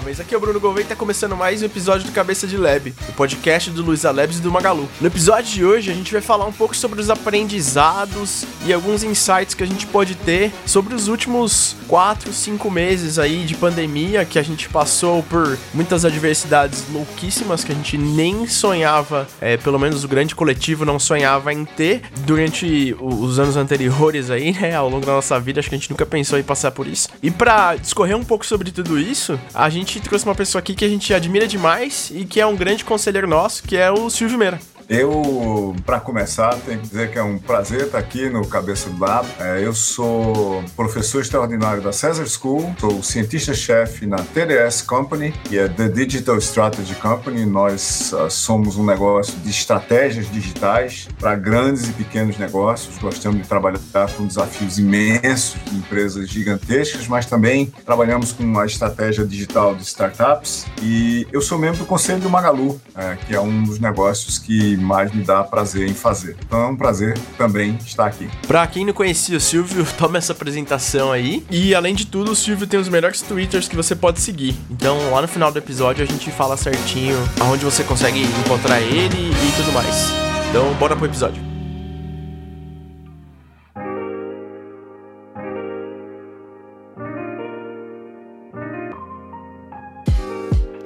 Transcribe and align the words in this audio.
homens, 0.00 0.18
aqui 0.18 0.34
é 0.34 0.38
o 0.38 0.40
Bruno 0.40 0.58
Gouveia 0.58 0.84
e 0.84 0.88
tá 0.88 0.96
começando 0.96 1.36
mais 1.36 1.60
um 1.60 1.66
episódio 1.66 2.06
do 2.06 2.12
Cabeça 2.12 2.46
de 2.46 2.56
Lab, 2.56 2.94
o 3.06 3.12
podcast 3.12 3.70
do 3.70 3.82
Luiz 3.82 4.02
Labs 4.04 4.38
e 4.38 4.40
do 4.40 4.50
Magalu. 4.50 4.88
No 4.98 5.06
episódio 5.06 5.52
de 5.52 5.62
hoje 5.62 5.90
a 5.90 5.94
gente 5.94 6.10
vai 6.10 6.22
falar 6.22 6.46
um 6.46 6.52
pouco 6.52 6.74
sobre 6.74 6.98
os 6.98 7.10
aprendizados 7.10 8.46
e 8.64 8.72
alguns 8.72 9.04
insights 9.04 9.52
que 9.52 9.62
a 9.62 9.66
gente 9.66 9.86
pode 9.86 10.14
ter 10.14 10.50
sobre 10.64 10.94
os 10.94 11.06
últimos 11.06 11.76
4, 11.86 12.32
5 12.32 12.70
meses 12.70 13.18
aí 13.18 13.44
de 13.44 13.54
pandemia 13.54 14.24
que 14.24 14.38
a 14.38 14.42
gente 14.42 14.70
passou 14.70 15.22
por 15.24 15.58
muitas 15.74 16.06
adversidades 16.06 16.84
louquíssimas 16.90 17.62
que 17.62 17.72
a 17.72 17.74
gente 17.74 17.98
nem 17.98 18.46
sonhava, 18.46 19.28
é, 19.38 19.58
pelo 19.58 19.78
menos 19.78 20.02
o 20.02 20.08
grande 20.08 20.34
coletivo 20.34 20.86
não 20.86 20.98
sonhava 20.98 21.52
em 21.52 21.66
ter 21.66 22.02
durante 22.24 22.96
os 22.98 23.38
anos 23.38 23.56
anteriores 23.56 24.30
aí, 24.30 24.52
né, 24.52 24.74
ao 24.74 24.88
longo 24.88 25.04
da 25.04 25.12
nossa 25.12 25.38
vida, 25.38 25.60
acho 25.60 25.68
que 25.68 25.74
a 25.74 25.78
gente 25.78 25.90
nunca 25.90 26.06
pensou 26.06 26.38
em 26.38 26.42
passar 26.42 26.70
por 26.70 26.86
isso. 26.86 27.08
E 27.22 27.30
para 27.30 27.76
discorrer 27.76 28.16
um 28.16 28.24
pouco 28.24 28.46
sobre 28.46 28.70
tudo 28.70 28.98
isso, 28.98 29.38
a 29.52 29.68
gente 29.68 29.89
trouxe 29.98 30.26
uma 30.26 30.34
pessoa 30.34 30.60
aqui 30.60 30.74
que 30.74 30.84
a 30.84 30.88
gente 30.88 31.12
admira 31.12 31.48
demais 31.48 32.12
e 32.14 32.24
que 32.24 32.40
é 32.40 32.46
um 32.46 32.54
grande 32.54 32.84
conselheiro 32.84 33.26
nosso, 33.26 33.62
que 33.64 33.76
é 33.76 33.90
o 33.90 34.08
Silvio 34.10 34.38
Meira. 34.38 34.60
Eu, 34.90 35.72
para 35.86 36.00
começar, 36.00 36.52
tenho 36.66 36.80
que 36.80 36.88
dizer 36.88 37.12
que 37.12 37.18
é 37.18 37.22
um 37.22 37.38
prazer 37.38 37.82
estar 37.82 37.98
aqui 37.98 38.28
no 38.28 38.44
Cabeça 38.44 38.90
do 38.90 38.98
Lab. 38.98 39.24
É, 39.38 39.64
eu 39.64 39.72
sou 39.72 40.64
professor 40.74 41.20
extraordinário 41.20 41.80
da 41.80 41.92
Cesar 41.92 42.26
School, 42.26 42.74
sou 42.80 43.00
cientista-chefe 43.00 44.04
na 44.04 44.16
TDS 44.16 44.82
Company, 44.82 45.32
que 45.44 45.56
é 45.56 45.68
The 45.68 45.88
Digital 45.90 46.38
Strategy 46.38 46.96
Company. 46.96 47.46
Nós 47.46 48.12
uh, 48.12 48.28
somos 48.28 48.76
um 48.78 48.84
negócio 48.84 49.38
de 49.38 49.50
estratégias 49.50 50.28
digitais 50.28 51.06
para 51.20 51.36
grandes 51.36 51.88
e 51.88 51.92
pequenos 51.92 52.36
negócios. 52.36 52.98
Gostamos 52.98 53.42
de 53.42 53.46
trabalhar 53.46 53.78
com 54.16 54.26
desafios 54.26 54.76
imensos 54.76 55.54
de 55.70 55.76
empresas 55.76 56.28
gigantescas, 56.28 57.06
mas 57.06 57.26
também 57.26 57.72
trabalhamos 57.86 58.32
com 58.32 58.58
a 58.58 58.66
estratégia 58.66 59.24
digital 59.24 59.72
de 59.72 59.84
startups. 59.84 60.66
E 60.82 61.28
eu 61.30 61.40
sou 61.40 61.58
membro 61.58 61.78
do 61.78 61.86
Conselho 61.86 62.18
do 62.18 62.28
Magalu, 62.28 62.80
é, 62.96 63.14
que 63.14 63.36
é 63.36 63.40
um 63.40 63.62
dos 63.62 63.78
negócios 63.78 64.36
que 64.36 64.79
mais 64.80 65.12
me 65.12 65.22
dá 65.22 65.42
prazer 65.42 65.88
em 65.88 65.94
fazer. 65.94 66.36
Então 66.46 66.60
é 66.60 66.66
um 66.66 66.76
prazer 66.76 67.18
também 67.36 67.78
estar 67.84 68.06
aqui. 68.06 68.28
Pra 68.46 68.66
quem 68.66 68.84
não 68.84 68.92
conhecia 68.92 69.36
o 69.36 69.40
Silvio, 69.40 69.86
toma 69.98 70.18
essa 70.18 70.32
apresentação 70.32 71.12
aí. 71.12 71.44
E 71.50 71.74
além 71.74 71.94
de 71.94 72.06
tudo, 72.06 72.32
o 72.32 72.36
Silvio 72.36 72.66
tem 72.66 72.78
os 72.80 72.88
melhores 72.88 73.20
twitters 73.22 73.68
que 73.68 73.76
você 73.76 73.94
pode 73.94 74.20
seguir. 74.20 74.56
Então 74.70 75.10
lá 75.10 75.22
no 75.22 75.28
final 75.28 75.52
do 75.52 75.58
episódio 75.58 76.02
a 76.02 76.06
gente 76.06 76.30
fala 76.30 76.56
certinho 76.56 77.16
aonde 77.40 77.64
você 77.64 77.84
consegue 77.84 78.22
encontrar 78.22 78.80
ele 78.80 79.30
e 79.30 79.52
tudo 79.56 79.72
mais. 79.72 80.10
Então 80.48 80.72
bora 80.74 80.96
pro 80.96 81.06
episódio. 81.06 81.59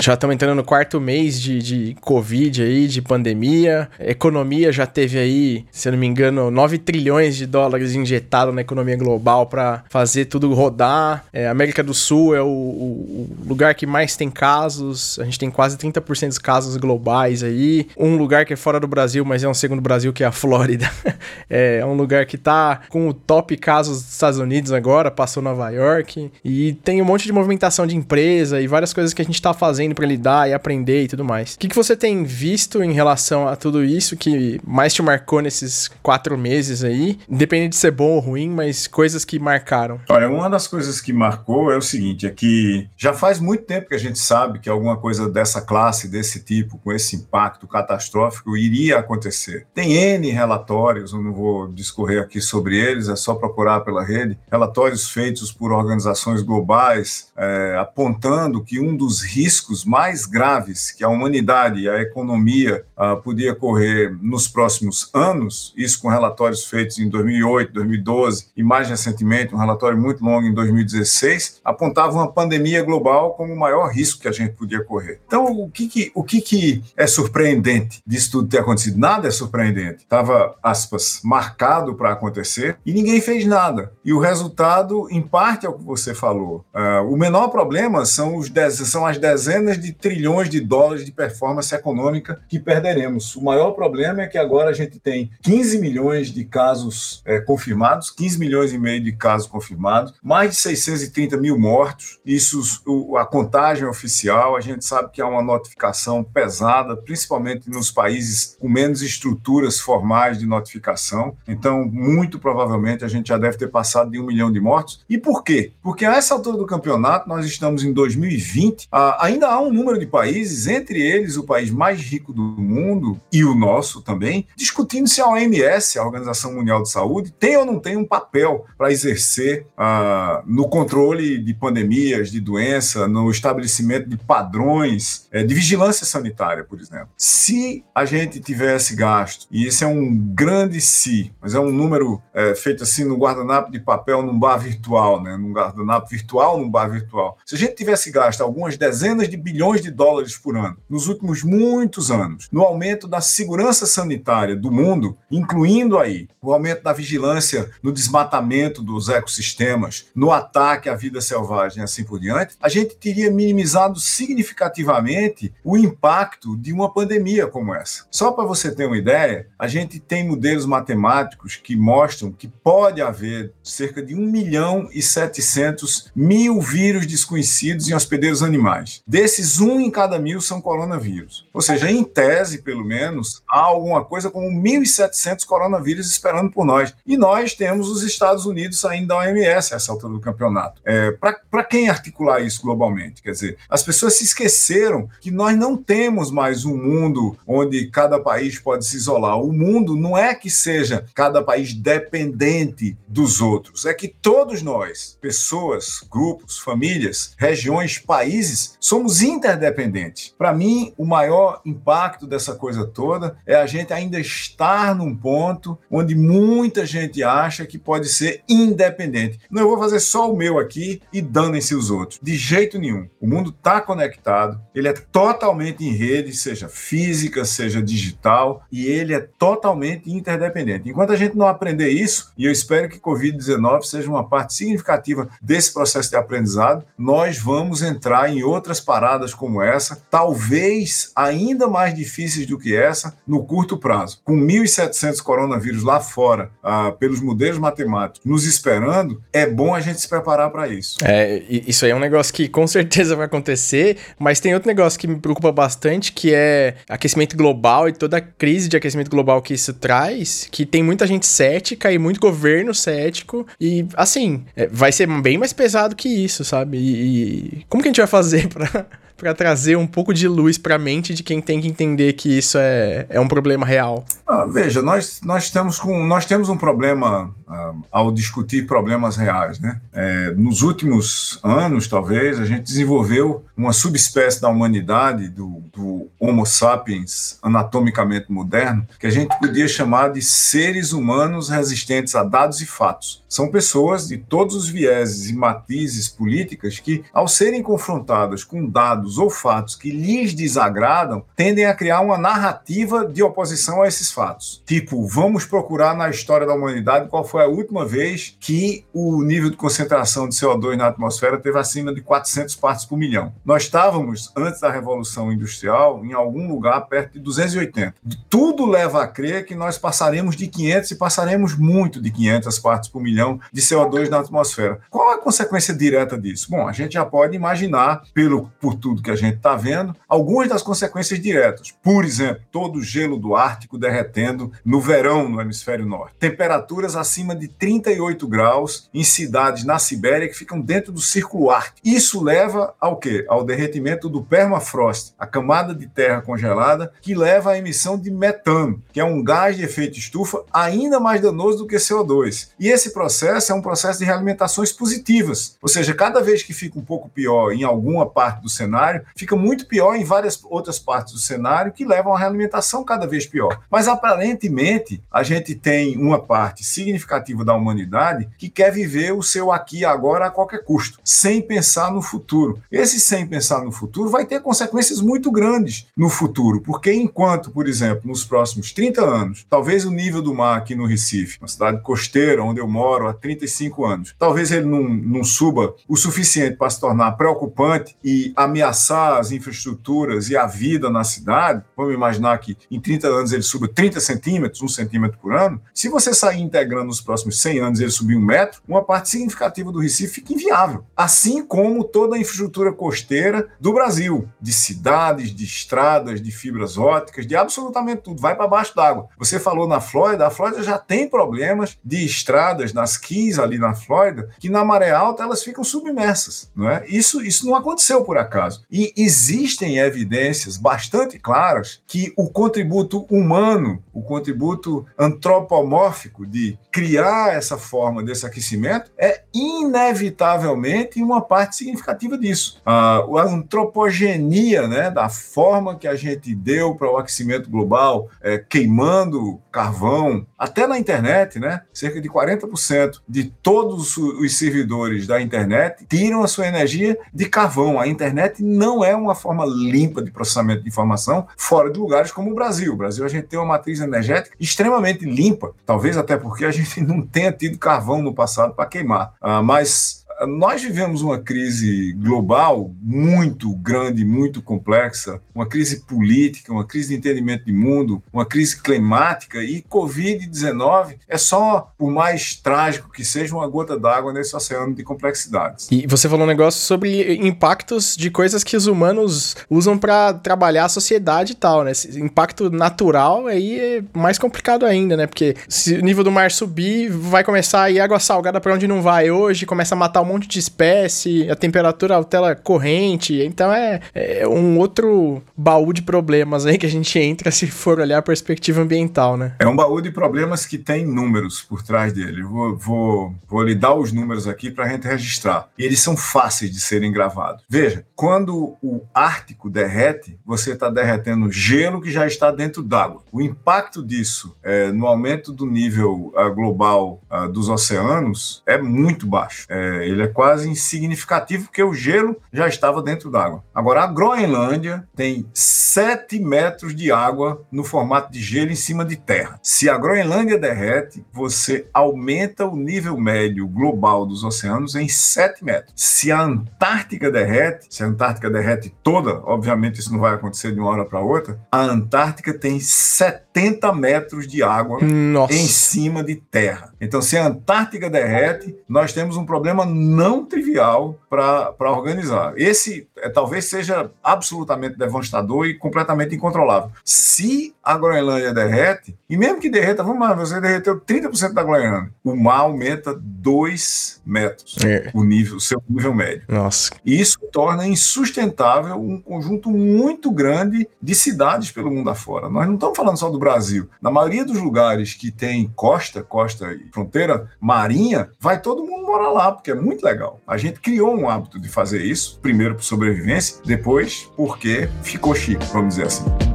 Já 0.05 0.13
estamos 0.13 0.35
entrando 0.35 0.55
no 0.55 0.63
quarto 0.63 1.01
mês 1.01 1.41
de, 1.41 1.63
de 1.63 1.97
Covid 1.99 2.63
aí, 2.63 2.87
de 2.87 3.01
pandemia. 3.01 3.89
A 3.99 4.11
economia 4.11 4.71
já 4.71 4.85
teve 4.85 5.19
aí, 5.19 5.65
se 5.73 5.89
eu 5.89 5.93
não 5.93 5.99
me 5.99 6.07
engano, 6.07 6.51
9 6.51 6.77
trilhões 6.77 7.35
de 7.35 7.47
dólares 7.47 7.95
injetados 7.95 8.55
na 8.55 8.61
economia 8.61 8.99
global 8.99 9.47
para 9.47 9.83
fazer 9.89 10.27
tudo 10.27 10.53
rodar. 10.53 11.25
É, 11.33 11.49
América 11.49 11.83
do 11.83 11.95
Sul 11.95 12.37
é 12.37 12.43
o, 12.43 12.47
o, 12.47 13.37
lugar 13.47 13.75
que 13.75 13.87
mais 13.87 14.15
tem 14.15 14.31
casos. 14.31 15.19
A 15.19 15.25
gente 15.25 15.39
tem 15.39 15.51
quase 15.51 15.79
30% 15.79 16.29
dos 16.29 16.39
casos 16.39 16.77
globais 16.77 17.43
aí. 17.43 17.89
Um 17.97 18.19
lugar 18.19 18.45
que 18.45 18.53
é 18.53 18.57
fora 18.57 18.79
do 18.79 18.87
Brasil, 18.87 19.25
mas 19.25 19.43
é 19.43 19.49
um 19.49 19.55
segundo 19.55 19.81
Brasil, 19.81 20.13
que 20.13 20.23
é 20.23 20.27
a 20.27 20.33
Flórida. 20.33 20.91
é 21.49 21.83
um 21.83 21.95
lugar 21.95 22.27
que 22.27 22.37
tá 22.37 22.83
com 22.91 23.09
o 23.09 23.15
top 23.15 23.57
casos 23.57 24.03
dos 24.03 24.13
Estados 24.13 24.39
Unidos 24.39 24.71
agora, 24.71 25.11
passou 25.11 25.43
Nova 25.43 25.71
York. 25.71 26.31
E 26.45 26.75
tem 26.85 27.01
um 27.01 27.07
monte 27.07 27.25
de 27.25 27.33
movimentação 27.33 27.87
de 27.87 27.97
empresa 27.97 28.61
e 28.61 28.67
várias 28.67 28.93
coisas 28.93 29.15
que 29.15 29.23
a 29.23 29.25
gente 29.25 29.41
tá 29.41 29.55
fazendo 29.55 29.94
para 29.95 30.07
lidar 30.07 30.49
e 30.49 30.53
aprender 30.53 31.05
e 31.05 31.09
tudo 31.09 31.25
mais. 31.25 31.55
O 31.55 31.59
que, 31.59 31.69
que 31.69 31.77
você 31.77 31.97
tem 31.97 32.25
visto 32.25 32.83
em 32.83 32.93
relação 32.93 33.49
a 33.49 33.57
tudo 33.57 33.85
isso 33.85 34.17
que 34.17 34.61
mais 34.67 34.93
te 34.93 35.03
marcou 35.03 35.41
nesses 35.41 35.91
quatro 36.03 36.37
meses 36.37 36.83
aí? 36.85 37.19
Independente 37.29 37.71
de 37.71 37.77
ser 37.77 37.91
bom 37.91 38.13
ou 38.13 38.21
ruim, 38.21 38.51
mas 38.51 38.87
coisas 38.87 39.25
que 39.25 39.39
marcaram. 39.39 40.01
Olha, 40.09 40.29
uma 40.29 40.49
das 40.51 40.67
coisas 40.67 41.01
que 41.01 41.13
marcou 41.13 41.71
é 41.71 41.77
o 41.77 41.83
seguinte: 41.83 42.27
é 42.27 42.31
que 42.31 42.89
já 42.97 43.13
faz 43.13 43.39
muito 43.39 43.65
tempo 43.65 43.89
que 43.89 43.95
a 43.95 43.99
gente 43.99 44.19
sabe 44.19 44.59
que 44.59 44.69
alguma 44.69 44.97
coisa 44.97 45.29
dessa 45.29 45.61
classe, 45.61 46.09
desse 46.09 46.41
tipo, 46.41 46.79
com 46.79 46.93
esse 46.93 47.17
impacto 47.17 47.67
catastrófico, 47.67 48.57
iria 48.57 48.99
acontecer. 48.99 49.67
Tem 49.75 49.95
N 49.95 50.31
relatórios, 50.31 51.13
eu 51.13 51.23
não 51.23 51.33
vou 51.33 51.69
discorrer 51.69 52.23
aqui 52.23 52.41
sobre 52.41 52.79
eles, 52.79 53.09
é 53.09 53.17
só 53.17 53.35
procurar 53.35 53.81
pela 53.81 54.05
rede, 54.05 54.39
relatórios 54.51 55.09
feitos 55.11 55.53
por 55.53 55.73
organizações 55.73 56.43
globais 56.43 57.29
é, 57.37 57.77
apontando 57.79 58.63
que 58.63 58.81
um 58.81 58.97
dos 58.97 59.23
riscos 59.23 59.84
mais 59.85 60.27
graves 60.27 60.91
que 60.91 61.05
a 61.05 61.09
humanidade 61.09 61.81
e 61.81 61.89
a 61.89 62.01
economia 62.01 62.85
uh, 62.97 63.21
podia 63.23 63.55
correr 63.55 64.17
nos 64.23 64.49
próximos 64.49 65.11
anos, 65.13 65.73
isso 65.77 66.01
com 66.01 66.09
relatórios 66.09 66.65
feitos 66.65 66.99
em 66.99 67.09
2008, 67.09 67.73
2012 67.73 68.49
e 68.57 68.63
mais 68.63 68.89
recentemente, 68.89 69.55
um 69.55 69.59
relatório 69.59 69.99
muito 69.99 70.25
longo 70.25 70.47
em 70.47 70.55
2016, 70.55 71.61
apontava 71.65 72.13
uma 72.15 72.31
pandemia 72.31 72.83
global 72.83 73.35
como 73.35 73.53
o 73.53 73.59
maior 73.59 73.89
risco 73.89 74.23
que 74.23 74.29
a 74.29 74.33
gente 74.33 74.55
podia 74.55 74.83
correr. 74.83 75.21
Então, 75.27 75.47
o 75.47 75.71
que, 75.71 75.89
que 75.89 76.13
o 76.15 76.23
que, 76.23 76.41
que 76.41 76.83
é 76.97 77.07
surpreendente 77.07 78.01
disso 78.07 78.33
tudo 78.33 78.49
ter 78.49 78.59
acontecido? 78.59 78.99
Nada 78.99 79.29
é 79.29 79.31
surpreendente. 79.31 80.03
Estava, 80.03 80.57
aspas, 80.63 81.21
marcado 81.25 81.95
para 81.95 82.13
acontecer 82.13 82.79
e 82.85 82.93
ninguém 82.93 83.21
fez 83.21 83.45
nada. 83.45 83.93
E 84.05 84.13
o 84.13 84.21
resultado, 84.21 85.09
em 85.11 85.23
parte, 85.23 85.67
é 85.67 85.69
o 85.69 85.75
que 85.75 85.85
você 85.85 86.15
falou. 86.15 86.65
Uh, 86.75 87.13
o 87.13 87.17
menor 87.17 87.49
problema 87.49 88.05
são, 88.05 88.37
os 88.37 88.49
dez, 88.49 88.75
são 88.75 89.07
as 89.07 89.19
dezenas 89.19 89.74
de 89.79 89.93
trilhões 89.93 90.49
de 90.49 90.61
dólares 90.61 91.05
de 91.05 91.13
performance 91.13 91.75
econômica 91.75 92.41
que 92.49 92.59
perderemos. 92.59 93.37
O 93.37 93.43
maior 93.43 93.73
problema 93.73 94.23
é 94.23 94.27
que 94.27 94.39
agora 94.39 94.71
a 94.71 94.73
gente 94.73 94.99
tem 94.99 95.31
15 95.43 95.79
milhões 95.79 96.29
de 96.29 96.45
casos 96.45 97.23
é, 97.25 97.41
confirmados, 97.41 98.11
15 98.11 98.39
milhões 98.39 98.73
e 98.73 98.79
meio 98.79 99.03
de 99.03 99.13
casos 99.13 99.47
confirmados, 99.47 100.15
mais 100.23 100.51
de 100.51 100.57
630 100.57 101.37
mil 101.37 101.59
mortos. 101.59 102.19
Isso, 102.25 102.61
o, 102.87 103.17
a 103.17 103.27
contagem 103.27 103.87
oficial, 103.87 104.57
a 104.57 104.61
gente 104.61 104.85
sabe 104.85 105.11
que 105.11 105.21
é 105.21 105.25
uma 105.25 105.43
notificação 105.43 106.23
pesada, 106.23 106.97
principalmente 106.97 107.69
nos 107.69 107.91
países 107.91 108.57
com 108.59 108.69
menos 108.69 109.03
estruturas 109.03 109.81
formais 109.81 110.39
de 110.39 110.47
notificação. 110.47 111.37
Então, 111.47 111.85
muito 111.85 112.39
provavelmente, 112.39 113.05
a 113.05 113.09
gente 113.09 113.29
já 113.29 113.39
deve 113.39 113.57
ter 113.57 113.69
passado 113.69 114.11
de 114.11 114.21
um 114.21 114.27
milhão 114.27 114.51
de 114.51 114.61
mortos. 114.61 115.05
E 115.09 115.19
por 115.19 115.43
quê? 115.43 115.73
Porque 115.83 116.05
a 116.05 116.17
essa 116.17 116.35
altura 116.35 116.57
do 116.57 116.67
campeonato, 116.67 117.29
nós 117.29 117.45
estamos 117.47 117.85
em 117.85 117.93
2020, 117.93 118.89
ainda 119.19 119.49
há 119.49 119.61
número 119.73 119.99
de 119.99 120.07
países, 120.07 120.67
entre 120.67 121.01
eles 121.01 121.37
o 121.37 121.45
país 121.45 121.71
mais 121.71 122.01
rico 122.01 122.33
do 122.33 122.43
mundo 122.43 123.21
e 123.33 123.45
o 123.45 123.55
nosso 123.55 124.03
também, 124.03 124.47
discutindo 124.57 125.09
se 125.09 125.21
a 125.21 125.29
OMS, 125.29 125.99
a 125.99 126.05
Organização 126.05 126.55
Mundial 126.55 126.83
de 126.83 126.91
Saúde, 126.91 127.33
tem 127.33 127.57
ou 127.57 127.65
não 127.65 127.79
tem 127.79 127.97
um 127.97 128.05
papel 128.05 128.65
para 128.77 128.93
exercer 128.93 129.67
uh, 129.79 130.43
no 130.47 130.69
controle 130.69 131.39
de 131.39 131.55
pandemias, 131.55 132.31
de 132.31 132.41
doença, 132.41 133.09
no 133.09 133.31
estabelecimento 133.31 134.09
de 134.09 134.17
padrões 134.17 135.29
uh, 135.35 135.45
de 135.45 135.55
vigilância 135.55 136.07
sanitária, 136.07 136.65
por 136.65 136.81
exemplo. 136.81 137.09
Se 137.17 137.85
a 137.95 138.05
gente 138.05 138.41
tivesse 138.41 138.95
gasto, 138.95 139.47
e 139.51 139.67
esse 139.67 139.85
é 139.85 139.87
um 139.87 140.17
grande 140.17 140.81
se, 140.81 141.33
mas 141.41 141.55
é 141.55 141.61
um 141.61 141.71
número 141.71 142.15
uh, 142.15 142.55
feito 142.57 142.83
assim 142.83 143.05
no 143.05 143.17
guardanapo 143.17 143.71
de 143.71 143.81
papel 143.81 144.23
num 144.23 144.39
bar 144.39 144.59
virtual, 144.59 145.23
né? 145.23 145.37
num 145.37 145.53
guardanapo 145.53 146.09
virtual 146.09 146.59
num 146.59 146.71
bar 146.71 146.91
virtual. 146.91 147.39
Se 147.45 147.55
a 147.55 147.59
gente 147.59 147.75
tivesse 147.75 148.11
gasto 148.11 148.43
algumas 148.43 148.77
dezenas 148.77 149.29
de 149.29 149.37
bilhões 149.37 149.54
bilhões 149.55 149.81
de 149.81 149.89
dólares 149.89 150.37
por 150.37 150.57
ano, 150.57 150.77
nos 150.91 151.07
últimos 151.07 151.45
muitos 151.45 152.11
anos, 152.11 152.49
no 152.51 152.63
aumento 152.63 153.07
da 153.07 153.21
segurança 153.21 153.87
sanitária 153.87 154.57
do 154.57 154.69
mundo, 154.69 155.17
incluindo 155.31 155.97
aí 155.97 156.27
o 156.43 156.53
aumento 156.53 156.83
da 156.83 156.93
vigilância 156.93 157.71
no 157.81 157.93
desmatamento 157.93 158.83
dos 158.83 159.09
ecossistemas, 159.09 160.07
no 160.13 160.33
ataque 160.33 160.89
à 160.89 160.97
vida 160.97 161.21
selvagem 161.21 161.81
e 161.81 161.85
assim 161.85 162.03
por 162.03 162.19
diante, 162.19 162.57
a 162.61 162.69
gente 162.69 162.97
teria 162.97 163.31
minimizado 163.31 164.01
significativamente 164.01 165.55
o 165.63 165.77
impacto 165.77 166.57
de 166.57 166.73
uma 166.73 166.93
pandemia 166.93 167.47
como 167.47 167.73
essa. 167.73 168.07
Só 168.11 168.33
para 168.33 168.45
você 168.45 168.75
ter 168.75 168.87
uma 168.87 168.99
ideia, 168.99 169.47
a 169.57 169.69
gente 169.69 170.01
tem 170.01 170.27
modelos 170.27 170.67
matemáticos 170.67 171.55
que 171.55 171.77
mostram 171.77 172.33
que 172.33 172.49
pode 172.49 173.01
haver 173.01 173.53
cerca 173.63 174.03
de 174.03 174.17
1 174.17 174.19
milhão 174.19 174.89
e 174.93 175.01
700 175.01 176.11
mil 176.15 176.61
vírus 176.61 177.07
desconhecidos 177.07 177.89
em 177.89 177.95
hospedeiros 177.95 178.43
animais. 178.43 179.01
Desses 179.07 179.34
desses, 179.35 179.61
um 179.61 179.81
em 179.81 179.91
cada 179.91 180.19
mil 180.19 180.41
são 180.41 180.61
coronavírus. 180.61 181.47
Ou 181.53 181.61
seja, 181.61 181.91
em 181.91 182.05
tese, 182.05 182.63
pelo 182.63 182.85
menos, 182.85 183.43
há 183.49 183.61
alguma 183.61 184.05
coisa 184.05 184.31
como 184.31 184.49
1.700 184.63 185.45
coronavírus 185.45 186.11
esperando 186.11 186.51
por 186.51 186.65
nós. 186.65 186.95
E 187.07 187.17
nós 187.17 187.55
temos 187.55 187.89
os 187.89 188.03
Estados 188.03 188.47
Unidos 188.47 188.79
saindo 188.81 189.09
da 189.09 189.19
OMS 189.19 189.73
a 189.73 189.77
essa 189.77 189.93
altura 189.93 190.13
do 190.13 190.21
campeonato. 190.21 190.81
É, 190.85 191.11
Para 191.13 191.65
quem 191.65 191.89
articular 191.89 192.41
isso 192.41 192.63
globalmente? 192.63 193.23
Quer 193.23 193.33
dizer, 193.33 193.59
as 193.69 193.83
pessoas 193.83 194.15
se 194.15 194.25
esqueceram 194.25 195.09
que 195.21 195.31
nós 195.31 195.57
não 195.57 195.77
temos 195.77 196.31
mais 196.31 196.65
um 196.65 196.77
mundo 196.77 197.37
onde 197.47 197.87
cada 197.87 198.19
país 198.19 198.59
pode 198.59 198.87
se 198.87 198.97
isolar. 198.97 199.41
O 199.41 199.53
mundo 199.53 199.97
não 199.97 200.17
é 200.17 200.35
que 200.35 200.51
seja 200.51 201.05
cada 201.15 201.43
país 201.43 201.73
dependente 201.75 202.97
dos 203.09 203.41
outros, 203.41 203.87
é 203.87 203.95
que 203.95 204.09
todos 204.09 204.63
nós, 204.63 205.17
pessoas, 205.21 206.05
grupos, 206.11 206.59
famílias, 206.59 207.35
regiões, 207.39 207.99
países, 207.99 208.77
somos 208.81 209.23
interdependentes. 209.25 210.35
Para 210.37 210.53
mim, 210.53 210.93
o 210.97 211.05
maior 211.05 211.61
impacto 211.65 212.27
dessa 212.27 212.55
coisa 212.55 212.87
toda 212.87 213.37
é 213.47 213.55
a 213.55 213.67
gente 213.67 213.93
ainda 213.93 214.21
estar 214.21 214.95
num 214.95 215.15
ponto 215.15 215.79
onde 215.91 216.15
muita 216.15 216.87
gente 216.87 217.23
acha 217.23 217.67
que 217.67 217.79
pode 217.79 218.09
ser 218.09 218.43
independente. 218.49 219.41
Não, 219.51 219.63
eu 219.63 219.69
vou 219.69 219.79
fazer 219.79 220.01
só 220.01 220.31
o 220.31 220.37
meu 220.37 220.59
aqui 220.59 221.01
e 221.13 221.21
danem-se 221.21 221.75
os 221.75 221.91
outros. 221.91 222.21
De 222.23 222.37
jeito 222.37 222.79
nenhum. 222.79 223.09
O 223.21 223.27
mundo 223.27 223.51
está 223.51 223.81
conectado, 223.81 224.61
ele 224.75 224.89
é 224.89 224.93
totalmente 224.93 225.85
em 225.85 225.93
rede, 225.93 226.33
seja 226.33 226.69
física, 226.69 227.45
seja 227.45 227.83
digital, 227.83 228.65
e 228.71 228.87
ele 228.87 229.15
é 229.15 229.21
totalmente 229.21 230.11
interdependente. 230.11 230.89
Enquanto 230.89 231.13
a 231.13 231.17
gente 231.17 231.37
não 231.37 231.47
aprender 231.47 231.89
isso, 231.89 232.33
e 232.37 232.45
eu 232.45 232.53
espero 232.53 232.89
que 232.89 233.01
Covid-19 233.01 233.83
seja 233.83 234.11
uma 234.11 234.29
parte 234.29 234.55
significativa 234.55 235.29
desse 235.41 235.73
processo 235.73 236.11
de 236.11 236.17
aprendizado, 236.17 236.85
nós 236.99 237.39
vamos 237.39 237.83
entrar 237.83 238.31
em 238.31 238.43
outras 238.43 238.81
paradas 238.81 239.14
como 239.33 239.63
essa, 239.63 240.03
talvez 240.11 241.13
ainda 241.15 241.69
mais 241.69 241.95
difíceis 241.95 242.47
do 242.47 242.59
que 242.59 242.75
essa, 242.75 243.17
no 243.27 243.45
curto 243.45 243.77
prazo. 243.77 244.21
Com 244.25 244.37
1.700 244.37 245.23
coronavírus 245.23 245.83
lá 245.83 246.01
fora, 246.01 246.51
ah, 246.63 246.93
pelos 246.99 247.21
modelos 247.21 247.59
matemáticos, 247.59 248.21
nos 248.25 248.45
esperando, 248.45 249.23
é 249.33 249.47
bom 249.47 249.75
a 249.75 249.81
gente 249.81 250.01
se 250.01 250.09
preparar 250.09 250.51
para 250.51 250.69
isso. 250.69 250.97
É, 251.05 251.43
isso 251.49 251.85
aí 251.85 251.91
é 251.91 251.95
um 251.95 252.01
negócio 252.01 252.33
que 252.33 252.49
com 252.49 252.67
certeza 252.67 253.15
vai 253.15 253.27
acontecer, 253.27 253.99
mas 254.19 254.41
tem 254.41 254.55
outro 254.55 254.69
negócio 254.69 254.99
que 254.99 255.07
me 255.07 255.19
preocupa 255.21 255.53
bastante, 255.53 256.13
que 256.13 256.35
é 256.35 256.77
aquecimento 256.89 257.37
global 257.37 257.89
e 257.89 257.93
toda 257.93 258.17
a 258.17 258.21
crise 258.21 258.69
de 258.69 258.77
aquecimento 258.77 259.11
global 259.11 259.41
que 259.41 259.55
isso 259.55 259.73
traz, 259.75 260.49
que 260.51 260.67
tem 260.67 260.83
muita 260.83 261.07
gente 261.07 261.27
cética 261.27 261.93
e 261.93 261.99
muito 261.99 262.21
governo 262.21 262.75
cético, 262.75 263.47
e 263.61 263.87
assim, 263.95 264.45
é, 264.57 264.67
vai 264.67 264.93
ser 264.93 265.07
bem 265.07 265.39
mais 265.39 265.53
pesado 265.53 265.95
que 265.95 266.09
isso, 266.09 266.45
sabe? 266.45 266.79
E, 266.79 267.61
e 267.61 267.67
como 267.69 267.83
que 267.83 267.89
a 267.89 267.91
gente 267.91 268.01
vai 268.01 268.07
fazer 268.07 268.49
para 268.53 268.87
para 269.25 269.33
trazer 269.33 269.77
um 269.77 269.87
pouco 269.87 270.13
de 270.13 270.29
luz 270.29 270.59
para 270.59 270.75
a 270.75 270.79
mente 270.79 271.15
de 271.15 271.23
quem 271.23 271.41
tem 271.41 271.59
que 271.59 271.67
entender 271.67 272.13
que 272.13 272.37
isso 272.37 272.59
é, 272.59 273.07
é 273.09 273.19
um 273.19 273.27
problema 273.27 273.65
real? 273.65 274.05
Ah, 274.27 274.45
veja, 274.45 274.83
nós, 274.83 275.23
nós, 275.25 275.49
temos 275.49 275.79
com, 275.79 276.05
nós 276.07 276.27
temos 276.27 276.51
um 276.51 276.59
problema 276.59 277.35
ah, 277.49 277.73
ao 277.91 278.13
discutir 278.13 278.67
problemas 278.67 279.17
reais. 279.17 279.59
Né? 279.59 279.81
É, 279.95 280.31
nos 280.33 280.61
últimos 280.61 281.41
anos, 281.43 281.89
talvez, 281.89 282.39
a 282.39 282.45
gente 282.45 282.65
desenvolveu 282.65 283.47
uma 283.57 283.73
subespécie 283.73 284.43
da 284.43 284.49
humanidade, 284.51 285.29
do, 285.29 285.63
do 285.73 286.09
Homo 286.21 286.45
sapiens 286.45 287.39
anatomicamente 287.43 288.31
moderno, 288.31 288.87
que 288.99 289.07
a 289.07 289.11
gente 289.11 289.35
podia 289.39 289.67
chamar 289.67 290.09
de 290.09 290.21
seres 290.21 290.93
humanos 290.93 291.49
resistentes 291.49 292.15
a 292.15 292.25
dados 292.25 292.61
e 292.61 292.67
fatos. 292.67 293.25
São 293.27 293.51
pessoas 293.51 294.07
de 294.07 294.19
todos 294.19 294.55
os 294.55 294.69
vieses 294.69 295.31
e 295.31 295.35
matizes 295.35 296.09
políticas 296.09 296.79
que, 296.79 297.03
ao 297.13 297.27
serem 297.27 297.63
confrontadas 297.63 298.45
com 298.45 298.69
dados 298.69 299.14
dados 299.15 299.19
ou 299.19 299.31
fatos 299.31 299.77
que 299.77 299.91
lhes 299.91 300.35
desagradam 300.35 301.25
tendem 301.37 301.65
a 301.65 301.75
criar 301.75 302.01
uma 302.01 302.19
narrativa 302.19 303.07
de 303.07 303.23
oposição 303.23 303.83
a 303.83 303.89
esses 303.89 304.11
fatos. 304.11 304.63
Tipo, 304.67 305.07
vamos 305.07 305.45
procurar 305.45 305.97
na 305.97 306.11
história 306.11 306.47
da 306.47 306.55
humanidade 306.55 307.09
qual 307.09 307.25
foi 307.25 307.43
a 307.43 307.49
última 307.49 307.87
vez 307.87 308.37
que 308.41 308.85
o 308.93 309.23
nível 309.23 309.51
de 309.51 309.57
concentração 309.57 310.29
de 310.29 310.35
CO2 310.35 310.77
na 310.77 310.89
atmosfera 310.89 311.39
teve 311.39 311.59
acima 311.59 311.95
de 311.95 312.01
400 312.01 312.55
partes 312.57 312.85
por 312.85 312.99
milhão. 312.99 313.33
Nós 313.45 313.65
estávamos, 313.65 314.33
antes 314.37 314.61
da 314.61 314.71
Revolução 314.71 315.33
Industrial, 315.33 316.05
em 316.05 316.13
algum 316.13 316.49
lugar 316.49 316.81
perto 316.83 317.15
de 317.15 317.21
280. 317.21 317.95
Tudo 318.29 318.67
leva 318.67 319.03
a 319.03 319.07
crer 319.07 319.45
que 319.45 319.55
nós 319.55 319.79
passaremos 319.79 320.37
de 320.37 320.47
500 320.47 320.91
e 320.91 320.97
passaremos 320.97 321.57
muito 321.57 322.01
de 322.01 322.11
500 322.11 322.59
partes 322.59 322.89
por 322.89 323.03
milhão 323.03 323.41
de 323.53 323.61
CO2 323.61 324.09
na 324.09 324.21
atmosfera. 324.21 324.81
Qual 324.91 325.11
a 325.11 325.19
consequência 325.19 325.75
direta 325.75 326.19
disso? 326.19 326.47
Bom, 326.51 326.67
a 326.69 326.73
gente 326.73 326.95
já 326.95 327.05
pode 327.05 327.37
imaginar, 327.37 328.03
pelo, 328.13 328.51
por 328.61 328.75
tudo 328.75 328.94
que 329.03 329.11
a 329.11 329.17
gente 329.17 329.37
está 329.37 329.57
vendo, 329.57 329.95
algumas 330.09 330.49
das 330.49 330.63
consequências 330.63 331.21
diretas. 331.21 331.73
Por 331.83 332.05
exemplo, 332.05 332.43
todo 332.51 332.79
o 332.79 332.83
gelo 332.83 333.17
do 333.17 333.35
Ártico 333.35 333.79
derretendo 333.79 334.53
no 334.65 334.81
verão 334.81 335.29
no 335.29 335.41
hemisfério 335.41 335.87
norte. 335.87 336.17
Temperaturas 336.19 336.97
acima 336.97 337.35
de 337.35 337.49
38 337.49 338.27
graus 338.27 338.89
em 338.93 339.05
cidades 339.05 339.65
na 339.65 339.79
Sibéria 339.79 340.29
que 340.29 340.35
ficam 340.35 340.61
dentro 340.61 340.93
do 340.93 341.01
círculo 341.01 341.51
ártico. 341.51 341.79
Isso 341.85 342.23
leva 342.23 342.75
ao 342.81 342.97
quê? 342.97 343.25
Ao 343.29 343.45
derretimento 343.45 344.09
do 344.09 344.23
permafrost, 344.23 345.15
a 345.19 345.27
camada 345.27 345.75
de 345.75 345.87
terra 345.87 346.23
congelada, 346.23 346.93
que 347.01 347.15
leva 347.15 347.53
à 347.53 347.59
emissão 347.59 347.99
de 347.99 348.11
metano, 348.11 348.83
que 348.93 349.01
é 349.01 349.05
um 349.05 349.23
gás 349.23 349.57
de 349.57 349.65
efeito 349.65 349.99
estufa 349.99 350.43
ainda 350.53 351.01
mais 351.01 351.21
danoso 351.21 351.59
do 351.59 351.67
que 351.67 351.77
CO2. 351.77 352.49
E 352.59 352.69
esse 352.69 352.93
processo 352.93 353.53
é 353.53 353.55
um 353.55 353.63
processo 353.63 353.99
de 353.99 354.05
realimentações 354.05 354.73
positivas, 354.73 355.57
ou 355.61 355.69
seja, 355.69 355.95
cada 355.95 356.21
vez 356.21 356.43
que 356.43 356.53
fica 356.53 356.79
um 356.79 356.85
pouco 356.85 357.09
pior 357.09 357.53
em 357.53 357.63
alguma 357.63 358.07
parte 358.07 358.43
do 358.43 358.49
cenário, 358.49 358.84
cenário, 358.85 359.05
fica 359.17 359.35
muito 359.35 359.67
pior 359.67 359.95
em 359.95 360.05
várias 360.05 360.41
outras 360.45 360.79
partes 360.79 361.13
do 361.15 361.19
cenário 361.19 361.73
que 361.73 361.85
levam 361.85 362.15
a 362.15 362.19
realimentação 362.19 362.85
cada 362.85 363.07
vez 363.07 363.27
pior. 363.27 363.61
Mas 363.71 363.89
aparentemente, 363.89 365.03
a 365.11 365.23
gente 365.23 365.55
tem 365.55 365.97
uma 365.97 366.21
parte 366.21 366.65
significativa 366.65 367.45
da 367.45 367.55
humanidade 367.55 368.29
que 368.37 368.49
quer 368.49 368.71
viver 368.71 369.13
o 369.13 369.23
seu 369.23 369.51
aqui 369.51 369.79
e 369.81 369.85
agora 369.85 370.27
a 370.27 370.31
qualquer 370.31 370.65
custo, 370.65 370.99
sem 371.05 371.41
pensar 371.41 371.91
no 371.91 372.03
futuro. 372.03 372.61
Esse 372.71 373.01
sem 373.01 373.27
pensar 373.27 373.65
no 373.65 373.73
futuro 373.73 374.11
vai 374.11 374.27
ter 374.27 374.41
consequências 374.41 375.01
muito 375.01 375.31
grandes 375.31 375.87
no 375.97 376.09
futuro, 376.09 376.61
porque 376.61 376.93
enquanto, 376.93 377.51
por 377.51 377.67
exemplo, 377.67 378.03
nos 378.09 378.25
próximos 378.25 378.73
30 378.73 379.03
anos, 379.03 379.47
talvez 379.49 379.85
o 379.85 379.91
nível 379.91 380.21
do 380.21 380.35
mar 380.35 380.59
aqui 380.59 380.75
no 380.75 380.87
Recife, 380.87 381.39
uma 381.41 381.49
cidade 381.49 381.81
costeira 381.83 382.43
onde 382.43 382.61
eu 382.61 382.69
moro 382.69 383.09
há 383.09 383.15
35 383.15 383.85
anos, 383.85 384.15
talvez 384.19 384.51
ele 384.51 384.67
não, 384.67 384.83
não 384.83 385.25
suba 385.25 385.75
o 385.89 385.97
suficiente 385.97 386.57
para 386.57 386.71
se 386.71 386.81
tornar 386.81 387.13
preocupante 387.13 387.97
e 388.03 388.33
ameaçar 388.37 388.74
ameaçar 388.75 389.19
as 389.19 389.31
infraestruturas 389.31 390.29
e 390.29 390.37
a 390.37 390.47
vida 390.47 390.91
na 390.91 391.05
cidade, 391.05 391.63
vamos 391.77 391.95
imaginar 391.95 392.37
que 392.39 392.57
em 392.71 392.81
30 392.81 393.07
anos 393.07 393.33
ele 393.33 393.43
suba 393.43 393.69
30 393.69 394.01
centímetros, 394.01 394.61
um 394.61 394.69
centímetro 394.69 395.19
por 395.19 395.33
ano, 395.33 395.61
se 395.73 395.89
você 395.89 396.13
sair 396.13 396.43
integrando 396.43 396.87
nos 396.87 397.01
próximos 397.01 397.41
100 397.41 397.61
anos 397.61 397.81
ele 397.81 397.91
subir 397.91 398.17
um 398.17 398.25
metro, 398.25 398.61
uma 398.67 398.83
parte 398.83 399.09
significativa 399.09 399.71
do 399.71 399.79
Recife 399.79 400.15
fica 400.15 400.33
inviável. 400.33 400.85
Assim 400.97 401.45
como 401.45 401.85
toda 401.85 402.17
a 402.17 402.19
infraestrutura 402.19 402.73
costeira 402.73 403.49
do 403.61 403.73
Brasil, 403.73 404.29
de 404.41 404.53
cidades, 404.53 405.35
de 405.35 405.45
estradas, 405.45 406.21
de 406.21 406.33
fibras 406.33 406.77
óticas, 406.77 407.27
de 407.27 407.37
absolutamente 407.37 408.03
tudo, 408.03 408.21
vai 408.21 408.35
para 408.35 408.49
baixo 408.49 408.75
d'água. 408.75 409.09
Você 409.19 409.39
falou 409.39 409.69
na 409.69 409.81
Flórida, 409.81 410.27
a 410.27 410.31
Flórida 410.31 410.63
já 410.63 410.79
tem 410.79 411.09
problemas 411.09 411.79
de 411.85 412.05
estradas 412.05 412.73
nas 412.73 412.97
quis 412.97 413.39
ali 413.39 413.59
na 413.59 413.75
Flórida, 413.75 414.31
que 414.39 414.51
na 414.51 414.65
maré 414.65 414.91
alta 414.91 415.23
elas 415.23 415.43
ficam 415.43 415.63
submersas, 415.63 416.51
não 416.55 416.69
é? 416.69 416.85
Isso, 416.89 417.23
isso 417.23 417.47
não 417.47 417.55
aconteceu 417.55 418.03
por 418.03 418.19
acaso. 418.19 418.64
E 418.77 418.93
existem 418.97 419.79
evidências 419.79 420.57
bastante 420.57 421.17
claras 421.17 421.81
que 421.87 422.13
o 422.17 422.29
contributo 422.29 423.07
humano, 423.09 423.81
o 423.93 424.03
contributo 424.03 424.85
antropomórfico 424.99 426.27
de 426.27 426.59
criar 426.75 427.33
essa 427.33 427.57
forma 427.57 428.03
desse 428.03 428.27
aquecimento 428.27 428.91
é 428.99 429.23
inevitavelmente 429.33 431.01
uma 431.01 431.21
parte 431.21 431.55
significativa 431.55 432.19
disso. 432.19 432.61
A, 432.67 432.97
a 432.97 433.23
antropogenia 433.23 434.67
né, 434.67 434.91
da 434.91 435.09
forma 435.09 435.79
que 435.79 435.87
a 435.87 435.95
gente 435.95 436.35
deu 436.35 436.75
para 436.75 436.91
o 436.91 436.97
aquecimento 436.97 437.49
global, 437.49 438.09
é, 438.21 438.39
queimando 438.39 439.41
carvão, 439.53 440.27
até 440.37 440.67
na 440.67 440.77
internet, 440.77 441.39
né, 441.39 441.61
cerca 441.73 442.01
de 442.01 442.09
40% 442.09 443.01
de 443.09 443.33
todos 443.41 443.97
os 443.97 444.37
servidores 444.37 445.07
da 445.07 445.23
internet 445.23 445.87
tiram 445.89 446.25
a 446.25 446.27
sua 446.27 446.49
energia 446.49 446.99
de 447.15 447.27
carvão. 447.27 447.79
A 447.79 447.87
internet 447.87 448.43
não 448.43 448.85
é 448.85 448.97
uma 448.97 449.15
forma 449.15 449.45
limpa 449.47 450.03
de 450.03 450.11
processamento 450.11 450.63
de 450.63 450.69
informação 450.69 451.29
fora 451.37 451.71
de 451.71 451.79
lugares 451.79 452.11
como 452.11 452.33
o 452.33 452.35
Brasil. 452.35 452.73
O 452.73 452.77
Brasil 452.77 453.05
a 453.05 453.09
gente 453.09 453.29
tem 453.29 453.39
uma 453.39 453.47
matriz 453.47 453.79
energética 453.79 454.35
extremamente 454.41 455.05
limpa, 455.05 455.53
talvez 455.65 455.97
até 455.97 456.17
porque 456.17 456.45
a 456.45 456.51
gente 456.51 456.64
não 456.87 457.03
tenha 457.03 457.33
tido 457.33 457.59
carvão 457.59 458.03
no 458.03 458.15
passado 458.15 458.55
para 458.55 458.67
queimar. 458.67 459.15
Ah, 459.21 459.43
mas 459.43 460.04
nós 460.27 460.63
vivemos 460.63 461.03
uma 461.03 461.19
crise 461.19 461.93
global 461.95 462.71
muito 462.81 463.55
grande, 463.57 464.05
muito 464.05 464.43
complexa, 464.43 465.21
uma 465.35 465.47
crise 465.47 465.81
política, 465.81 466.53
uma 466.53 466.65
crise 466.65 466.91
de 466.91 466.95
entendimento 466.95 467.45
de 467.45 467.53
mundo, 467.53 468.03
uma 468.13 468.25
crise 468.25 468.61
climática 468.61 469.43
e 469.43 469.63
Covid-19 469.63 470.97
é 471.09 471.19
só, 471.19 471.73
por 471.77 471.91
mais 471.91 472.37
trágico 472.37 472.91
que 472.91 473.05
seja, 473.05 473.35
uma 473.35 473.47
gota 473.49 473.79
d'água 473.79 474.13
nesse 474.13 474.35
oceano 474.37 474.75
de 474.75 474.83
complexidades. 474.83 475.69
E 475.71 475.87
você 475.87 476.09
falou 476.09 476.25
um 476.25 476.29
negócio 476.29 476.61
sobre 476.61 477.15
impactos 477.17 477.97
de 477.97 478.11
coisas 478.11 478.45
que 478.45 478.57
os 478.57 478.67
humanos 478.67 479.37
usam 479.51 479.77
para 479.77 480.15
trabalhar 480.15 480.67
a 480.67 480.69
sociedade 480.69 481.33
e 481.33 481.35
tal, 481.35 481.65
né? 481.65 481.73
Esse 481.73 482.01
impacto 482.01 482.51
natural 482.51 483.27
aí 483.27 483.59
é 483.59 483.85
mais 483.93 484.19
complicado 484.19 484.65
ainda, 484.65 484.97
né? 484.97 485.07
Porque 485.07 485.35
se 485.49 485.75
o 485.75 485.83
nível 485.83 486.05
do 486.05 486.13
mar 486.13 486.31
subir, 486.31 486.91
vai 486.91 487.25
começar 487.25 487.63
a 487.63 487.71
ir 487.71 487.81
água 487.81 487.99
salgada 487.99 488.41
para 488.41 488.55
onde 488.55 488.69
não 488.69 488.81
vai 488.81 489.11
hoje, 489.11 489.47
começa 489.47 489.75
a 489.75 489.79
matar 489.79 490.04
um 490.05 490.09
monte 490.09 490.29
de 490.29 490.39
espécie, 490.39 491.29
a 491.31 491.35
temperatura 491.35 491.97
altera 491.97 492.35
corrente, 492.37 493.23
então 493.23 493.53
é, 493.53 493.81
é 493.95 494.29
um 494.29 494.59
outro 494.59 495.23
baú 495.37 495.73
de 495.73 495.83
problemas 495.83 496.47
aí 496.47 496.59
que 496.59 496.67
a 496.67 496.71
gente 496.71 496.99
entra 496.99 497.31
se 497.31 497.47
for 497.47 497.81
olhar 497.81 497.99
a 497.99 498.03
perspectiva 498.03 498.61
ambiental, 498.61 499.17
né? 499.17 499.35
É 499.39 499.47
um 499.47 499.57
baú 499.57 499.81
de 499.81 499.91
problemas 499.91 500.47
que 500.47 500.59
tem 500.59 500.87
números 500.87 501.43
por 501.43 501.63
trás 501.63 501.93
dele. 501.93 502.23
Vou, 502.23 502.57
vou, 502.57 503.15
vou 503.29 503.43
lhe 503.43 503.55
dar 503.55 503.75
os 503.75 503.93
números 503.93 504.29
aqui 504.29 504.51
para 504.51 504.65
a 504.65 504.69
gente 504.69 504.87
registrar. 504.87 505.49
E 505.59 505.65
eles 505.65 505.81
são 505.81 505.97
fáceis 505.97 506.51
de 506.51 506.61
serem 506.61 506.93
gravados. 506.93 507.45
Veja, 507.49 507.85
quando 507.95 508.57
o 508.63 508.83
Ártico 508.93 509.49
derrete, 509.51 510.19
você 510.25 510.53
está 510.53 510.71
derretendo 510.71 511.31
gelo 511.31 511.81
que 511.81 511.91
já 511.91 512.07
está 512.07 512.31
dentro 512.31 512.63
d'água. 512.63 513.03
O 513.11 513.21
impacto 513.21 513.85
disso 513.85 514.37
é, 514.43 514.71
no 514.73 514.87
aumento 514.87 515.33
do 515.33 515.47
nível 515.47 516.13
uh, 516.15 516.35
global 516.35 517.01
uh, 517.11 517.29
dos 517.29 517.49
oceanos 517.49 518.43
é 518.47 518.61
muito 518.61 519.07
baixo. 519.07 519.47
É, 519.49 519.89
ele 519.95 520.03
é 520.03 520.09
quase 520.09 520.49
insignificativo 520.49 521.45
porque 521.45 521.63
o 521.63 521.73
gelo 521.73 522.17
já 522.33 522.47
estava 522.47 522.83
dentro 522.83 523.11
d'água. 523.11 523.43
Agora, 523.55 523.83
a 523.83 523.87
Groenlândia 523.87 524.87
tem 524.95 525.27
7 525.33 526.19
metros 526.19 526.75
de 526.75 526.93
água 526.93 527.43
no 527.51 527.65
formato 527.65 528.13
de 528.13 528.21
gelo 528.21 528.51
em 528.51 528.57
cima 528.57 528.85
de 528.85 528.97
terra. 528.97 529.39
Se 529.43 529.69
a 529.69 529.79
Groenlândia 529.79 530.39
derrete, 530.39 531.05
você 531.13 531.67
aumenta 531.73 532.47
o 532.47 532.57
nível 532.57 532.97
médio 532.97 533.47
global 533.47 534.05
dos 534.07 534.25
oceanos 534.25 534.75
em 534.75 534.89
7 534.89 535.45
metros. 535.45 535.73
Se 535.77 536.11
a 536.11 536.21
Antártica 536.21 537.11
derrete, 537.11 537.67
se 537.71 537.83
a 537.83 537.87
Antártica 537.87 538.31
derrete 538.31 538.75
toda, 538.83 539.21
obviamente 539.25 539.81
isso 539.81 539.93
não 539.93 540.01
vai 540.01 540.15
acontecer 540.15 540.53
de 540.53 540.61
uma 540.61 540.71
hora 540.71 540.85
para 540.85 541.01
outra, 541.01 541.41
a 541.51 541.63
Antártica 541.63 542.35
tem 542.35 542.59
70 542.61 543.73
metros 543.73 544.27
de 544.27 544.43
água 544.43 544.81
Nossa. 544.83 545.33
em 545.33 545.47
cima 545.47 546.03
de 546.03 546.17
terra. 546.17 546.73
Então, 546.81 547.01
se 547.01 547.17
a 547.17 547.27
Antártica 547.27 547.89
derrete, 547.89 548.55
nós 548.69 548.93
temos 548.93 549.17
um 549.17 549.25
problema 549.25 549.65
não 549.85 550.25
trivial 550.25 550.99
para 551.09 551.71
organizar. 551.71 552.35
Esse 552.37 552.89
é, 552.97 553.09
talvez 553.09 553.45
seja 553.45 553.91
absolutamente 554.03 554.77
devastador 554.77 555.47
e 555.47 555.55
completamente 555.55 556.15
incontrolável. 556.15 556.71
Se 556.85 557.55
a 557.63 557.79
Groenlândia 557.79 558.35
derrete, 558.35 558.97
e 559.09 559.17
mesmo 559.17 559.41
que 559.41 559.49
derreta, 559.49 559.83
vamos 559.83 560.01
lá, 560.01 560.15
você 560.15 560.41
derreteu 560.41 560.81
30% 560.81 561.33
da 561.33 561.43
Groenlândia, 561.43 561.93
o 562.03 562.15
mar 562.15 562.41
aumenta 562.41 562.95
2 563.01 564.03
metros, 564.05 564.57
é. 564.65 564.91
o 564.93 565.03
nível, 565.03 565.37
o 565.37 565.41
seu 565.41 565.63
nível 565.69 565.95
médio. 565.95 566.25
Nossa. 566.29 566.71
E 566.85 567.01
isso 567.01 567.19
torna 567.33 567.67
insustentável 567.67 568.77
um 568.77 569.01
conjunto 569.01 569.51
muito 569.51 570.11
grande 570.11 570.69
de 570.83 570.95
cidades 570.95 571.51
pelo 571.51 571.71
mundo 571.71 571.89
afora. 571.91 572.29
Nós 572.29 572.47
não 572.47 572.55
estamos 572.55 572.77
falando 572.77 572.99
só 572.99 573.09
do 573.09 573.19
Brasil. 573.19 573.69
Na 573.81 573.91
maioria 573.91 574.25
dos 574.25 574.41
lugares 574.41 574.95
que 574.95 575.11
tem 575.11 575.51
costa, 575.55 576.03
costa 576.03 576.53
e 576.53 576.71
fronteira 576.71 577.31
marinha, 577.41 578.11
vai 578.21 578.41
todo 578.41 578.65
mundo 578.65 578.87
morar 578.87 579.11
lá, 579.11 579.33
porque 579.33 579.51
é 579.51 579.55
muito 579.55 579.74
legal. 579.83 580.21
A 580.27 580.37
gente 580.37 580.61
criou 580.61 580.95
um 580.95 581.09
hábito 581.09 581.41
de 581.41 581.49
fazer 581.49 581.83
isso, 581.83 582.19
primeiro 582.21 582.55
por 582.55 582.63
sobrevivência, 582.63 583.41
depois 583.45 584.11
porque 584.17 584.69
ficou 584.83 585.15
chique, 585.15 585.45
vamos 585.47 585.77
dizer 585.77 585.87
assim. 585.87 586.34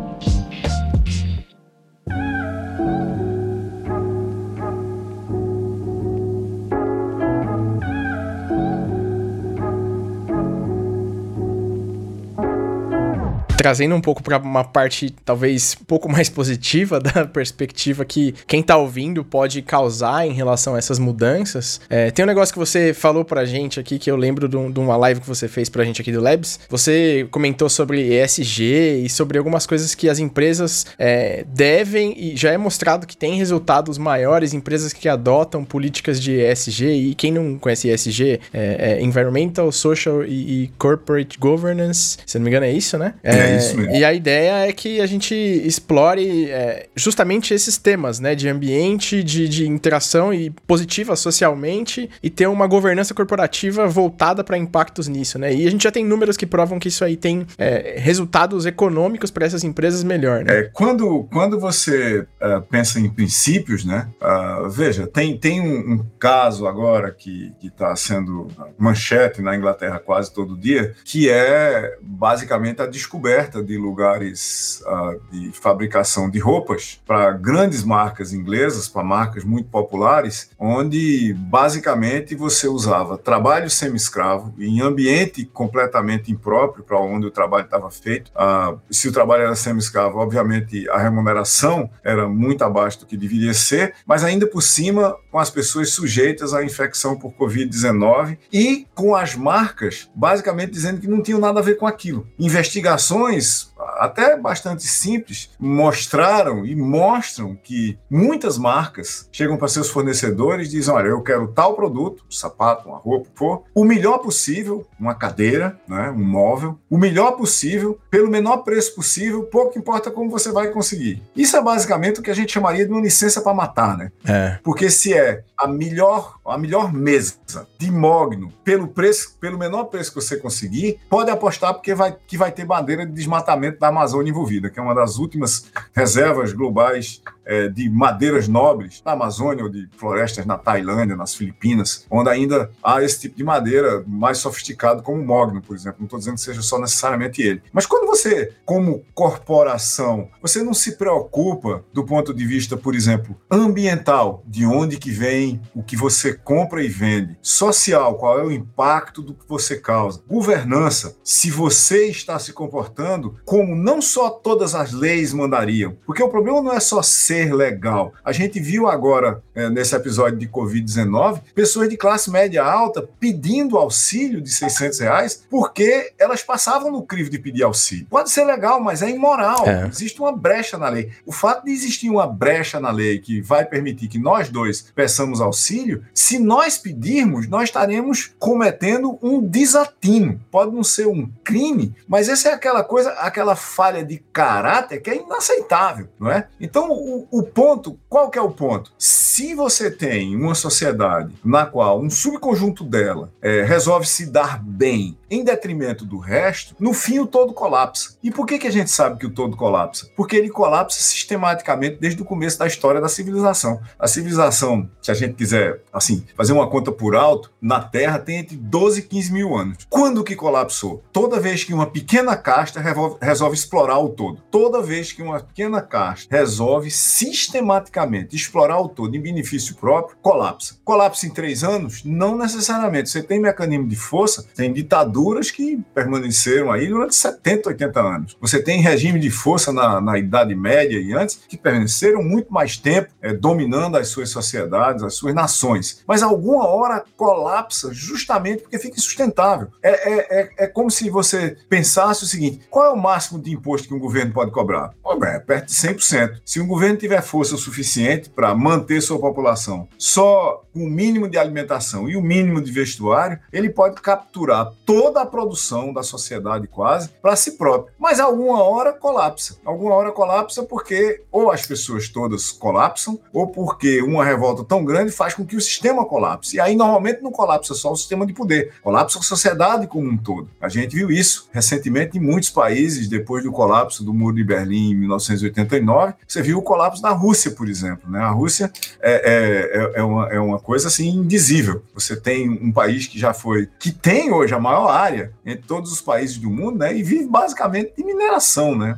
Trazendo 13.70 13.94
um 13.94 14.02
pouco 14.02 14.24
para 14.24 14.40
uma 14.40 14.64
parte 14.64 15.12
talvez 15.24 15.78
um 15.80 15.84
pouco 15.86 16.10
mais 16.10 16.28
positiva 16.28 16.98
da 17.00 17.24
perspectiva 17.24 18.04
que 18.04 18.34
quem 18.48 18.64
tá 18.64 18.76
ouvindo 18.76 19.24
pode 19.24 19.62
causar 19.62 20.26
em 20.26 20.32
relação 20.32 20.74
a 20.74 20.80
essas 20.80 20.98
mudanças. 20.98 21.80
É, 21.88 22.10
tem 22.10 22.26
um 22.26 22.28
negócio 22.28 22.52
que 22.52 22.58
você 22.58 22.96
falou 22.96 23.24
pra 23.24 23.46
gente 23.46 23.80
aqui 23.80 24.00
que 24.00 24.10
eu 24.10 24.16
lembro 24.16 24.48
de, 24.48 24.58
um, 24.58 24.74
uma 24.76 24.98
live 24.98 25.22
que 25.22 25.28
você 25.28 25.48
fez 25.48 25.70
pra 25.70 25.84
gente 25.84 26.02
aqui 26.02 26.12
do 26.12 26.20
Labs. 26.20 26.60
Você 26.68 27.28
comentou 27.30 27.70
sobre 27.70 28.02
ESG 28.02 29.04
e 29.06 29.10
sobre 29.10 29.38
algumas 29.38 29.68
coisas 29.68 29.94
que 29.94 30.10
as 30.10 30.18
empresas 30.18 30.88
é, 30.98 31.46
devem 31.48 32.16
e 32.18 32.36
já 32.36 32.52
é 32.52 32.58
mostrado 32.58 33.06
que 33.06 33.16
tem 33.16 33.36
resultados 33.36 34.00
maiores, 34.00 34.52
empresas 34.52 34.94
que 34.94 35.08
adotam 35.08 35.64
políticas 35.64 36.20
de 36.20 36.42
ESG 36.42 36.86
e 36.86 37.14
quem 37.14 37.32
não 37.32 37.60
conhece 37.60 37.88
ESG 37.88 38.40
é, 38.52 38.98
é 38.98 39.02
Environmental, 39.04 39.72
Social 39.72 40.24
e, 40.24 40.64
e, 40.64 40.68
Corporate 40.80 41.38
Governance, 41.38 42.18
se 42.26 42.40
não 42.40 42.44
me 42.44 42.50
engano 42.50 42.66
é 42.66 42.72
isso, 42.72 42.98
né? 42.98 43.14
É, 43.24 43.38
é 43.38 43.59
isso 43.60 43.78
mesmo. 43.78 43.96
E 43.96 44.04
a 44.04 44.14
ideia 44.14 44.68
é 44.68 44.74
que 44.74 45.00
a 45.00 45.06
gente 45.06 45.34
explore 45.36 46.50
é, 46.50 46.88
justamente 46.96 47.54
esses 47.54 47.78
temas, 47.78 48.20
né? 48.20 48.36
De 48.36 48.48
ambiente, 48.48 49.24
de, 49.24 49.48
de 49.48 49.68
interação 49.68 50.34
e 50.34 50.50
positiva 50.68 51.16
socialmente 51.16 52.10
e 52.22 52.30
ter 52.30 52.48
uma 52.48 52.68
governança 52.68 53.14
corporativa 53.14 53.88
voltada 53.88 54.44
para 54.44 54.58
impactos 54.58 55.08
nisso, 55.08 55.38
né? 55.38 55.54
E 55.54 55.68
a 55.68 55.72
gente 55.72 55.84
já 55.84 55.92
tem 55.92 56.06
números 56.06 56.38
que 56.38 56.46
provam 56.46 56.80
que 56.80 56.88
isso 56.88 57.04
aí 57.04 57.16
tem 57.16 57.46
é, 57.58 57.96
resultados 57.98 58.66
econômicos 58.66 59.32
para 59.32 59.46
essas 59.46 59.64
empresas 59.64 60.04
melhor, 60.04 60.44
né? 60.44 60.60
É, 60.60 60.64
quando, 60.74 61.28
quando 61.32 61.60
você 61.60 62.26
uh, 62.42 62.62
pensa 62.70 63.00
em 63.00 63.10
princípios, 63.10 63.86
né? 63.86 64.08
Uh, 64.22 64.70
veja, 64.70 65.08
tem, 65.08 65.38
tem 65.38 65.62
um, 65.62 65.94
um, 65.94 66.06
caso 66.20 66.68
agora 66.68 67.12
que 67.12 67.54
está 67.64 67.96
sendo 67.96 68.48
manchete 68.78 69.42
na 69.42 69.56
Inglaterra 69.56 70.00
quase 70.00 70.34
todo 70.34 70.58
dia, 70.58 70.94
que 71.06 71.30
é 71.30 71.98
basicamente 72.02 72.82
a 72.82 72.86
descoberta 72.86 73.49
oferta 73.50 73.64
de 73.64 73.78
lugares 73.78 74.82
uh, 74.86 75.20
de 75.32 75.52
fabricação 75.52 76.30
de 76.30 76.40
roupas 76.40 77.02
para 77.06 77.32
grandes 77.32 77.84
marcas 77.84 78.32
inglesas, 78.32 78.88
para 78.88 79.04
marcas 79.04 79.44
muito 79.44 79.70
populares, 79.70 80.52
onde 80.60 81.34
basicamente 81.34 82.36
você 82.36 82.68
usava 82.68 83.18
trabalho 83.18 83.70
semi-escravo 83.70 84.54
em 84.60 84.82
ambiente 84.82 85.46
completamente 85.46 86.32
impróprio 86.32 86.84
para 86.84 87.00
onde 87.00 87.26
o 87.26 87.32
trabalho 87.32 87.66
estava 87.66 87.90
feito. 87.90 88.32
Uh, 88.32 88.80
se 88.92 89.08
o 89.08 89.12
trabalho 89.12 89.44
era 89.44 89.56
semi-escravo, 89.56 90.20
obviamente 90.20 90.88
a 90.90 91.00
remuneração 91.00 91.90
era 92.04 92.28
muito 92.28 92.64
abaixo 92.64 93.00
do 93.00 93.06
que 93.06 93.18
deveria 93.18 93.54
ser, 93.54 93.96
mas 94.06 94.24
ainda 94.24 94.46
por 94.46 94.62
cima 94.62 95.16
com 95.32 95.40
as 95.40 95.50
pessoas 95.50 95.92
sujeitas 95.92 96.54
à 96.54 96.64
infecção 96.64 97.18
por 97.18 97.34
Covid-19 97.34 98.38
e 98.52 98.88
com 98.96 99.16
as 99.16 99.36
marcas 99.36 100.10
basicamente 100.16 100.72
dizendo 100.72 101.00
que 101.00 101.08
não 101.08 101.22
tinham 101.22 101.40
nada 101.40 101.60
a 101.60 101.64
ver 101.64 101.78
com 101.78 101.86
aquilo. 101.86 102.28
Investigações 102.38 103.69
até 103.98 104.38
bastante 104.38 104.84
simples, 104.84 105.50
mostraram 105.60 106.66
e 106.66 106.76
mostram 106.76 107.56
que 107.56 107.98
muitas 108.10 108.58
marcas 108.58 109.28
chegam 109.32 109.58
para 109.58 109.68
seus 109.68 109.90
fornecedores 109.90 110.68
e 110.68 110.72
dizem: 110.72 110.94
Olha, 110.94 111.08
eu 111.08 111.22
quero 111.22 111.48
tal 111.48 111.76
produto, 111.76 112.24
um 112.28 112.32
sapato, 112.32 112.90
uma 112.90 112.98
roupa, 112.98 113.30
for, 113.36 113.64
o 113.74 113.84
melhor 113.84 114.20
possível, 114.20 114.86
uma 115.00 115.16
cadeira, 115.16 115.80
né, 115.88 116.10
um 116.12 116.24
móvel, 116.24 116.78
o 116.90 116.98
melhor 116.98 117.32
possível, 117.34 118.00
pelo 118.10 118.30
menor 118.30 118.58
preço 118.58 118.96
possível, 118.96 119.44
pouco 119.44 119.78
importa 119.78 120.12
como 120.12 120.30
você 120.30 120.52
vai 120.52 120.70
conseguir. 120.70 121.22
Isso 121.36 121.56
é 121.56 121.62
basicamente 121.62 122.20
o 122.20 122.24
que 122.24 122.32
a 122.32 122.36
gente 122.36 122.52
chamaria 122.52 122.86
de 122.86 122.92
uma 122.92 123.02
licença 123.02 123.42
para 123.42 123.54
matar, 123.54 123.98
né? 123.98 124.12
É. 124.26 124.60
Porque 124.64 124.90
se 124.90 125.14
é 125.14 125.44
a 125.60 125.68
melhor, 125.68 126.40
a 126.46 126.58
melhor 126.58 126.94
mesa 126.94 127.68
de 127.78 127.92
mogno 127.92 128.52
pelo 128.64 128.88
preço, 128.88 129.38
pelo 129.40 129.58
menor 129.58 129.86
preço 129.86 130.14
que 130.14 130.22
você 130.22 130.38
conseguir, 130.38 131.00
pode 131.10 131.30
apostar 131.30 131.74
porque 131.74 131.94
vai, 131.94 132.16
que 132.26 132.38
vai 132.38 132.52
ter 132.52 132.64
bandeira 132.64 133.06
de 133.06 133.12
desmatamento 133.12 133.80
da 133.80 133.90
Amazônia 133.90 134.30
envolvida, 134.30 134.70
que 134.70 134.80
é 134.80 134.82
uma 134.82 134.96
das 134.96 135.18
últimas 135.18 135.66
reservas 135.94 136.54
globais 136.54 137.22
é, 137.50 137.68
de 137.68 137.90
madeiras 137.90 138.48
nobres 138.48 139.02
na 139.04 139.14
Amazônia 139.14 139.64
ou 139.64 139.70
de 139.70 139.90
florestas 139.98 140.46
na 140.46 140.56
Tailândia, 140.56 141.16
nas 141.16 141.34
Filipinas, 141.34 142.06
onde 142.12 142.30
ainda 142.30 142.70
há 142.84 143.02
esse 143.04 143.22
tipo 143.22 143.36
de 143.36 143.44
madeira 143.44 144.04
mais 144.06 144.38
sofisticado, 144.38 145.02
como 145.02 145.20
o 145.20 145.26
mogno, 145.26 145.60
por 145.60 145.76
exemplo. 145.76 145.98
Não 146.00 146.06
estou 146.06 146.20
dizendo 146.20 146.36
que 146.36 146.42
seja 146.42 146.62
só 146.62 146.80
necessariamente 146.80 147.42
ele. 147.42 147.64
Mas 147.74 147.88
quando 147.88 148.06
você, 148.06 148.54
como 148.64 149.04
corporação, 149.16 150.30
você 150.40 150.62
não 150.62 150.76
se 150.76 150.96
preocupa 150.96 151.84
do 151.92 152.06
ponto 152.06 152.36
de 152.36 152.46
vista, 152.46 152.78
por 152.78 152.94
exemplo, 152.94 153.36
ambiental, 153.50 154.44
de 154.46 154.66
onde 154.68 154.98
que 154.98 155.10
vem 155.10 155.60
o 155.74 155.82
que 155.82 155.96
você 155.96 156.34
compra 156.34 156.84
e 156.84 156.88
vende. 156.88 157.36
Social, 157.42 158.16
qual 158.16 158.40
é 158.40 158.44
o 158.44 158.52
impacto 158.52 159.24
do 159.24 159.34
que 159.34 159.48
você 159.48 159.76
causa. 159.76 160.22
Governança, 160.28 161.18
se 161.24 161.50
você 161.50 162.06
está 162.06 162.38
se 162.38 162.54
comportando 162.54 163.40
como 163.44 163.76
não 163.76 164.02
só 164.02 164.30
todas 164.30 164.76
as 164.76 164.92
leis 164.92 165.34
mandariam. 165.34 165.98
Porque 166.06 166.22
o 166.22 166.30
problema 166.30 166.62
não 166.62 166.74
é 166.74 166.80
só 166.80 167.02
ser 167.02 167.39
legal. 167.46 168.14
A 168.24 168.32
gente 168.32 168.60
viu 168.60 168.88
agora, 168.88 169.42
é, 169.54 169.70
nesse 169.70 169.96
episódio 169.96 170.38
de 170.38 170.48
Covid-19, 170.48 171.42
pessoas 171.54 171.90
de 171.90 171.98
classe 171.98 172.30
média 172.32 172.64
alta 172.64 173.08
pedindo 173.20 173.78
auxílio 173.78 174.42
de 174.42 174.50
600 174.50 175.00
reais 175.00 175.44
porque 175.50 176.14
elas 176.18 176.42
passavam 176.44 176.92
no 176.92 177.04
crivo 177.04 177.30
de 177.30 177.40
pedir 177.40 177.64
auxílio. 177.64 178.08
Pode 178.10 178.30
ser 178.30 178.44
legal, 178.44 178.82
mas 178.82 179.02
é 179.02 179.10
imoral. 179.10 179.68
É. 179.68 179.88
Existe 179.88 180.20
uma 180.20 180.36
brecha 180.36 180.78
na 180.78 180.90
lei. 180.90 181.12
O 181.26 181.32
fato 181.32 181.66
de 181.66 181.72
existir 181.72 182.10
uma 182.10 182.28
brecha 182.28 182.80
na 182.80 182.92
lei 182.92 183.20
que 183.20 183.42
vai 183.42 183.66
permitir 183.66 184.08
que 184.08 184.20
nós 184.20 184.50
dois 184.50 184.92
peçamos 184.96 185.42
auxílio, 185.42 186.04
se 186.14 186.40
nós 186.40 186.78
pedirmos, 186.78 187.48
nós 187.48 187.64
estaremos 187.64 188.34
cometendo 188.40 189.18
um 189.22 189.42
desatino. 189.42 190.40
Pode 190.52 190.76
não 190.76 190.84
ser 190.84 191.08
um 191.08 191.30
crime, 191.44 191.96
mas 192.08 192.30
essa 192.30 192.50
é 192.50 192.54
aquela 192.54 192.84
coisa, 192.84 193.12
aquela 193.12 193.56
falha 193.56 194.04
de 194.04 194.18
caráter 194.32 195.02
que 195.02 195.10
é 195.10 195.18
inaceitável, 195.18 196.08
não 196.20 196.32
é? 196.32 196.48
Então, 196.60 196.90
o, 196.92 197.28
o 197.32 197.44
ponto, 197.44 198.00
qual 198.08 198.30
que 198.30 198.38
é 198.38 198.42
o 198.42 198.52
ponto? 198.52 198.92
Se 198.98 199.54
você 199.54 199.90
tem 199.90 200.36
uma 200.36 200.56
sociedade 200.56 201.34
na 201.44 201.66
qual 201.66 202.02
um 202.02 202.10
subconjunto 202.10 202.84
dela 202.84 203.32
é, 203.42 203.64
resolve 203.64 204.08
se 204.08 204.26
dar 204.26 204.62
bem 204.62 205.18
em 205.30 205.44
detrimento 205.44 206.06
do 206.06 206.18
resto, 206.18 206.76
no 206.80 206.94
fim 206.94 207.20
o 207.20 207.28
todo 207.28 207.54
colapsa. 207.54 208.18
E 208.24 208.32
por 208.32 208.46
que, 208.46 208.58
que 208.58 208.68
a 208.68 208.72
gente 208.72 208.90
sabe 208.90 209.20
que 209.20 209.26
o 209.26 209.30
todo 209.30 209.56
colapsa? 209.56 210.10
Porque 210.16 210.36
ele 210.36 210.50
colapsa 210.50 211.00
sistematicamente 211.02 211.98
desde 212.00 212.22
o 212.22 212.26
começo 212.26 212.58
da 212.58 212.68
história 212.68 213.00
da 213.00 213.08
civilização. 213.08 213.80
A 213.98 214.08
civilização, 214.08 214.90
se 215.02 215.12
a 215.12 215.14
gente 215.14 215.36
quiser, 215.36 215.82
assim, 215.94 216.26
fazer 216.36 216.54
uma 216.54 216.70
conta 216.70 216.92
por 216.92 217.16
alto, 217.16 217.52
na 217.62 217.80
Terra 217.80 218.20
tem 218.20 218.38
entre 218.38 218.58
12 218.58 219.02
e 219.02 219.04
15 219.04 219.32
mil 219.32 219.56
anos. 219.56 219.78
Quando 219.90 220.24
que 220.24 220.36
colapsou? 220.36 221.04
Toda 221.14 221.40
vez 221.40 221.64
que 221.64 221.74
uma 221.74 221.86
pequena 221.86 222.36
casta 222.36 222.80
resolve, 222.80 223.18
resolve 223.22 223.56
explorar 223.56 224.00
o 224.00 224.10
todo. 224.10 224.42
Toda 224.50 224.82
vez 224.82 225.12
que 225.12 225.22
uma 225.22 225.40
pequena 225.40 225.82
casta 225.82 226.36
resolve 226.36 226.90
sistematicamente 227.20 228.36
explorar 228.36 228.80
o 228.80 228.88
todo 228.88 229.16
em 229.16 229.22
benefício 229.22 229.76
próprio, 229.76 230.18
colapsa. 230.22 230.78
Colapsa 230.86 231.28
em 231.28 231.30
três 231.30 231.64
anos? 231.64 232.04
Não 232.06 232.38
necessariamente. 232.38 233.10
Você 233.10 233.22
tem 233.22 233.42
mecanismo 233.42 233.88
de 233.88 233.96
força, 233.96 234.46
tem 234.56 234.72
ditaduras 234.72 235.52
que 235.52 235.78
permaneceram 235.94 236.72
aí 236.72 236.88
durante 236.88 237.16
70, 237.16 237.70
80 237.70 238.00
anos. 238.00 238.38
Você 238.40 238.62
tem 238.62 238.80
regime 238.80 239.20
de 239.20 239.30
força 239.30 239.74
na, 239.74 240.00
na 240.00 240.18
Idade 240.18 240.56
Média 240.56 240.98
e 240.98 241.14
antes 241.14 241.42
que 241.48 241.58
permaneceram 241.58 242.24
muito 242.24 242.54
mais 242.54 242.78
tempo 242.78 243.10
é, 243.22 243.34
dominando 243.34 243.98
as 243.98 244.08
suas 244.08 244.30
sociedades, 244.30 245.04
as 245.04 245.16
suas 245.16 245.34
nações. 245.34 246.02
Mas 246.08 246.24
alguma 246.24 246.68
hora 246.68 247.04
colapsa 247.18 247.94
justamente 247.94 248.62
porque 248.62 248.80
fica 248.80 248.98
insustentável. 248.98 249.68
É, 249.84 249.90
é, 249.90 250.42
é, 250.42 250.50
é 250.60 250.68
como 250.68 250.90
se 250.90 251.10
você 251.10 251.58
pensasse 251.68 252.24
o 252.24 252.28
seguinte: 252.28 252.62
qual 252.70 252.86
é 252.86 252.90
o 252.90 252.98
máximo 252.98 253.42
de 253.42 253.52
imposto 253.52 253.90
que 253.90 253.94
um 253.94 254.00
governo 254.00 254.32
pode 254.32 254.52
cobrar? 254.52 254.94
é 255.28 255.40
perto 255.40 255.68
de 255.68 255.74
100%. 255.74 256.42
Se 256.46 256.60
um 256.60 256.68
governo 256.68 256.98
tiver 257.00 257.22
força 257.22 257.58
suficiente 257.58 258.30
para 258.30 258.54
manter 258.54 259.02
sua 259.02 259.20
população 259.20 259.88
só 259.98 260.64
com 260.74 260.84
o 260.84 260.90
mínimo 260.90 261.28
de 261.28 261.38
alimentação 261.38 262.10
e 262.10 262.16
o 262.16 262.22
mínimo 262.22 262.62
de 262.62 262.72
vestuário, 262.72 263.40
ele 263.52 263.70
pode 263.70 264.02
capturar 264.02 264.72
toda 264.86 265.22
a 265.22 265.26
produção 265.26 265.92
da 265.92 266.04
sociedade 266.04 266.68
quase 266.68 267.10
para 267.22 267.36
si 267.36 267.52
próprio. 267.58 267.94
Mas 268.00 268.20
alguma 268.20 268.64
hora 268.64 268.94
colapsa. 268.94 269.58
Alguma 269.66 269.96
hora 269.96 270.12
colapsa 270.12 270.64
porque 270.64 271.24
ou 271.32 271.52
as 271.52 271.66
pessoas 271.66 272.08
todas 272.08 272.52
colapsam, 272.52 273.20
ou 273.34 273.48
porque 273.48 274.02
uma 274.02 274.24
revolta 274.24 274.64
tão 274.64 274.84
grande 274.84 275.12
faz 275.12 275.34
com 275.34 275.46
que 275.46 275.56
o 275.56 275.62
sistema 275.62 276.06
colapse. 276.06 276.56
E 276.56 276.60
aí 276.60 276.76
normalmente 276.76 277.22
não 277.22 277.32
colapsa 277.32 277.74
só 277.74 277.92
o 277.92 277.96
sistema 277.96 278.26
de 278.26 278.34
poder, 278.34 278.74
colapsa 278.82 279.20
a 279.20 279.22
sociedade 279.22 279.88
como 279.88 280.10
um 280.10 280.18
todo. 280.18 280.50
A 280.62 280.70
gente 280.70 280.96
viu 280.96 281.12
isso 281.12 281.50
recentemente 281.52 282.18
em 282.18 282.22
muitos 282.22 282.50
países 282.50 283.08
depois 283.08 283.44
do 283.44 283.52
colapso 283.52 284.04
do 284.04 284.14
Muro 284.14 284.36
de 284.36 284.44
Berlim 284.44 284.92
em 284.92 284.96
1989. 284.96 286.14
Você 286.28 286.42
viu 286.42 286.58
o 286.58 286.62
colapso 286.62 286.89
da 287.02 287.10
Rússia, 287.10 287.52
por 287.52 287.68
exemplo. 287.68 288.10
Né? 288.10 288.20
A 288.20 288.30
Rússia 288.30 288.72
é, 289.02 289.92
é, 289.96 290.00
é, 290.00 290.04
uma, 290.04 290.28
é 290.30 290.40
uma 290.40 290.60
coisa 290.60 290.88
assim 290.88 291.10
indizível. 291.10 291.84
Você 291.94 292.16
tem 292.16 292.50
um 292.50 292.72
país 292.72 293.08
que 293.08 293.20
já 293.20 293.34
foi, 293.34 293.70
que 293.80 293.92
tem 293.92 294.32
hoje 294.32 294.54
a 294.54 294.60
maior 294.60 294.88
área 294.88 295.32
entre 295.46 295.66
todos 295.68 295.92
os 295.92 296.02
países 296.02 296.38
do 296.38 296.50
mundo, 296.50 296.80
né? 296.80 296.96
E 296.96 297.04
vive 297.04 297.28
basicamente 297.28 297.94
de 297.98 298.04
mineração, 298.04 298.76
né? 298.76 298.98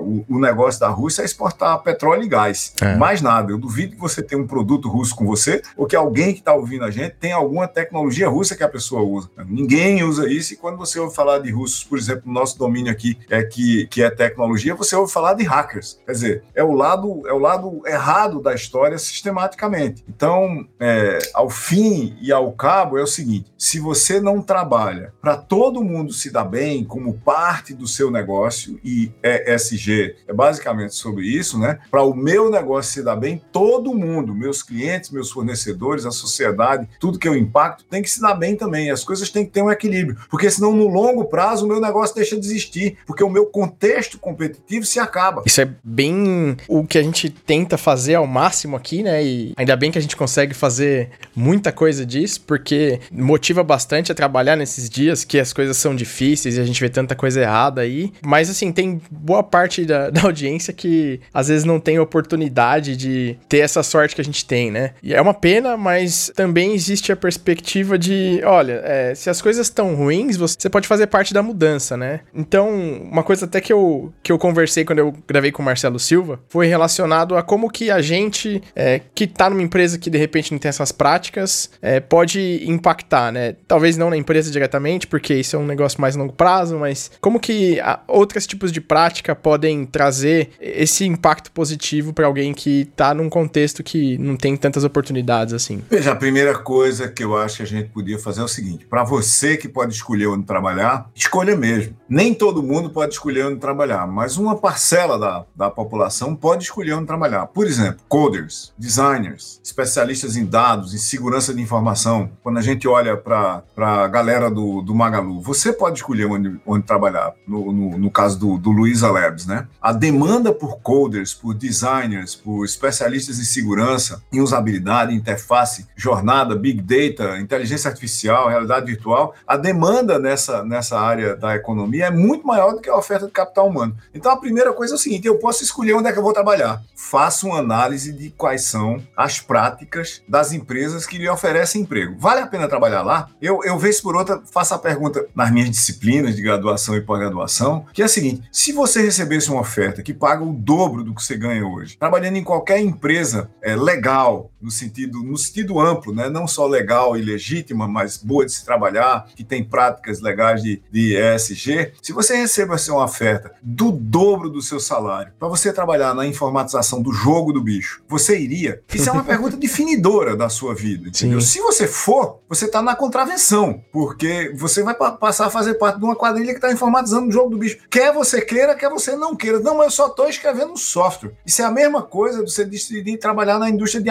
O, 0.00 0.24
o 0.28 0.38
negócio 0.38 0.80
da 0.80 0.88
Rússia 0.88 1.22
é 1.22 1.24
exportar 1.24 1.82
petróleo 1.82 2.22
e 2.24 2.28
gás. 2.28 2.74
É. 2.80 2.96
Mais 2.96 3.20
nada. 3.20 3.52
Eu 3.52 3.58
duvido 3.58 3.94
que 3.94 4.00
você 4.00 4.22
tenha 4.22 4.40
um 4.40 4.46
produto 4.46 4.88
russo 4.88 5.14
com 5.14 5.26
você 5.26 5.62
ou 5.76 5.86
que 5.86 5.96
alguém 5.96 6.32
que 6.32 6.40
está 6.40 6.54
ouvindo 6.54 6.84
a 6.84 6.90
gente 6.90 7.14
tem 7.16 7.32
alguma 7.32 7.68
tecnologia 7.68 8.28
russa 8.28 8.56
que 8.56 8.62
a 8.62 8.68
pessoa 8.68 9.02
usa. 9.02 9.28
Ninguém 9.46 10.02
usa 10.02 10.28
isso 10.28 10.54
e 10.54 10.56
quando 10.56 10.76
você 10.76 10.98
ouve 10.98 11.14
falar 11.14 11.38
de 11.38 11.50
russos, 11.50 11.84
por 11.84 11.98
exemplo, 11.98 12.22
no 12.26 12.32
nosso 12.32 12.58
domínio 12.58 12.90
aqui 12.92 13.18
é 13.28 13.42
que, 13.42 13.86
que 13.88 14.02
é 14.02 14.10
tecnologia, 14.10 14.74
você 14.74 14.96
ouve 14.96 15.12
falar 15.12 15.34
de 15.34 15.44
hackers. 15.44 15.98
Quer 16.06 16.12
dizer, 16.12 16.44
é 16.54 16.62
o 16.62 16.72
lado 16.72 17.22
é 17.30 17.32
o 17.32 17.38
lado 17.38 17.80
errado 17.86 18.42
da 18.42 18.52
história 18.52 18.98
sistematicamente. 18.98 20.04
Então, 20.08 20.66
é, 20.80 21.18
ao 21.32 21.48
fim 21.48 22.16
e 22.20 22.32
ao 22.32 22.50
cabo 22.52 22.98
é 22.98 23.02
o 23.02 23.06
seguinte: 23.06 23.52
se 23.56 23.78
você 23.78 24.20
não 24.20 24.42
trabalha 24.42 25.12
para 25.22 25.36
todo 25.36 25.84
mundo 25.84 26.12
se 26.12 26.30
dar 26.30 26.44
bem 26.44 26.84
como 26.84 27.14
parte 27.14 27.72
do 27.72 27.86
seu 27.86 28.10
negócio 28.10 28.80
e 28.84 29.12
ESG 29.22 30.16
é 30.26 30.32
basicamente 30.32 30.94
sobre 30.96 31.24
isso, 31.26 31.58
né? 31.58 31.78
Para 31.88 32.02
o 32.02 32.14
meu 32.14 32.50
negócio 32.50 32.92
se 32.92 33.02
dar 33.02 33.16
bem, 33.16 33.40
todo 33.52 33.94
mundo, 33.94 34.34
meus 34.34 34.62
clientes, 34.62 35.10
meus 35.10 35.30
fornecedores, 35.30 36.04
a 36.04 36.10
sociedade, 36.10 36.88
tudo 36.98 37.18
que 37.18 37.28
eu 37.28 37.36
impacto 37.36 37.84
tem 37.84 38.02
que 38.02 38.10
se 38.10 38.20
dar 38.20 38.34
bem 38.34 38.56
também. 38.56 38.90
As 38.90 39.04
coisas 39.04 39.30
têm 39.30 39.44
que 39.44 39.52
ter 39.52 39.62
um 39.62 39.70
equilíbrio, 39.70 40.18
porque 40.28 40.50
senão 40.50 40.72
no 40.72 40.88
longo 40.88 41.26
prazo 41.26 41.64
o 41.64 41.68
meu 41.68 41.80
negócio 41.80 42.16
deixa 42.16 42.36
de 42.36 42.44
existir, 42.44 42.98
porque 43.06 43.22
o 43.22 43.30
meu 43.30 43.46
contexto 43.46 44.18
competitivo 44.18 44.84
se 44.84 44.98
acaba. 44.98 45.42
Isso 45.46 45.60
é 45.60 45.70
bem 45.84 46.56
o 46.66 46.84
que 46.84 46.98
a 46.98 47.02
gente 47.02 47.19
tenta 47.28 47.76
fazer 47.76 48.14
ao 48.14 48.26
máximo 48.26 48.76
aqui, 48.76 49.02
né? 49.02 49.22
E 49.22 49.52
ainda 49.56 49.76
bem 49.76 49.90
que 49.90 49.98
a 49.98 50.02
gente 50.02 50.16
consegue 50.16 50.54
fazer 50.54 51.10
muita 51.34 51.72
coisa 51.72 52.06
disso, 52.06 52.40
porque 52.46 53.00
motiva 53.12 53.62
bastante 53.62 54.12
a 54.12 54.14
trabalhar 54.14 54.56
nesses 54.56 54.88
dias 54.88 55.24
que 55.24 55.38
as 55.38 55.52
coisas 55.52 55.76
são 55.76 55.94
difíceis 55.94 56.56
e 56.56 56.60
a 56.60 56.64
gente 56.64 56.80
vê 56.80 56.88
tanta 56.88 57.14
coisa 57.14 57.40
errada 57.40 57.80
aí. 57.82 58.12
Mas 58.24 58.48
assim, 58.48 58.72
tem 58.72 59.00
boa 59.10 59.42
parte 59.42 59.84
da, 59.84 60.08
da 60.10 60.22
audiência 60.22 60.72
que 60.72 61.20
às 61.34 61.48
vezes 61.48 61.64
não 61.64 61.80
tem 61.80 61.98
oportunidade 61.98 62.96
de 62.96 63.36
ter 63.48 63.58
essa 63.58 63.82
sorte 63.82 64.14
que 64.14 64.20
a 64.20 64.24
gente 64.24 64.44
tem, 64.44 64.70
né? 64.70 64.92
E 65.02 65.14
é 65.14 65.20
uma 65.20 65.34
pena, 65.34 65.76
mas 65.76 66.30
também 66.34 66.74
existe 66.74 67.12
a 67.12 67.16
perspectiva 67.16 67.98
de, 67.98 68.40
olha, 68.44 68.80
é, 68.84 69.14
se 69.14 69.28
as 69.28 69.42
coisas 69.42 69.66
estão 69.66 69.94
ruins, 69.94 70.36
você 70.36 70.68
pode 70.68 70.86
fazer 70.86 71.06
parte 71.06 71.34
da 71.34 71.42
mudança, 71.42 71.96
né? 71.96 72.20
Então, 72.34 72.70
uma 73.10 73.22
coisa 73.22 73.46
até 73.46 73.60
que 73.60 73.72
eu, 73.72 74.12
que 74.22 74.32
eu 74.32 74.38
conversei 74.38 74.84
quando 74.84 74.98
eu 74.98 75.14
gravei 75.26 75.52
com 75.52 75.62
o 75.62 75.64
Marcelo 75.64 75.98
Silva 75.98 76.40
foi 76.48 76.66
relacionado 77.10 77.36
a 77.36 77.42
como 77.42 77.68
que 77.68 77.90
a 77.90 78.00
gente 78.00 78.62
é, 78.74 79.00
que 79.14 79.26
tá 79.26 79.50
numa 79.50 79.62
empresa 79.62 79.98
que 79.98 80.08
de 80.08 80.16
repente 80.16 80.52
não 80.52 80.58
tem 80.58 80.68
essas 80.68 80.92
práticas 80.92 81.70
é, 81.82 81.98
pode 81.98 82.62
impactar, 82.66 83.32
né? 83.32 83.56
Talvez 83.66 83.96
não 83.96 84.10
na 84.10 84.16
empresa 84.16 84.50
diretamente, 84.50 85.06
porque 85.06 85.34
isso 85.34 85.56
é 85.56 85.58
um 85.58 85.66
negócio 85.66 86.00
mais 86.00 86.14
longo 86.14 86.32
prazo, 86.32 86.78
mas 86.78 87.10
como 87.20 87.40
que 87.40 87.78
outros 88.06 88.46
tipos 88.46 88.70
de 88.70 88.80
prática 88.80 89.34
podem 89.34 89.84
trazer 89.84 90.50
esse 90.60 91.04
impacto 91.04 91.50
positivo 91.50 92.12
para 92.12 92.26
alguém 92.26 92.54
que 92.54 92.86
tá 92.96 93.12
num 93.12 93.28
contexto 93.28 93.82
que 93.82 94.16
não 94.18 94.36
tem 94.36 94.56
tantas 94.56 94.84
oportunidades 94.84 95.52
assim? 95.52 95.82
Veja, 95.90 96.12
a 96.12 96.16
primeira 96.16 96.56
coisa 96.58 97.08
que 97.08 97.24
eu 97.24 97.36
acho 97.36 97.58
que 97.58 97.62
a 97.62 97.66
gente 97.66 97.90
podia 97.90 98.18
fazer 98.18 98.40
é 98.40 98.44
o 98.44 98.48
seguinte: 98.48 98.86
para 98.86 99.02
você 99.02 99.56
que 99.56 99.68
pode 99.68 99.94
escolher 99.94 100.28
onde 100.28 100.46
trabalhar, 100.46 101.10
escolha 101.14 101.56
mesmo. 101.56 101.96
Nem 102.08 102.34
todo 102.34 102.62
mundo 102.62 102.90
pode 102.90 103.14
escolher 103.14 103.46
onde 103.46 103.58
trabalhar, 103.58 104.06
mas 104.06 104.36
uma 104.36 104.56
parcela 104.56 105.18
da, 105.18 105.44
da 105.54 105.70
população 105.70 106.34
pode 106.34 106.64
escolher 106.64 106.92
trabalhar. 107.06 107.46
Por 107.46 107.66
exemplo, 107.66 108.00
coders, 108.08 108.72
designers, 108.78 109.60
especialistas 109.64 110.36
em 110.36 110.44
dados, 110.44 110.94
em 110.94 110.98
segurança 110.98 111.54
de 111.54 111.60
informação. 111.60 112.30
Quando 112.42 112.58
a 112.58 112.62
gente 112.62 112.86
olha 112.88 113.16
para 113.16 113.62
a 113.76 114.06
galera 114.08 114.50
do, 114.50 114.82
do 114.82 114.94
Magalu, 114.94 115.40
você 115.40 115.72
pode 115.72 115.98
escolher 115.98 116.26
onde, 116.26 116.60
onde 116.66 116.84
trabalhar, 116.84 117.32
no, 117.46 117.72
no, 117.72 117.98
no 117.98 118.10
caso 118.10 118.38
do, 118.38 118.58
do 118.58 118.70
Luiza 118.70 119.10
Labs, 119.10 119.46
né? 119.46 119.66
A 119.80 119.92
demanda 119.92 120.52
por 120.52 120.78
coders, 120.80 121.32
por 121.34 121.54
designers, 121.54 122.34
por 122.34 122.64
especialistas 122.64 123.38
em 123.38 123.44
segurança, 123.44 124.22
em 124.32 124.40
usabilidade, 124.40 125.14
interface, 125.14 125.86
jornada, 125.96 126.54
big 126.56 126.80
data, 126.80 127.38
inteligência 127.38 127.88
artificial, 127.88 128.48
realidade 128.48 128.86
virtual, 128.86 129.34
a 129.46 129.56
demanda 129.56 130.18
nessa, 130.18 130.64
nessa 130.64 130.98
área 130.98 131.36
da 131.36 131.54
economia 131.54 132.06
é 132.06 132.10
muito 132.10 132.46
maior 132.46 132.72
do 132.72 132.80
que 132.80 132.88
a 132.88 132.96
oferta 132.96 133.26
de 133.26 133.32
capital 133.32 133.68
humano. 133.68 133.96
Então 134.14 134.32
a 134.32 134.36
primeira 134.36 134.72
coisa 134.72 134.94
é 134.94 134.96
o 134.96 134.98
seguinte: 134.98 135.26
eu 135.26 135.38
posso 135.38 135.62
escolher 135.62 135.94
onde 135.94 136.08
é 136.08 136.12
que 136.12 136.18
eu 136.18 136.22
vou 136.22 136.32
trabalhar. 136.32 136.82
Faça 136.94 137.46
uma 137.46 137.58
análise 137.58 138.12
de 138.12 138.30
quais 138.30 138.64
são 138.64 139.02
as 139.16 139.40
práticas 139.40 140.22
das 140.28 140.52
empresas 140.52 141.06
que 141.06 141.18
lhe 141.18 141.28
oferecem 141.28 141.82
emprego. 141.82 142.16
Vale 142.18 142.40
a 142.40 142.46
pena 142.46 142.68
trabalhar 142.68 143.02
lá? 143.02 143.28
Eu, 143.40 143.64
eu 143.64 143.78
vez 143.78 144.00
por 144.00 144.14
outra, 144.14 144.42
faço 144.52 144.74
a 144.74 144.78
pergunta 144.78 145.26
nas 145.34 145.50
minhas 145.50 145.70
disciplinas 145.70 146.36
de 146.36 146.42
graduação 146.42 146.96
e 146.96 147.00
pós-graduação, 147.00 147.86
que 147.92 148.02
é 148.02 148.04
a 148.04 148.08
seguinte: 148.08 148.42
se 148.52 148.72
você 148.72 149.02
recebesse 149.02 149.50
uma 149.50 149.60
oferta 149.60 150.02
que 150.02 150.14
paga 150.14 150.44
o 150.44 150.52
dobro 150.52 151.02
do 151.02 151.14
que 151.14 151.22
você 151.22 151.36
ganha 151.36 151.66
hoje, 151.66 151.96
trabalhando 151.96 152.36
em 152.36 152.44
qualquer 152.44 152.80
empresa 152.80 153.50
é, 153.62 153.74
legal, 153.74 154.50
no 154.60 154.70
sentido, 154.70 155.22
no 155.22 155.36
sentido 155.36 155.80
amplo, 155.80 156.14
né? 156.14 156.28
não 156.28 156.46
só 156.46 156.66
legal 156.66 157.16
e 157.16 157.22
legítima, 157.22 157.88
mas 157.88 158.16
boa 158.16 158.44
de 158.44 158.52
se 158.52 158.64
trabalhar, 158.64 159.26
que 159.34 159.44
tem 159.44 159.64
práticas 159.64 160.20
legais 160.20 160.62
de, 160.62 160.82
de 160.90 161.16
ESG, 161.16 161.92
se 162.02 162.12
você 162.12 162.36
recebe 162.36 162.74
assim, 162.74 162.90
uma 162.90 163.04
oferta 163.04 163.52
do 163.62 163.90
dobro 163.90 164.48
do 164.48 164.62
seu 164.62 164.80
salário 164.80 165.32
para 165.38 165.48
você 165.48 165.72
trabalhar 165.72 166.14
na 166.14 166.26
informatização 166.26 167.02
do 167.02 167.12
jogo 167.12 167.52
do 167.52 167.60
bicho, 167.60 168.02
você 168.08 168.38
iria? 168.38 168.82
Isso 168.92 169.08
é 169.08 169.12
uma 169.12 169.24
pergunta 169.30 169.56
definidora 169.56 170.36
da 170.36 170.48
sua 170.48 170.74
vida. 170.74 171.08
Entendeu? 171.08 171.40
Se 171.40 171.60
você 171.60 171.86
for, 171.86 172.40
você 172.48 172.66
está 172.66 172.82
na 172.82 172.94
contravenção, 172.94 173.82
porque 173.92 174.52
você 174.54 174.82
vai 174.82 174.94
passar 174.94 175.46
a 175.46 175.50
fazer 175.50 175.74
parte 175.74 175.98
de 175.98 176.04
uma 176.04 176.16
quadrilha 176.16 176.52
que 176.52 176.58
está 176.58 176.72
informatizando 176.72 177.28
o 177.28 177.32
jogo 177.32 177.50
do 177.50 177.58
bicho. 177.58 177.78
Quer 177.90 178.12
você 178.12 178.40
queira, 178.40 178.74
quer 178.74 178.90
você 178.90 179.16
não 179.16 179.34
queira. 179.36 179.60
Não, 179.60 179.76
mas 179.76 179.86
eu 179.86 179.90
só 179.92 180.06
estou 180.06 180.28
escrevendo 180.28 180.72
um 180.72 180.76
software. 180.76 181.32
Isso 181.44 181.62
é 181.62 181.64
a 181.64 181.70
mesma 181.70 182.02
coisa 182.02 182.44
de 182.44 182.50
você 182.50 182.64
decidir 182.64 183.18
trabalhar 183.18 183.58
na 183.58 183.68
indústria 183.68 184.02
de 184.02 184.10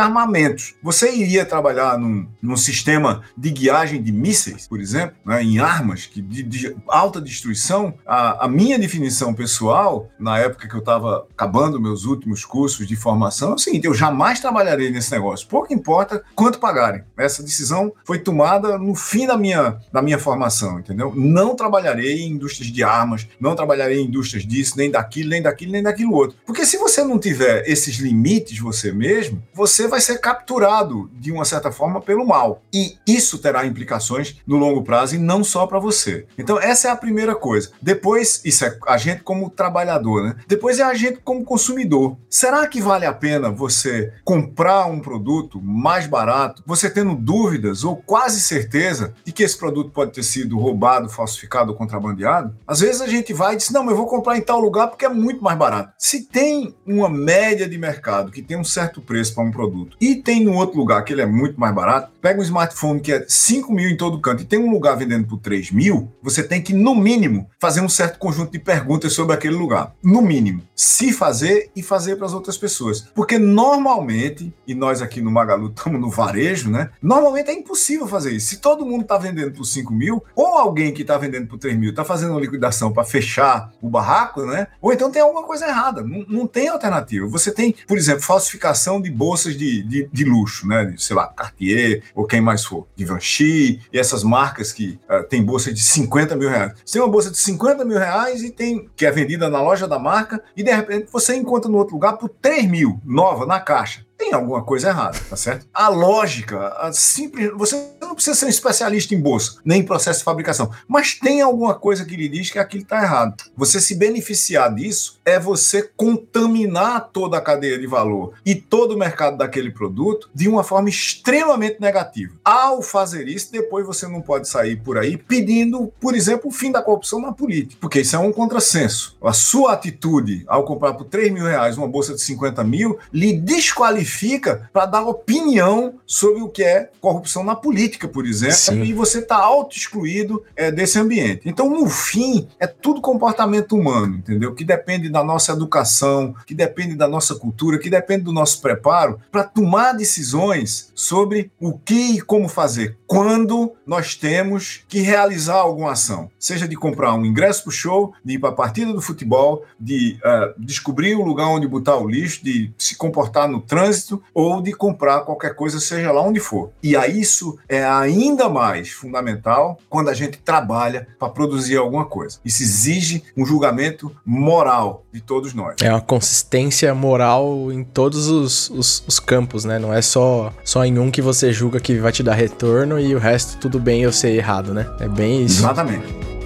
Você 0.82 1.12
iria 1.12 1.45
trabalhar 1.45 1.97
num, 1.97 2.28
num 2.41 2.58
sistema 2.58 3.23
de 3.38 3.49
guiagem 3.49 4.02
de 4.02 4.12
mísseis, 4.12 4.67
por 4.67 4.80
exemplo, 4.80 5.15
né, 5.25 5.43
em 5.43 5.60
armas 5.60 6.06
que 6.06 6.21
de, 6.21 6.43
de 6.43 6.75
alta 6.88 7.19
destruição? 7.19 7.93
A, 8.06 8.45
a, 8.45 8.47
minha 8.47 8.78
definição 8.78 9.34
pessoal, 9.34 10.10
na 10.19 10.38
época 10.38 10.67
que 10.67 10.75
eu 10.75 10.80
estava 10.80 11.28
acabando 11.32 11.80
meus 11.80 12.06
últimos 12.06 12.45
cursos 12.45 12.88
de 12.88 12.95
formação, 12.95 13.52
é 13.52 13.56
o 13.56 13.58
seguinte: 13.58 13.86
eu 13.86 13.93
jamais 13.93 14.39
trabalharei 14.39 14.89
nesse 14.89 15.12
negócio. 15.12 15.47
Pouco 15.47 15.73
importa 15.73 16.23
quanto 16.36 16.60
pagarem. 16.60 17.04
Essa 17.17 17.43
decisão 17.43 17.91
foi 18.06 18.19
tomada 18.19 18.78
no 18.78 18.95
fim 18.95 19.25
da 19.25 19.38
minha, 19.38 19.80
da 19.91 20.02
minha 20.02 20.19
formação, 20.19 20.80
entendeu? 20.80 21.13
Não 21.15 21.56
trabalharei 21.56 22.21
em 22.21 22.32
indústrias 22.32 22.71
de 22.71 22.84
armas, 22.84 23.28
não 23.39 23.56
trabalharei 23.56 23.99
em 23.99 24.06
indústrias 24.06 24.45
disso, 24.45 24.78
nem 24.78 24.91
daquilo, 24.91 25.30
nem 25.30 25.41
daquilo, 25.41 25.71
nem 25.71 25.84
daquilo 25.84 26.13
outro. 26.13 26.38
Porque 26.45 26.65
se 26.65 26.78
você 26.78 27.04
não 27.04 27.19
tiver 27.19 27.67
esses 27.67 27.97
limites 27.97 28.60
você 28.60 28.91
mesmo, 28.91 29.41
você 29.54 29.88
vai 29.88 30.02
ser 30.02 30.19
capturado 30.30 31.10
de 31.12 31.32
uma 31.32 31.44
certa 31.44 31.72
forma 31.72 32.00
pelo 32.00 32.24
mal. 32.24 32.62
E 32.72 32.98
isso 33.08 33.39
terá 33.39 33.65
implicações 33.65 34.38
no 34.46 34.58
longo 34.58 34.84
prazo 34.84 35.15
e 35.15 35.18
não 35.18 35.44
só 35.44 35.65
para 35.65 35.80
você. 35.80 36.28
Então, 36.38 36.62
essa 36.62 36.88
é 36.88 36.92
a 36.92 36.96
primeira 36.96 37.34
coisa. 37.34 37.72
Depois, 37.82 38.39
isso 38.46 38.63
é 38.63 38.78
a 38.88 38.96
gente 38.96 39.24
como 39.24 39.50
trabalhador, 39.50 40.24
né? 40.24 40.36
Depois 40.48 40.78
é 40.78 40.84
a 40.84 40.94
gente 40.94 41.20
como 41.24 41.44
consumidor. 41.44 42.15
Será 42.30 42.68
que 42.68 42.80
vale 42.80 43.08
a 43.08 43.13
pena 43.13 43.50
você 43.50 44.13
comprar 44.24 44.86
um 44.86 45.00
produto 45.00 45.60
mais 45.60 46.06
barato, 46.06 46.62
você 46.63 46.92
tendo 46.92 47.15
dúvidas 47.15 47.84
ou 47.84 47.96
quase 47.96 48.39
certeza 48.39 49.15
de 49.26 49.32
que 49.32 49.42
esse 49.42 49.58
produto 49.58 49.89
pode 49.89 50.12
ter 50.12 50.24
sido 50.24 50.60
roubado, 50.60 51.10
falsificado 51.10 51.72
ou 51.72 51.78
contrabandeado? 51.78 52.56
Às 52.68 52.82
vezes 52.82 53.02
a 53.02 53.08
gente 53.08 53.34
vai 53.34 53.56
e 53.56 53.58
diz: 53.58 53.72
não, 53.72 53.82
mas 53.82 53.94
eu 53.94 53.98
vou 53.98 54.06
comprar 54.06 54.38
em 54.38 54.42
tal 54.42 54.60
lugar 54.60 54.89
porque 54.89 55.06
é 55.06 55.10
muito 55.10 55.44
mais 55.44 55.58
barato. 55.58 55.92
Se 55.98 56.22
tem 56.26 56.76
uma 56.86 57.10
média 57.10 57.68
de 57.68 57.80
mercado 57.80 58.32
que 58.32 58.44
tem 58.44 58.58
um 58.58 58.63
certo 58.63 59.02
preço 59.02 59.34
para 59.34 59.44
um 59.44 59.52
produto 59.52 59.98
e 60.00 60.19
tem 60.22 60.44
no 60.44 60.54
outro 60.54 60.78
lugar 60.78 61.04
que 61.04 61.14
ele 61.14 61.22
é 61.22 61.26
muito 61.26 61.60
mais 61.60 61.74
barato, 61.74 62.12
pega 62.22 62.40
um 62.40 62.44
smartphone 62.44 63.00
que 63.00 63.12
é 63.12 63.26
5 63.28 63.72
mil 63.72 63.90
em 63.90 63.98
todo 63.98 64.20
canto 64.20 64.44
e 64.44 64.46
tem 64.46 64.60
um 64.60 64.72
lugar 64.72 64.96
vendendo 64.96 65.28
por 65.28 65.38
3 65.40 65.72
mil, 65.72 66.12
você 66.22 66.44
tem 66.44 66.62
que, 66.62 66.74
no 66.74 66.96
mínimo, 66.96 67.50
fazer 67.60 67.82
um 67.82 67.90
certo 67.90 68.20
conjunto 68.20 68.52
de 68.52 68.60
perguntas 68.60 69.14
sobre 69.14 69.34
aquele 69.34 69.56
lugar. 69.56 69.94
No 70.04 70.22
mínimo. 70.22 70.62
Se 70.76 71.12
fazer 71.12 71.70
e 71.76 71.84
fazer 71.84 72.16
para 72.16 72.26
as 72.26 72.34
outras 72.34 72.58
pessoas. 72.58 73.02
Porque 73.14 73.38
normalmente, 73.38 74.54
e 74.68 74.74
nós 74.74 75.02
aqui 75.02 75.22
no 75.22 75.32
Magalu 75.32 75.68
estamos 75.68 76.00
no 76.00 76.10
varejo, 76.10 76.70
né? 76.70 76.90
Normalmente 77.02 77.50
é 77.50 77.54
impossível 77.54 78.08
fazer 78.08 78.32
isso. 78.32 78.48
Se 78.48 78.58
todo 78.58 78.86
mundo 78.86 79.02
está 79.02 79.18
vendendo 79.18 79.52
por 79.52 79.66
5 79.66 79.94
mil, 79.94 80.24
ou 80.36 80.58
alguém 80.58 80.94
que 80.94 81.02
está 81.02 81.18
vendendo 81.18 81.48
por 81.48 81.58
3 81.58 81.78
mil 81.78 81.90
está 81.90 82.04
fazendo 82.04 82.32
uma 82.32 82.42
liquidação 82.42 82.92
para 82.92 83.04
fechar 83.04 83.72
o 83.82 83.90
barraco, 83.90 84.46
né? 84.46 84.68
Ou 84.82 84.94
então 84.94 85.12
tem 85.12 85.22
alguma 85.22 85.44
coisa 85.44 85.68
errada. 85.68 86.02
Não, 86.04 86.26
não 86.28 86.48
tem 86.48 86.68
alternativa. 86.68 87.28
Você 87.28 87.52
tem, 87.52 87.76
por 87.88 87.98
exemplo, 87.98 88.24
falsificação 88.24 89.02
de 89.02 89.10
bolsas 89.10 89.58
de, 89.58 89.84
de, 89.84 90.09
de 90.12 90.24
luxo, 90.24 90.67
né? 90.67 90.86
De, 90.86 91.02
sei 91.02 91.15
lá, 91.15 91.28
Cartier 91.28 92.04
ou 92.15 92.26
quem 92.26 92.41
mais 92.41 92.63
for, 92.63 92.88
Givenchy 92.95 93.82
e 93.91 94.00
essas 94.00 94.24
marcas 94.24 94.72
que 94.72 95.00
uh, 95.10 95.24
tem 95.28 95.43
bolsa 95.43 95.74
de 95.74 95.82
50 95.82 96.36
mil 96.36 96.50
reais. 96.50 96.74
Você 96.86 96.93
tem 96.93 97.02
uma 97.02 97.12
bolsa 97.12 97.32
de 97.32 97.38
50 97.38 97.86
mil 97.86 97.98
reais 97.98 98.41
e 98.43 98.52
tem 98.52 98.89
que 98.95 99.06
é 99.06 99.12
vendida 99.12 99.50
na 99.50 99.62
loja 99.62 99.88
da 99.88 100.00
marca 100.00 100.41
e 100.56 100.63
de 100.63 100.72
repente 100.72 101.08
você 101.12 101.36
encontra 101.36 101.69
no 101.69 101.78
outro 101.78 101.95
lugar 101.95 102.17
por 102.17 102.30
3 102.30 102.65
mil, 102.69 103.00
nova, 103.06 103.45
na 103.45 103.60
caixa 103.60 104.09
tem 104.20 104.34
alguma 104.34 104.62
coisa 104.62 104.90
errada, 104.90 105.18
tá 105.30 105.36
certo? 105.38 105.66
A 105.74 105.88
lógica, 105.88 106.68
a 106.78 106.92
simples, 106.92 107.52
você 107.56 107.88
não 108.02 108.14
precisa 108.14 108.36
ser 108.36 108.48
um 108.48 108.50
especialista 108.50 109.16
em 109.16 109.20
bolsa, 109.20 109.60
nem 109.64 109.80
em 109.80 109.86
processo 109.86 110.20
de 110.20 110.26
fabricação, 110.26 110.70
mas 110.86 111.14
tem 111.14 111.42
alguma 111.42 111.74
coisa 111.74 112.04
que 112.04 112.18
lhe 112.18 112.28
diz 112.28 112.52
que 112.52 112.60
aquilo 112.60 112.84
está 112.84 113.02
errado. 113.02 113.46
Você 113.56 113.80
se 113.80 113.96
beneficiar 113.96 114.76
disso 114.76 115.18
é 115.24 115.40
você 115.40 115.90
contaminar 115.96 117.10
toda 117.14 117.38
a 117.38 117.42
cadeia 117.42 117.80
de 117.80 117.88
valor 117.88 118.34
e 118.46 118.54
todo 118.54 118.94
o 118.94 118.98
mercado 118.98 119.38
daquele 119.38 119.72
produto 119.72 120.30
de 120.36 120.50
uma 120.50 120.66
forma 120.66 120.90
extremamente 120.90 121.80
negativa. 121.80 122.34
Ao 122.44 122.82
fazer 122.82 123.26
isso, 123.30 123.50
depois 123.54 123.86
você 123.86 124.06
não 124.06 124.22
pode 124.22 124.50
sair 124.50 124.76
por 124.76 124.98
aí 124.98 125.16
pedindo, 125.16 125.94
por 126.02 126.14
exemplo, 126.14 126.50
o 126.50 126.52
fim 126.54 126.74
da 126.74 126.82
corrupção 126.82 127.22
na 127.22 127.32
política, 127.32 127.78
porque 127.80 128.02
isso 128.02 128.18
é 128.18 128.20
um 128.20 128.34
contrassenso. 128.34 129.16
A 129.24 129.32
sua 129.32 129.74
atitude 129.74 130.44
ao 130.46 130.66
comprar 130.66 130.94
por 130.94 131.06
3 131.06 131.32
mil 131.32 131.46
reais 131.46 131.78
uma 131.78 131.88
bolsa 131.88 132.14
de 132.14 132.22
50 132.22 132.62
mil 132.66 133.00
lhe 133.14 133.32
desqualifica 133.32 134.09
qualifica 134.10 134.69
para 134.74 134.86
dar 134.86 135.04
opinião 135.04 136.00
sobre 136.06 136.41
o 136.41 136.50
que 136.50 136.63
é 136.63 136.89
corrupção 137.00 137.43
na 137.43 137.56
política, 137.56 138.08
por 138.08 138.26
exemplo, 138.26 138.56
Sim. 138.56 138.84
e 138.84 138.93
você 138.93 139.19
está 139.19 139.38
auto-excluído 139.38 140.43
é, 140.56 140.72
desse 140.72 140.98
ambiente. 140.98 141.41
Então, 141.45 141.69
no 141.69 141.88
fim, 141.88 142.48
é 142.60 142.65
tudo 142.65 143.02
comportamento 143.02 143.76
humano, 143.76 144.15
entendeu? 144.15 144.54
Que 144.56 144.63
depende 144.63 145.10
da 145.10 145.24
nossa 145.24 145.52
educação, 145.52 146.34
que 146.45 146.56
depende 146.56 146.95
da 146.95 147.08
nossa 147.08 147.36
cultura, 147.36 147.78
que 147.78 147.89
depende 147.89 148.24
do 148.24 148.34
nosso 148.34 148.62
preparo 148.62 149.19
para 149.32 149.43
tomar 149.43 149.93
decisões 149.93 150.91
sobre 150.95 151.52
o 151.60 151.78
que 151.78 152.17
e 152.17 152.22
como 152.22 152.50
fazer 152.50 152.98
quando 153.10 153.74
nós 153.88 154.13
temos 154.13 154.84
que 154.88 155.00
realizar 155.00 155.56
alguma 155.56 155.93
ação, 155.93 156.30
seja 156.38 156.67
de 156.67 156.76
comprar 156.76 157.15
um 157.15 157.26
ingresso 157.26 157.63
para 157.63 157.69
o 157.69 157.74
show, 157.74 158.13
de 158.24 158.36
ir 158.36 158.39
para 158.39 158.50
a 158.50 158.54
partida 158.54 158.93
do 158.93 159.02
futebol, 159.02 159.65
de 159.80 160.19
uh, 160.24 160.54
descobrir 160.63 161.15
o 161.15 161.26
lugar 161.26 161.48
onde 161.48 161.67
botar 161.67 161.98
o 161.98 162.08
lixo, 162.08 162.45
de 162.45 162.72
se 162.78 162.95
comportar 162.95 163.50
no 163.50 163.62
trânsito 163.62 163.99
ou 164.34 164.62
de 164.62 164.72
comprar 164.74 165.22
qualquer 165.22 165.56
coisa, 165.56 165.80
seja 165.80 166.12
lá 166.12 166.22
onde 166.22 166.40
for. 166.40 166.72
E 166.82 166.96
a 166.96 167.08
isso 167.08 167.58
é 167.68 167.84
ainda 167.84 168.50
mais 168.50 168.90
fundamental 168.90 169.78
quando 169.90 170.10
a 170.10 170.14
gente 170.14 170.38
trabalha 170.38 171.08
para 171.18 171.30
produzir 171.30 171.78
alguma 171.78 172.06
coisa. 172.06 172.40
Isso 172.44 172.64
exige 172.64 173.24
um 173.36 173.46
julgamento 173.46 174.16
moral 174.26 175.04
de 175.12 175.22
todos 175.22 175.54
nós. 175.54 175.76
É 175.82 175.90
uma 175.90 176.02
consistência 176.02 176.94
moral 176.94 177.72
em 177.72 177.84
todos 177.84 178.28
os, 178.28 178.70
os, 178.70 179.04
os 179.08 179.20
campos, 179.20 179.66
né? 179.66 179.80
Não 179.80 179.94
é 179.94 180.02
só, 180.02 180.54
só 180.64 180.86
em 180.86 180.98
um 180.98 181.12
que 181.12 181.22
você 181.22 181.52
julga 181.52 181.80
que 181.80 181.98
vai 181.98 182.12
te 182.12 182.24
dar 182.24 182.34
retorno 182.34 183.00
e 183.00 183.16
o 183.16 183.20
resto 183.20 183.58
tudo 183.58 183.80
bem 183.80 184.04
eu 184.04 184.12
ser 184.12 184.30
errado, 184.30 184.74
né? 184.74 184.88
É 185.00 185.08
bem 185.08 185.44
isso. 185.44 185.60
Exatamente. 185.60 186.38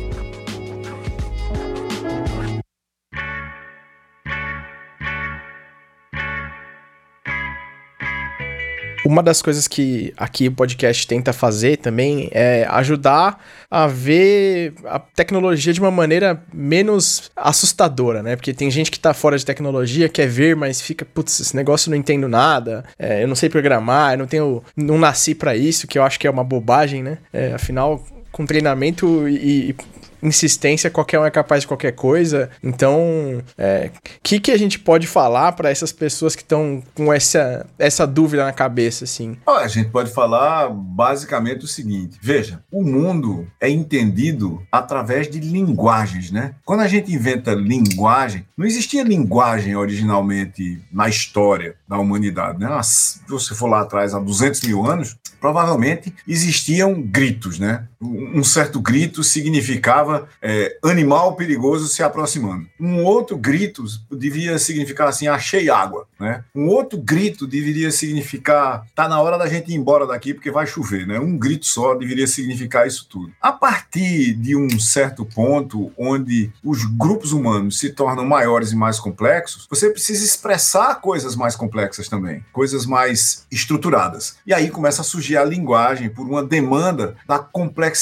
Uma 9.06 9.22
das 9.22 9.42
coisas 9.42 9.68
que 9.68 10.14
aqui 10.16 10.48
o 10.48 10.52
podcast 10.52 11.06
tenta 11.06 11.34
fazer 11.34 11.78
também 11.78 12.30
é 12.32 12.66
ajudar 12.70 13.44
a 13.70 13.86
ver 13.86 14.74
a 14.86 14.98
tecnologia 14.98 15.74
de 15.74 15.80
uma 15.80 15.92
maneira 15.92 16.42
menos 16.54 17.30
assustadora, 17.36 18.24
né? 18.24 18.36
Porque 18.36 18.54
tem 18.54 18.72
gente 18.72 18.90
que 18.90 19.00
tá 19.00 19.14
fora 19.14 19.38
de 19.38 19.46
tecnologia, 19.46 20.08
quer 20.08 20.28
ver, 20.28 20.56
mas 20.56 20.82
fica, 20.82 21.04
putz, 21.04 21.40
esse 21.40 21.56
negócio 21.56 21.90
eu 21.90 21.92
não 21.92 21.98
entendo 21.98 22.30
nada, 22.30 22.86
é, 22.98 23.24
eu 23.24 23.28
não 23.28 23.36
sei 23.36 23.50
programar, 23.50 24.14
eu 24.14 24.20
não 24.20 24.28
tenho. 24.28 24.64
não 24.76 24.98
nasci 24.98 25.36
para 25.36 25.56
isso, 25.56 25.88
que 25.88 26.00
eu 26.00 26.04
acho 26.04 26.20
que 26.20 26.28
é 26.28 26.30
uma 26.30 26.44
bobagem, 26.44 27.04
né? 27.04 27.18
É, 27.34 27.54
afinal, 27.54 28.02
com 28.32 28.46
treinamento 28.46 29.28
e, 29.28 29.70
e 29.70 29.76
insistência, 30.24 30.90
qualquer 30.90 31.20
um 31.20 31.26
é 31.26 31.32
capaz 31.32 31.62
de 31.62 31.68
qualquer 31.68 31.92
coisa. 31.92 32.50
Então, 32.64 32.98
o 33.38 33.44
é, 33.58 33.92
que, 34.24 34.40
que 34.40 34.52
a 34.52 34.58
gente 34.58 34.80
pode 34.80 35.06
falar 35.06 35.52
para 35.52 35.70
essas 35.70 35.92
pessoas 35.92 36.36
que 36.36 36.42
estão 36.42 36.82
com 36.96 37.12
essa, 37.12 37.66
essa 37.78 38.08
dúvida 38.08 38.46
na 38.46 38.54
cabeça, 38.54 39.04
assim? 39.04 39.38
a 39.46 39.68
gente 39.68 39.90
pode 39.90 40.12
falar 40.12 40.70
basicamente 40.70 41.66
o 41.66 41.68
seguinte: 41.68 42.18
veja, 42.22 42.64
o 42.72 42.84
mundo 42.84 43.48
é 43.60 43.70
entendido 43.70 44.62
através 44.72 45.30
de 45.30 45.40
linguagens, 45.40 46.32
né? 46.32 46.56
Quando 46.66 46.82
a 46.82 46.88
gente 46.88 47.12
inventa 47.14 47.54
linguagem, 47.54 48.46
não 48.58 48.66
existia 48.66 49.04
linguagem 49.04 49.76
originalmente 49.76 50.82
na 50.92 51.10
história 51.10 51.76
da 51.88 51.98
humanidade, 51.98 52.60
né? 52.60 52.70
Se 52.84 53.22
você 53.28 53.54
for 53.54 53.68
lá 53.68 53.82
atrás, 53.82 54.14
há 54.14 54.20
200 54.20 54.62
mil 54.62 54.86
anos, 54.86 55.16
provavelmente 55.40 56.14
existiam 56.28 57.02
gritos, 57.02 57.60
né? 57.60 57.88
Um 58.04 58.44
certo 58.44 58.80
grito 58.80 59.24
significava 59.24 60.28
é, 60.42 60.78
animal 60.84 61.36
perigoso 61.36 61.88
se 61.88 62.04
aproximando. 62.04 62.68
Um 62.80 63.04
outro 63.04 63.38
grito 63.38 63.84
devia 64.12 64.58
significar 64.60 65.08
assim, 65.08 65.28
achei 65.28 65.70
água. 65.70 66.06
Né? 66.20 66.44
Um 66.54 66.68
outro 66.68 66.98
grito 66.98 67.48
deveria 67.48 67.92
significar 67.92 68.86
tá 68.96 69.08
na 69.08 69.22
hora 69.22 69.38
da 69.38 69.48
gente 69.48 69.72
ir 69.72 69.76
embora 69.76 70.06
daqui 70.06 70.34
porque 70.34 70.52
vai 70.52 70.68
chover. 70.68 71.08
Né? 71.08 71.20
Um 71.20 71.38
grito 71.38 71.66
só 71.66 71.96
deveria 71.96 72.28
significar 72.28 72.88
isso 72.88 73.08
tudo. 73.10 73.32
A 73.42 73.52
partir 73.52 74.34
de 74.34 74.56
um 74.56 74.80
certo 74.80 75.26
ponto 75.26 75.92
onde 75.98 76.52
os 76.64 76.84
grupos 76.84 77.32
humanos 77.32 77.80
se 77.80 77.90
tornam 77.90 78.26
maiores 78.26 78.72
e 78.72 78.76
mais 78.76 79.00
complexos, 79.00 79.68
você 79.70 79.90
precisa 79.90 80.24
expressar 80.24 80.96
coisas 81.02 81.36
mais 81.36 81.56
complexas 81.56 82.08
também, 82.08 82.44
coisas 82.52 82.86
mais 82.86 83.46
estruturadas. 83.52 84.38
E 84.46 84.54
aí 84.54 84.70
começa 84.70 85.02
a 85.02 85.06
surgir 85.06 85.38
a 85.38 85.46
linguagem 85.46 86.10
por 86.10 86.28
uma 86.28 86.44
demanda 86.44 87.16
da 87.28 87.40
complexidade 87.40 87.93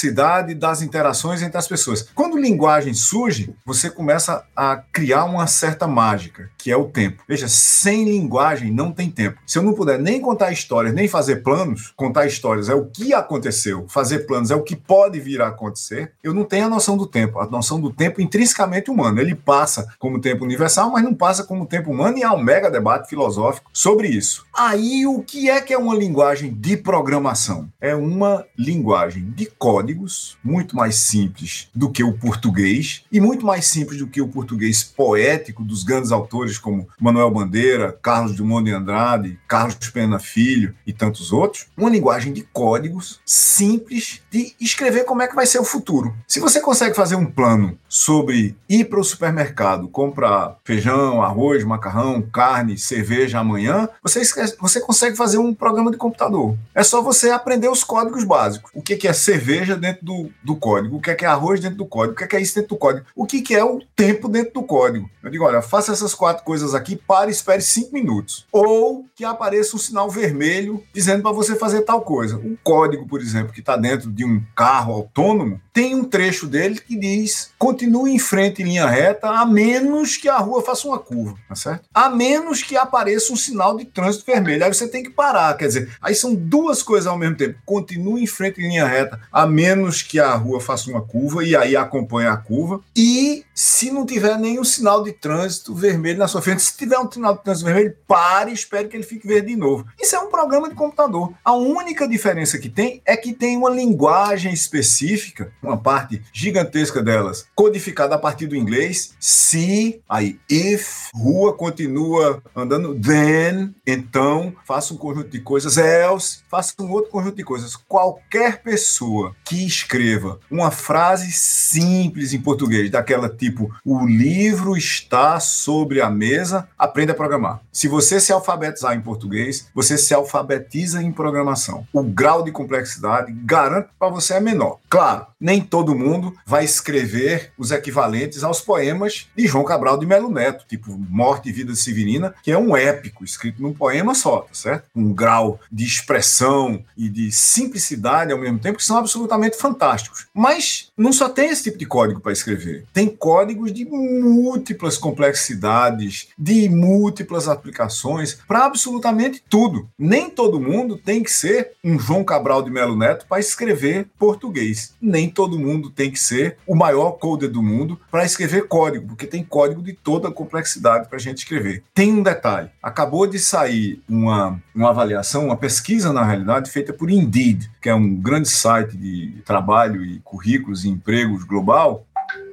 das 0.57 0.81
interações 0.81 1.41
entre 1.41 1.57
as 1.57 1.67
pessoas. 1.67 2.07
Quando 2.15 2.37
linguagem 2.37 2.93
surge, 2.93 3.53
você 3.65 3.89
começa 3.89 4.43
a 4.55 4.77
criar 4.91 5.25
uma 5.25 5.47
certa 5.47 5.87
mágica, 5.87 6.49
que 6.57 6.71
é 6.71 6.77
o 6.77 6.85
tempo. 6.85 7.23
Veja, 7.27 7.47
sem 7.47 8.05
linguagem 8.05 8.71
não 8.71 8.91
tem 8.91 9.09
tempo. 9.09 9.39
Se 9.45 9.57
eu 9.57 9.63
não 9.63 9.73
puder 9.73 9.99
nem 9.99 10.21
contar 10.21 10.51
histórias, 10.51 10.93
nem 10.93 11.07
fazer 11.07 11.37
planos, 11.37 11.93
contar 11.95 12.25
histórias 12.25 12.69
é 12.69 12.73
o 12.73 12.85
que 12.85 13.13
aconteceu, 13.13 13.85
fazer 13.87 14.19
planos 14.19 14.51
é 14.51 14.55
o 14.55 14.63
que 14.63 14.75
pode 14.75 15.19
vir 15.19 15.41
a 15.41 15.47
acontecer, 15.47 16.13
eu 16.23 16.33
não 16.33 16.43
tenho 16.43 16.65
a 16.65 16.69
noção 16.69 16.97
do 16.97 17.05
tempo. 17.05 17.39
A 17.39 17.47
noção 17.47 17.79
do 17.79 17.91
tempo 17.91 18.21
intrinsecamente 18.21 18.89
humano. 18.89 19.19
Ele 19.19 19.35
passa 19.35 19.87
como 19.99 20.21
tempo 20.21 20.43
universal, 20.43 20.91
mas 20.91 21.03
não 21.03 21.13
passa 21.13 21.43
como 21.43 21.65
tempo 21.65 21.91
humano 21.91 22.17
e 22.17 22.23
há 22.23 22.33
um 22.33 22.41
mega 22.41 22.69
debate 22.69 23.09
filosófico 23.09 23.69
sobre 23.73 24.07
isso. 24.07 24.45
Aí 24.53 25.05
o 25.05 25.21
que 25.21 25.49
é 25.49 25.61
que 25.61 25.73
é 25.73 25.77
uma 25.77 25.95
linguagem 25.95 26.53
de 26.53 26.77
programação? 26.77 27.69
É 27.79 27.95
uma 27.95 28.45
linguagem 28.57 29.29
de 29.35 29.45
códigos 29.81 30.37
muito 30.43 30.75
mais 30.75 30.95
simples 30.95 31.67
do 31.73 31.89
que 31.89 32.03
o 32.03 32.13
português 32.13 33.03
e 33.11 33.19
muito 33.19 33.43
mais 33.43 33.65
simples 33.65 33.97
do 33.97 34.05
que 34.05 34.21
o 34.21 34.27
português 34.27 34.83
poético 34.83 35.63
dos 35.63 35.83
grandes 35.83 36.11
autores 36.11 36.59
como 36.59 36.87
Manuel 36.99 37.31
Bandeira, 37.31 37.97
Carlos 38.01 38.35
Drummond 38.35 38.65
de 38.65 38.75
Andrade, 38.75 39.39
Carlos 39.47 39.89
Pena 39.91 40.19
Filho 40.19 40.75
e 40.85 40.93
tantos 40.93 41.33
outros. 41.33 41.65
Uma 41.75 41.89
linguagem 41.89 42.31
de 42.31 42.43
códigos 42.43 43.19
simples 43.25 44.21
de 44.29 44.53
escrever 44.61 45.03
como 45.03 45.23
é 45.23 45.27
que 45.27 45.35
vai 45.35 45.47
ser 45.47 45.59
o 45.59 45.65
futuro. 45.65 46.13
Se 46.27 46.39
você 46.39 46.59
consegue 46.59 46.95
fazer 46.95 47.15
um 47.15 47.25
plano 47.25 47.77
sobre 47.89 48.55
ir 48.69 48.85
para 48.85 48.99
o 48.99 49.03
supermercado, 49.03 49.87
comprar 49.87 50.57
feijão, 50.63 51.23
arroz, 51.23 51.63
macarrão, 51.63 52.21
carne, 52.21 52.77
cerveja 52.77 53.39
amanhã, 53.39 53.89
você, 54.03 54.21
você 54.59 54.79
consegue 54.79 55.17
fazer 55.17 55.39
um 55.39 55.53
programa 55.53 55.91
de 55.91 55.97
computador. 55.97 56.55
É 56.75 56.83
só 56.83 57.01
você 57.01 57.31
aprender 57.31 57.67
os 57.67 57.83
códigos 57.83 58.23
básicos. 58.23 58.71
O 58.73 58.81
que 58.81 59.07
é 59.07 59.13
cerveja 59.13 59.60
dentro 59.67 60.05
do, 60.05 60.29
do 60.43 60.55
código, 60.55 60.97
o 60.97 61.01
que 61.01 61.11
é 61.11 61.25
arroz 61.25 61.59
dentro 61.59 61.77
do 61.77 61.85
código, 61.85 62.13
o 62.13 62.27
que 62.27 62.35
é 62.35 62.41
isso 62.41 62.55
dentro 62.55 62.69
do 62.69 62.77
código, 62.77 63.05
o 63.15 63.25
que 63.25 63.55
é 63.55 63.63
o 63.63 63.81
tempo 63.95 64.27
dentro 64.27 64.53
do 64.53 64.63
código. 64.63 65.09
Eu 65.23 65.29
digo, 65.29 65.43
olha, 65.43 65.61
faça 65.61 65.91
essas 65.91 66.13
quatro 66.13 66.43
coisas 66.43 66.73
aqui, 66.73 66.95
pare 66.95 67.29
e 67.29 67.33
espere 67.33 67.61
cinco 67.61 67.93
minutos. 67.93 68.47
Ou 68.51 69.05
que 69.15 69.23
apareça 69.23 69.75
um 69.75 69.79
sinal 69.79 70.09
vermelho 70.09 70.83
dizendo 70.93 71.21
para 71.21 71.31
você 71.31 71.55
fazer 71.55 71.81
tal 71.81 72.01
coisa. 72.01 72.37
O 72.37 72.57
código, 72.63 73.07
por 73.07 73.21
exemplo, 73.21 73.53
que 73.53 73.59
está 73.59 73.77
dentro 73.77 74.11
de 74.11 74.25
um 74.25 74.41
carro 74.55 74.93
autônomo, 74.93 75.59
tem 75.73 75.95
um 75.95 76.03
trecho 76.03 76.47
dele 76.47 76.79
que 76.79 76.97
diz 76.97 77.51
continue 77.57 78.13
em 78.13 78.19
frente 78.19 78.61
em 78.61 78.65
linha 78.65 78.87
reta, 78.87 79.29
a 79.29 79.45
menos 79.45 80.17
que 80.17 80.27
a 80.27 80.37
rua 80.37 80.61
faça 80.61 80.87
uma 80.87 80.99
curva, 80.99 81.37
tá 81.47 81.55
certo? 81.55 81.85
A 81.93 82.09
menos 82.09 82.63
que 82.63 82.75
apareça 82.75 83.31
um 83.31 83.35
sinal 83.35 83.77
de 83.77 83.85
trânsito 83.85 84.25
vermelho. 84.25 84.63
Aí 84.63 84.73
você 84.73 84.87
tem 84.87 85.03
que 85.03 85.09
parar, 85.09 85.55
quer 85.55 85.67
dizer, 85.67 85.95
aí 86.01 86.15
são 86.15 86.33
duas 86.33 86.81
coisas 86.81 87.07
ao 87.07 87.17
mesmo 87.17 87.37
tempo. 87.37 87.59
Continue 87.65 88.23
em 88.23 88.27
frente 88.27 88.59
em 88.59 88.67
linha 88.67 88.87
reta, 88.87 89.19
a 89.31 89.45
menos 89.51 90.01
que 90.01 90.19
a 90.19 90.33
rua 90.33 90.59
faça 90.59 90.89
uma 90.89 91.01
curva, 91.01 91.43
e 91.43 91.55
aí 91.55 91.75
acompanha 91.75 92.31
a 92.31 92.37
curva. 92.37 92.79
E 92.95 93.43
se 93.63 93.91
não 93.91 94.07
tiver 94.07 94.39
nenhum 94.39 94.63
sinal 94.63 95.03
de 95.03 95.11
trânsito 95.11 95.75
vermelho 95.75 96.17
na 96.17 96.27
sua 96.27 96.41
frente, 96.41 96.63
se 96.63 96.75
tiver 96.75 96.97
um 96.97 97.11
sinal 97.11 97.37
de 97.37 97.43
trânsito 97.43 97.67
vermelho, 97.67 97.95
pare 98.07 98.49
e 98.49 98.55
espere 98.55 98.87
que 98.87 98.97
ele 98.97 99.03
fique 99.03 99.27
verde 99.27 99.49
de 99.49 99.55
novo. 99.55 99.85
Isso 100.01 100.15
é 100.15 100.19
um 100.19 100.31
programa 100.31 100.67
de 100.67 100.73
computador. 100.73 101.31
A 101.45 101.53
única 101.53 102.07
diferença 102.07 102.57
que 102.57 102.67
tem 102.67 103.03
é 103.05 103.15
que 103.15 103.33
tem 103.33 103.55
uma 103.55 103.69
linguagem 103.69 104.51
específica, 104.51 105.53
uma 105.61 105.77
parte 105.77 106.23
gigantesca 106.33 107.03
delas, 107.03 107.45
codificada 107.53 108.15
a 108.15 108.17
partir 108.17 108.47
do 108.47 108.55
inglês. 108.55 109.13
Se, 109.19 110.01
aí, 110.09 110.39
if, 110.49 111.09
rua 111.13 111.53
continua 111.53 112.41
andando, 112.55 112.99
then, 112.99 113.75
então, 113.85 114.55
faça 114.65 114.91
um 114.91 114.97
conjunto 114.97 115.29
de 115.29 115.39
coisas, 115.39 115.77
else, 115.77 116.39
faça 116.49 116.73
um 116.79 116.89
outro 116.89 117.11
conjunto 117.11 117.35
de 117.35 117.43
coisas. 117.43 117.75
Qualquer 117.75 118.63
pessoa 118.63 119.35
que 119.45 119.67
escreva 119.67 120.39
uma 120.49 120.71
frase 120.71 121.31
simples 121.31 122.33
em 122.33 122.41
português, 122.41 122.89
daquela 122.89 123.29
tipo, 123.29 123.50
o 123.85 124.05
livro 124.05 124.75
está 124.75 125.39
sobre 125.39 126.01
a 126.01 126.09
mesa, 126.09 126.67
aprenda 126.77 127.13
a 127.13 127.15
programar. 127.15 127.61
Se 127.71 127.87
você 127.87 128.19
se 128.19 128.31
alfabetizar 128.31 128.93
em 128.95 129.01
português, 129.01 129.67
você 129.73 129.97
se 129.97 130.13
alfabetiza 130.13 131.01
em 131.01 131.11
programação. 131.11 131.87
O 131.93 132.03
grau 132.03 132.43
de 132.43 132.51
complexidade, 132.51 133.31
garanto 133.31 133.89
para 133.97 134.09
você, 134.09 134.35
é 134.35 134.39
menor. 134.39 134.79
Claro, 134.89 135.27
nem 135.39 135.61
todo 135.61 135.95
mundo 135.95 136.35
vai 136.45 136.63
escrever 136.63 137.51
os 137.57 137.71
equivalentes 137.71 138.43
aos 138.43 138.61
poemas 138.61 139.27
de 139.35 139.47
João 139.47 139.63
Cabral 139.63 139.97
de 139.97 140.05
Melo 140.05 140.29
Neto, 140.29 140.65
tipo 140.67 140.91
Morte 141.09 141.49
e 141.49 141.51
Vida 141.51 141.73
Severina, 141.75 142.33
que 142.43 142.51
é 142.51 142.57
um 142.57 142.75
épico 142.75 143.23
escrito 143.23 143.61
num 143.61 143.73
poema 143.73 144.13
só, 144.13 144.41
tá 144.41 144.53
certo? 144.53 144.89
Um 144.95 145.13
grau 145.13 145.59
de 145.71 145.85
expressão 145.85 146.83
e 146.97 147.09
de 147.09 147.31
simplicidade 147.31 148.31
ao 148.31 148.39
mesmo 148.39 148.59
tempo 148.59 148.77
que 148.77 148.83
são 148.83 148.97
absolutamente 148.97 149.57
fantásticos. 149.57 150.27
Mas 150.33 150.91
não 150.97 151.11
só 151.11 151.29
tem 151.29 151.49
esse 151.49 151.63
tipo 151.63 151.77
de 151.77 151.85
código 151.85 152.19
para 152.19 152.31
escrever. 152.31 152.85
Tem 152.93 153.07
códigos 153.31 153.71
de 153.71 153.85
múltiplas 153.85 154.97
complexidades, 154.97 156.27
de 156.37 156.67
múltiplas 156.67 157.47
aplicações 157.47 158.37
para 158.45 158.65
absolutamente 158.65 159.41
tudo. 159.49 159.87
Nem 159.97 160.29
todo 160.29 160.59
mundo 160.59 160.97
tem 160.97 161.23
que 161.23 161.31
ser 161.31 161.71
um 161.81 161.97
João 161.97 162.25
Cabral 162.25 162.61
de 162.61 162.69
Melo 162.69 162.93
Neto 162.93 163.25
para 163.29 163.39
escrever 163.39 164.09
português. 164.19 164.93
Nem 165.01 165.29
todo 165.29 165.57
mundo 165.57 165.89
tem 165.89 166.11
que 166.11 166.19
ser 166.19 166.57
o 166.67 166.75
maior 166.75 167.11
coder 167.11 167.49
do 167.49 167.63
mundo 167.63 167.97
para 168.11 168.25
escrever 168.25 168.67
código, 168.67 169.07
porque 169.07 169.25
tem 169.25 169.45
código 169.45 169.81
de 169.81 169.93
toda 169.93 170.27
a 170.27 170.33
complexidade 170.33 171.07
para 171.07 171.15
a 171.15 171.21
gente 171.21 171.37
escrever. 171.37 171.83
Tem 171.93 172.11
um 172.11 172.21
detalhe: 172.21 172.69
acabou 172.83 173.25
de 173.25 173.39
sair 173.39 174.01
uma, 174.09 174.61
uma 174.75 174.89
avaliação, 174.89 175.45
uma 175.45 175.55
pesquisa, 175.55 176.11
na 176.11 176.25
realidade, 176.25 176.69
feita 176.69 176.91
por 176.91 177.09
Indeed, 177.09 177.71
que 177.81 177.87
é 177.87 177.95
um 177.95 178.13
grande 178.13 178.49
site 178.49 178.97
de 178.97 179.41
trabalho 179.45 180.03
e 180.03 180.19
currículos 180.19 180.83
e 180.83 180.89
empregos 180.89 181.45
global, 181.45 182.05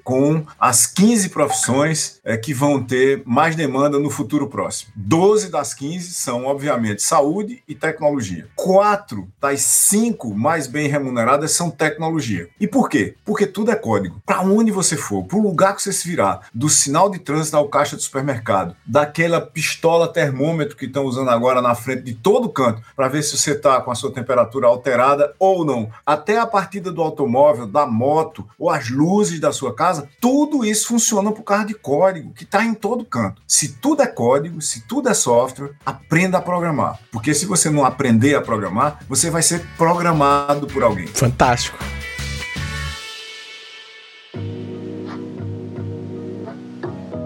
com 0.09 0.43
as 0.59 0.87
15 0.87 1.29
profissões 1.29 2.19
é, 2.25 2.35
que 2.39 2.55
vão 2.55 2.83
ter 2.83 3.23
mais 3.27 3.55
demanda 3.55 3.99
no 3.99 4.09
futuro 4.09 4.49
próximo. 4.49 4.91
12 4.97 5.51
das 5.51 5.75
15 5.75 6.13
são, 6.13 6.47
obviamente, 6.47 7.03
saúde 7.03 7.63
e 7.69 7.75
tecnologia. 7.75 8.49
Quatro 8.57 9.29
das 9.39 9.61
cinco 9.61 10.35
mais 10.35 10.67
bem 10.67 10.89
remuneradas 10.89 11.53
são 11.53 11.71
tecnologia. 11.71 12.49
E 12.59 12.67
por 12.67 12.89
quê? 12.89 13.17
Porque 13.23 13.47
tudo 13.47 13.71
é 13.71 13.77
código. 13.77 14.19
Para 14.25 14.41
onde 14.41 14.71
você 14.71 14.97
for, 14.97 15.25
para 15.25 15.37
o 15.37 15.43
lugar 15.43 15.77
que 15.77 15.83
você 15.83 15.93
se 15.93 16.09
virar, 16.09 16.41
do 16.55 16.71
sinal 16.71 17.11
de 17.11 17.19
trânsito 17.19 17.59
ao 17.59 17.69
caixa 17.69 17.95
do 17.95 18.01
supermercado, 18.01 18.75
daquela 18.87 19.43
pistola 19.43 20.11
termômetro 20.11 20.75
que 20.75 20.87
estão 20.87 21.05
usando 21.05 21.29
agora 21.29 21.61
na 21.61 21.75
frente 21.75 22.05
de 22.05 22.15
todo 22.15 22.49
canto, 22.49 22.81
para 22.97 23.09
ver 23.09 23.23
se 23.23 23.37
você 23.37 23.51
está 23.51 23.79
com 23.83 23.91
a 23.91 23.95
sua 23.95 24.11
temperatura 24.11 24.69
alterada 24.69 25.35
ou 25.39 25.67
não, 25.67 25.91
até 26.07 26.39
a 26.39 26.47
partida 26.47 26.91
do 26.91 27.03
automóvel, 27.03 27.67
da 27.67 27.85
moto 27.85 28.49
ou 28.59 28.71
as 28.71 28.89
luzes 28.89 29.39
da 29.39 29.53
sua 29.53 29.75
casa, 29.75 29.98
casa, 29.99 30.09
tudo 30.21 30.65
isso 30.65 30.89
funciona 30.89 31.33
por 31.33 31.43
causa 31.43 31.67
de 31.67 31.75
código, 31.75 32.33
que 32.33 32.45
está 32.45 32.65
em 32.65 32.75
todo 32.75 33.05
canto. 33.05 33.43
Se 33.47 33.69
tudo 33.69 34.03
é 34.03 34.07
código, 34.07 34.61
se 34.61 34.83
tudo 34.83 35.09
é 35.09 35.15
software, 35.15 35.73
aprenda 35.85 36.39
a 36.39 36.43
programar. 36.43 36.99
Porque 37.11 37.35
se 37.35 37.47
você 37.47 37.71
não 37.71 37.85
aprender 37.85 38.35
a 38.35 38.41
programar, 38.41 39.01
você 39.09 39.31
vai 39.31 39.43
ser 39.43 39.65
programado 39.77 40.67
por 40.67 40.83
alguém. 40.83 41.07
Fantástico. 41.09 41.79